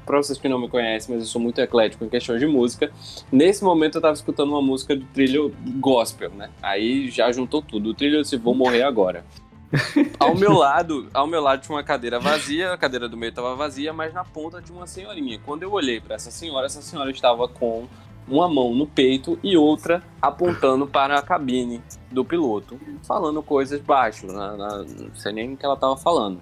[0.06, 2.90] Pra vocês que não me conhecem, mas eu sou muito eclético em questões de música.
[3.30, 6.50] Nesse momento eu tava escutando uma música do trilho gospel, né?
[6.62, 7.90] Aí já juntou tudo.
[7.90, 9.24] O trilho eu disse, vou morrer agora.
[10.18, 13.54] ao meu lado, ao meu lado tinha uma cadeira vazia, a cadeira do meio tava
[13.54, 15.38] vazia, mas na ponta tinha uma senhorinha.
[15.44, 17.86] Quando eu olhei pra essa senhora, essa senhora estava com
[18.28, 21.80] uma mão no peito e outra apontando para a cabine
[22.10, 26.40] do piloto, falando coisas baixo, na, na- não sei nem o que ela tava falando.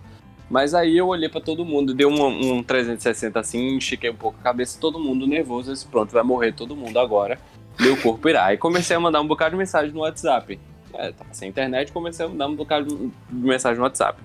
[0.51, 4.39] Mas aí eu olhei pra todo mundo, dei um, um 360 assim, estiquei um pouco
[4.41, 7.39] a cabeça, todo mundo nervoso, disse, pronto, vai morrer todo mundo agora,
[7.79, 8.53] meu corpo irá.
[8.55, 10.59] E comecei a mandar um bocado de mensagem no WhatsApp.
[10.95, 14.19] É, tava sem internet, comecei a mandar um bocado de mensagem no WhatsApp.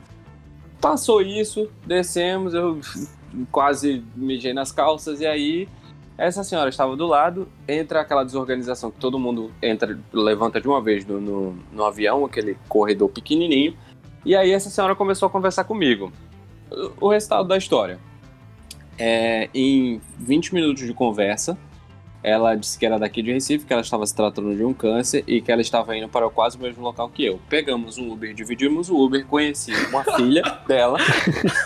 [0.80, 2.80] Passou isso, descemos, eu
[3.52, 5.68] quase mijei nas calças, e aí
[6.18, 10.82] essa senhora estava do lado, entra aquela desorganização que todo mundo entra, levanta de uma
[10.82, 13.76] vez no, no, no avião, aquele corredor pequenininho,
[14.26, 16.12] e aí essa senhora começou a conversar comigo.
[17.00, 18.00] O resultado da história.
[18.98, 21.58] É, em 20 minutos de conversa,
[22.24, 25.24] ela disse que era daqui de Recife, que ela estava se tratando de um câncer
[25.28, 27.40] e que ela estava indo para quase o mesmo local que eu.
[27.50, 30.98] Pegamos um Uber, dividimos o Uber, conheci uma filha dela.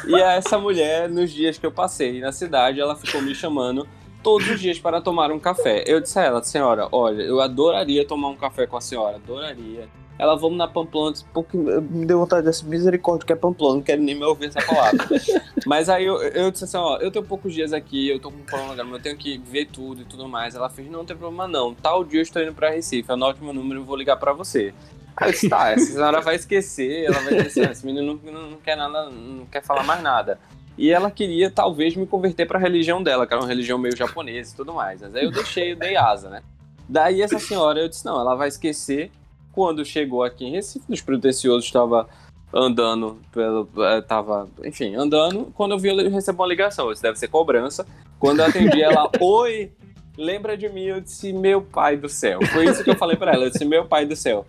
[0.08, 3.88] E essa mulher, nos dias que eu passei na cidade, ela ficou me chamando
[4.24, 5.84] todos os dias para tomar um café.
[5.86, 9.88] Eu disse a ela, senhora, olha, eu adoraria tomar um café com a senhora, adoraria.
[10.20, 13.76] Ela, vamos na Pamplona, disse, pô, que me deu vontade dessa misericórdia que é Pamplona,
[13.76, 15.06] não quero nem me ouvir essa palavra.
[15.66, 18.38] Mas aí eu, eu disse assim, ó, eu tenho poucos dias aqui, eu tô com
[18.38, 20.56] um cronograma, eu tenho que ver tudo e tudo mais.
[20.56, 23.44] Ela fez, não, não tem problema não, tal dia eu estou indo pra Recife, anote
[23.44, 24.74] meu número e vou ligar pra você.
[25.16, 28.32] Aí eu disse, tá, essa senhora vai esquecer, ela vai dizer assim, esse menino não,
[28.32, 30.40] não, não quer nada, não quer falar mais nada.
[30.78, 34.54] E ela queria, talvez, me converter pra religião dela, que era uma religião meio japonesa
[34.54, 35.02] e tudo mais.
[35.02, 36.44] Mas aí eu deixei, eu dei asa, né?
[36.88, 39.12] Daí essa senhora, eu disse, não, ela vai esquecer.
[39.58, 42.08] Quando chegou aqui em Recife, despretensioso estava
[42.54, 43.68] andando pelo.
[43.80, 45.52] eh, Tava, enfim, andando.
[45.56, 46.92] Quando eu vi, eu recebi uma ligação.
[46.92, 47.84] Isso deve ser cobrança.
[48.20, 49.72] Quando eu atendi ela, oi,
[50.16, 50.84] lembra de mim?
[50.84, 52.40] Eu disse, meu pai do céu.
[52.54, 53.46] Foi isso que eu falei pra ela.
[53.46, 54.46] Eu disse, meu pai do céu.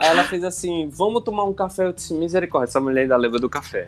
[0.00, 1.84] Aí ela fez assim, vamos tomar um café.
[1.84, 3.86] Eu disse, misericórdia, essa mulher ainda lembra do café.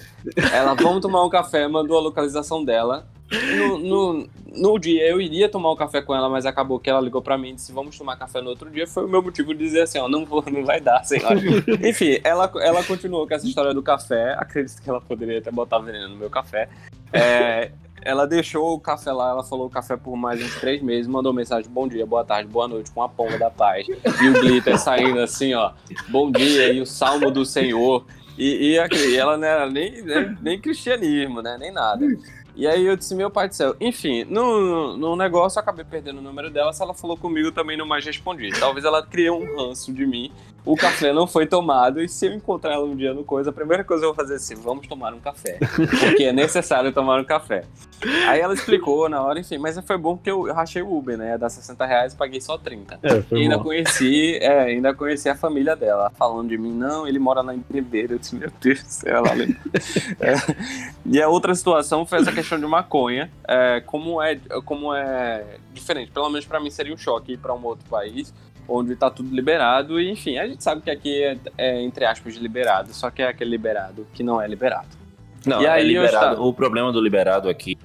[0.53, 3.09] Ela, vamos tomar um café, mandou a localização dela.
[3.57, 7.01] no, no, no dia eu iria tomar o café com ela, mas acabou que ela
[7.01, 8.87] ligou pra mim e disse: Vamos tomar café no outro dia.
[8.87, 11.41] Foi o meu motivo de dizer assim: Ó, não vou, não vai dar, senhora.
[11.83, 14.37] Enfim, ela, ela continuou com essa história do café.
[14.39, 16.69] Acredito que ela poderia até botar veneno no meu café.
[17.11, 17.71] É,
[18.05, 21.33] ela deixou o café lá, ela falou o café por mais uns três meses, mandou
[21.33, 23.87] mensagem: Bom dia, boa tarde, boa noite, com a pomba da paz.
[23.89, 25.73] E o glitter saindo assim, ó:
[26.09, 28.05] Bom dia, e o salmo do Senhor.
[28.39, 31.57] E, e, ela não era nem, nem, nem cristianismo, né?
[31.59, 32.07] Nem nada.
[32.55, 33.75] E aí eu disse, meu pai do céu.
[33.81, 36.73] Enfim, no, no negócio eu acabei perdendo o número dela.
[36.73, 38.51] Se ela falou comigo, também não mais respondi.
[38.59, 40.31] Talvez ela criou um ranço de mim.
[40.65, 42.01] O café não foi tomado.
[42.01, 44.17] E se eu encontrar ela um dia no coisa, a primeira coisa que eu vou
[44.17, 45.59] fazer é assim: vamos tomar um café.
[46.01, 47.65] Porque é necessário tomar um café.
[48.29, 51.37] Aí ela explicou na hora, enfim, mas foi bom porque eu rachei o Uber, né?
[51.39, 52.99] Dar 60 reais, paguei só 30.
[53.03, 53.65] É, E ainda bom.
[53.65, 58.15] conheci, é, ainda conheci a família dela, falando de mim, não, ele mora na empreiteira.
[58.15, 59.33] Eu disse, meu Deus do céu, ela.
[60.21, 60.35] É.
[61.07, 63.31] E a outra situação foi essa questão de maconha.
[63.47, 67.55] É, como, é, como é diferente, pelo menos pra mim seria um choque ir pra
[67.55, 68.33] um outro país,
[68.69, 70.01] onde tá tudo liberado.
[70.01, 73.29] E enfim, a gente sabe que aqui é, é, entre aspas, liberado, só que é
[73.29, 74.89] aquele liberado que não é liberado.
[75.45, 76.15] Não, E é aí liberado.
[76.15, 77.77] estava- O problema do liberado aqui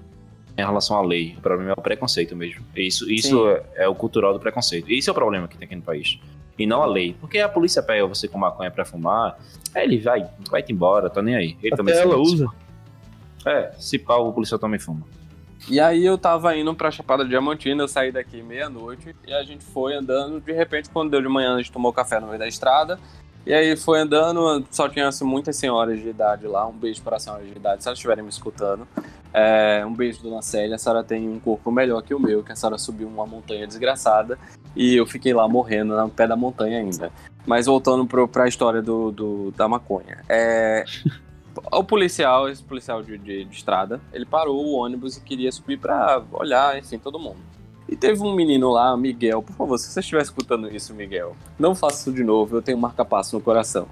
[0.55, 1.35] é em relação à lei.
[1.37, 2.63] O problema é o preconceito mesmo.
[2.75, 3.49] Isso, isso Sim.
[3.75, 4.89] é, é o cultural do preconceito.
[4.91, 6.19] Esse é o problema que tem aqui no país.
[6.59, 7.15] E não a lei.
[7.19, 9.37] Porque a polícia pega você com maconha pra fumar,
[9.75, 11.57] aí ele vai, vai-te embora, tá nem aí.
[11.61, 12.23] Ele também Até ela fuma.
[12.23, 12.47] usa.
[13.45, 15.01] É, se pau, o policial também fuma.
[15.69, 19.63] E aí eu tava indo pra Chapada Diamantina, eu saí daqui meia-noite e a gente
[19.65, 20.39] foi andando.
[20.39, 22.99] De repente, quando deu de manhã, a gente tomou café no meio da estrada.
[23.45, 26.67] E aí foi andando, só tinha assim, muitas senhoras de idade lá.
[26.67, 28.85] Um beijo para as senhoras de idade, se elas estiverem me escutando.
[29.33, 30.75] É, um beijo, dona Célia.
[30.75, 33.65] A senhora tem um corpo melhor que o meu, que a senhora subiu uma montanha
[33.65, 34.37] desgraçada.
[34.75, 37.11] E eu fiquei lá morrendo no pé da montanha ainda.
[37.45, 40.17] Mas voltando pro, pra história do, do- da maconha.
[40.27, 40.83] É,
[41.71, 45.77] o policial, esse policial de, de- de estrada, ele parou o ônibus e queria subir
[45.79, 47.37] pra olhar, enfim, todo mundo.
[47.89, 51.73] E teve um menino lá, Miguel, por favor, se você estiver escutando isso, Miguel, não
[51.73, 53.87] faça isso de novo, eu tenho um marca-passo no coração.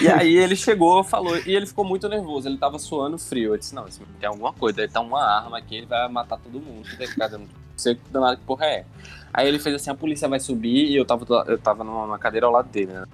[0.00, 3.52] E aí ele chegou, falou, e ele ficou muito nervoso, ele tava suando frio.
[3.54, 6.38] Eu disse, não, esse tem alguma coisa, ele tá uma arma aqui, ele vai matar
[6.38, 6.88] todo mundo.
[6.96, 7.48] Tem que ficar dando, não
[7.78, 8.86] sei que danado que porra é.
[9.32, 12.46] Aí ele fez assim, a polícia vai subir, e eu tava, eu tava numa cadeira
[12.46, 13.04] ao lado dele, né?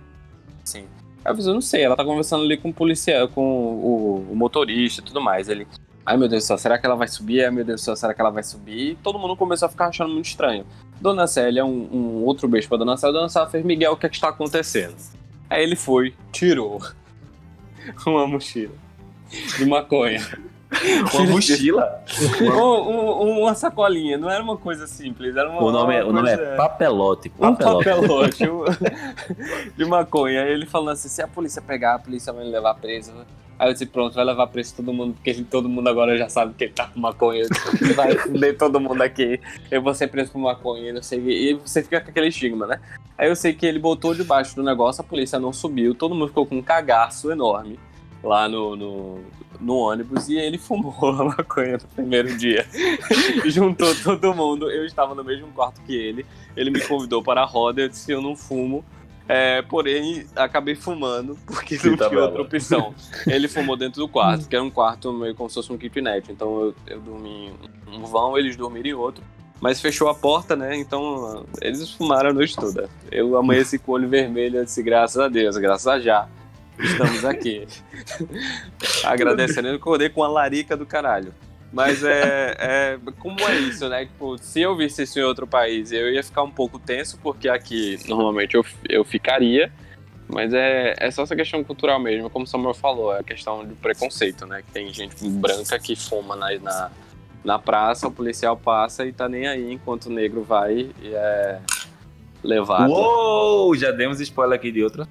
[0.62, 0.86] Assim.
[1.24, 5.00] Aí eu não sei, ela tá conversando ali com o policial, com o, o motorista
[5.00, 5.48] e tudo mais.
[5.48, 5.66] Ele,
[6.04, 7.44] ai meu Deus do céu, será que ela vai subir?
[7.44, 8.90] Ai meu Deus do céu, será que ela vai subir?
[8.90, 10.66] E todo mundo começou a ficar achando muito estranho.
[11.00, 14.06] Dona Célia, um, um outro beijo pra Dona Célia, Dona Célia fez, Miguel, o que
[14.06, 14.96] é que está acontecendo?
[15.48, 16.80] Aí ele foi, tirou
[18.06, 18.74] uma mochila
[19.58, 20.20] de maconha.
[21.14, 22.02] Uma mochila?
[22.40, 26.12] Um- um- uma sacolinha, não era uma coisa simples, era uma O nome, é, o
[26.12, 27.28] nome coisa- é papelote.
[27.38, 27.84] um Papelote.
[27.84, 28.64] papelote um-
[29.76, 30.42] de maconha.
[30.42, 33.12] Aí ele falando assim: se a polícia pegar, a polícia vai me levar preso.
[33.58, 36.54] Aí eu disse: pronto, vai levar preso todo mundo, porque todo mundo agora já sabe
[36.54, 37.46] que ele tá com maconha.
[37.94, 39.40] Vai fuder todo mundo aqui.
[39.70, 41.20] Eu vou ser preso por maconha, não sei.
[41.20, 42.80] E você fica com aquele estigma, né?
[43.16, 46.28] Aí eu sei que ele botou debaixo do negócio, a polícia não subiu, todo mundo
[46.28, 47.78] ficou com um cagaço enorme
[48.22, 49.20] lá no, no,
[49.60, 52.66] no ônibus e ele fumou a maconha no primeiro dia.
[53.46, 54.70] Juntou todo mundo.
[54.70, 56.26] Eu estava no mesmo quarto que ele.
[56.56, 58.84] Ele me convidou para a roda, eu disse eu não fumo.
[59.28, 62.94] É, porém, acabei fumando, porque não Tá tinha outra opção.
[63.26, 66.30] Ele fumou dentro do quarto, que era um quarto meio como se fosse um kitnet.
[66.30, 67.52] Então eu, eu dormi
[67.88, 69.22] em um vão, eles dormiram em outro.
[69.60, 70.76] Mas fechou a porta, né?
[70.76, 72.90] Então eles fumaram a noite toda.
[73.10, 76.28] Eu amanheci com o olho vermelho, eu disse, graças a Deus, graças a já.
[76.78, 77.66] Estamos aqui.
[79.04, 81.32] Agradecendo, eu acordei com a larica do caralho.
[81.72, 82.98] Mas é, é.
[83.18, 84.04] Como é isso, né?
[84.04, 87.48] Tipo, se eu visse isso em outro país, eu ia ficar um pouco tenso, porque
[87.48, 89.72] aqui normalmente eu, eu ficaria.
[90.28, 93.64] Mas é, é só essa questão cultural mesmo, como o Samuel falou, é a questão
[93.64, 94.62] do preconceito, né?
[94.62, 96.90] Que tem gente branca que fuma na, na,
[97.44, 101.60] na praça, o policial passa e tá nem aí, enquanto o negro vai e é
[102.42, 102.90] levado.
[102.90, 103.74] Uou!
[103.74, 105.06] Já demos spoiler aqui de outra.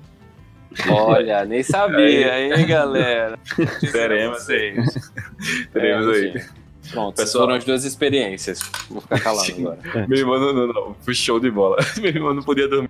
[0.89, 3.37] Olha, nem sabia, hein, galera?
[3.91, 4.45] Teremos.
[4.45, 6.29] Teremos É, aí.
[6.29, 6.49] enfim.
[6.91, 8.59] Pronto, Pessoal- foram as duas experiências.
[8.89, 10.07] Vou ficar calado agora.
[10.07, 10.95] Meu irmão, não, não, não.
[11.01, 11.77] Foi show de bola.
[11.99, 12.89] Meu irmão não podia dormir.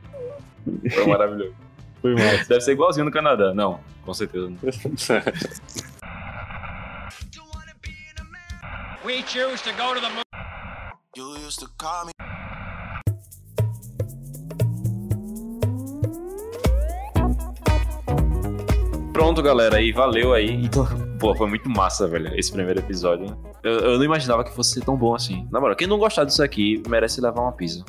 [0.94, 1.54] Foi maravilhoso.
[2.02, 2.46] Foi massa.
[2.50, 3.54] Deve ser igualzinho no Canadá.
[3.54, 4.50] Não, com certeza.
[4.50, 4.58] não.
[9.06, 10.24] We choose to go to the moon.
[11.16, 12.06] You used to call
[19.22, 19.78] Pronto, galera.
[19.78, 20.68] aí valeu aí.
[21.20, 23.28] Pô, foi muito massa, velho, esse primeiro episódio.
[23.30, 23.38] né?
[23.62, 25.48] Eu, eu não imaginava que fosse ser tão bom assim.
[25.52, 27.86] Na moral, quem não gostar disso aqui merece levar uma pizza.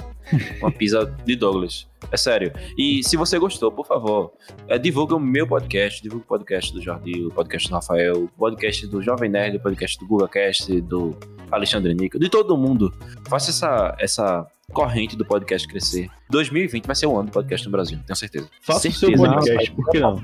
[0.61, 1.87] Uma pizza de Douglas.
[2.11, 2.53] É sério.
[2.77, 4.33] E se você gostou, por favor,
[4.69, 8.29] é, divulga o meu podcast, divulga o podcast do Jordi, o podcast do Rafael, o
[8.29, 11.17] podcast do Jovem Nerd, o podcast do GugaCast, do
[11.51, 12.93] Alexandre Nico, de todo mundo.
[13.29, 16.09] Faça essa, essa corrente do podcast crescer.
[16.31, 18.49] 2020 vai ser o ano do podcast no Brasil, tenho certeza.
[18.63, 20.17] Faça o seu podcast, por que não?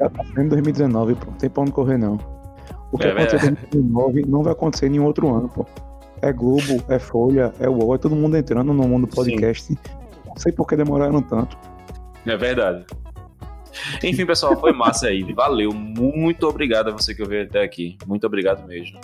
[0.00, 1.26] Já tá sendo 2019, pô.
[1.30, 2.18] Não tem pra onde correr, não.
[2.92, 5.66] O que É aconteceu em 2019 não vai acontecer em nenhum outro ano, pô.
[6.24, 9.78] É Globo, é Folha, é UOL, é todo mundo entrando no mundo do podcast.
[10.24, 11.54] Não sei por que demoraram tanto.
[12.24, 12.86] É verdade.
[14.02, 15.22] Enfim, pessoal, foi massa aí.
[15.34, 15.70] Valeu.
[15.70, 17.98] Muito obrigado a você que veio até aqui.
[18.06, 18.98] Muito obrigado mesmo.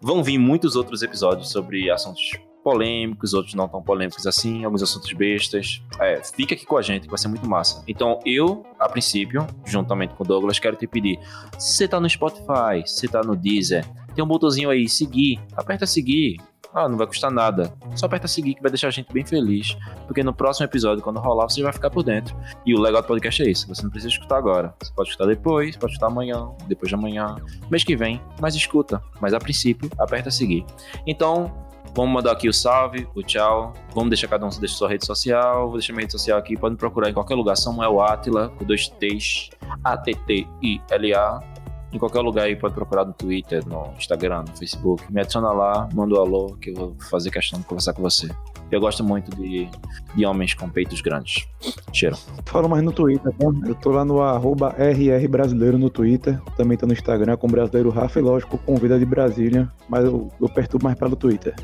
[0.00, 2.30] Vão vir muitos outros episódios sobre assuntos
[2.64, 5.82] polêmicos, outros não tão polêmicos assim, alguns assuntos bestas.
[6.00, 7.84] É, fica aqui com a gente, que vai ser muito massa.
[7.86, 11.18] Então, eu, a princípio, juntamente com o Douglas, quero te pedir:
[11.58, 13.84] se você tá no Spotify, se você tá no Deezer,
[14.18, 15.40] tem um botãozinho aí, seguir.
[15.56, 16.38] Aperta seguir.
[16.74, 17.72] Ah, não vai custar nada.
[17.94, 19.76] Só aperta seguir que vai deixar a gente bem feliz.
[20.08, 22.36] Porque no próximo episódio, quando rolar, você vai ficar por dentro.
[22.66, 24.74] E o legal do podcast é isso: você não precisa escutar agora.
[24.82, 27.36] Você pode escutar depois, pode escutar amanhã, depois de amanhã,
[27.70, 29.00] mês que vem, mas escuta.
[29.20, 30.66] Mas a princípio, aperta seguir.
[31.06, 31.54] Então,
[31.94, 33.72] vamos mandar aqui o salve, o tchau.
[33.94, 35.68] Vamos deixar cada um deixar sua rede social.
[35.68, 36.56] Vou deixar minha rede social aqui.
[36.56, 37.56] Pode me procurar em qualquer lugar.
[37.56, 39.50] Samuel Atila, com dois T's,
[39.84, 41.57] A-T-T-I-L-A.
[41.92, 45.10] Em qualquer lugar aí, pode procurar no Twitter, no Instagram, no Facebook.
[45.10, 48.28] Me adiciona lá, manda um alô, que eu vou fazer questão de conversar com você.
[48.70, 49.66] Eu gosto muito de,
[50.14, 51.48] de homens com peitos grandes.
[51.92, 52.16] Cheiro.
[52.44, 53.46] Falo mais no Twitter, tá?
[53.66, 56.38] Eu tô lá no arroba RR Brasileiro no Twitter.
[56.54, 59.72] Também tô no Instagram com Brasileiro Rafa e lógico, com vida de Brasília.
[59.88, 61.54] Mas eu, eu perturbo mais pelo Twitter.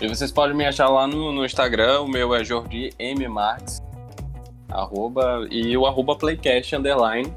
[0.00, 3.26] E vocês podem me achar lá no, no Instagram, o meu é Jordi M.
[3.26, 3.80] Marques,
[4.68, 7.32] arroba, e o arroba Playcast underline,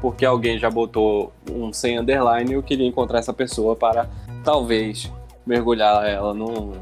[0.00, 4.08] porque alguém já botou um sem underline e eu queria encontrar essa pessoa para
[4.44, 5.10] talvez
[5.46, 6.72] mergulhar ela no,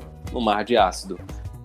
[0.40, 1.18] mar de ácido.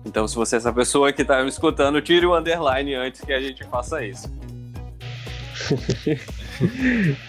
[0.04, 3.32] Então, se você é essa pessoa que está me escutando, tire o underline antes que
[3.32, 4.32] a gente faça isso.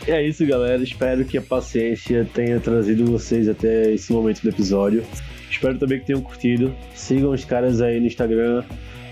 [0.08, 0.84] É isso, galera.
[0.84, 5.06] Espero que a paciência tenha trazido vocês até esse momento do episódio.
[5.50, 6.76] Espero também que tenham curtido.
[6.94, 8.64] Sigam os caras aí no Instagram.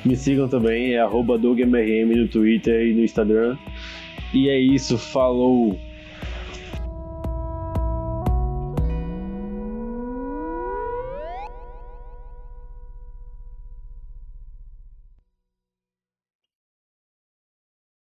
[0.03, 3.57] Me sigam também, é DougMRM no Twitter e no Instagram.
[4.33, 5.79] E é isso, falou!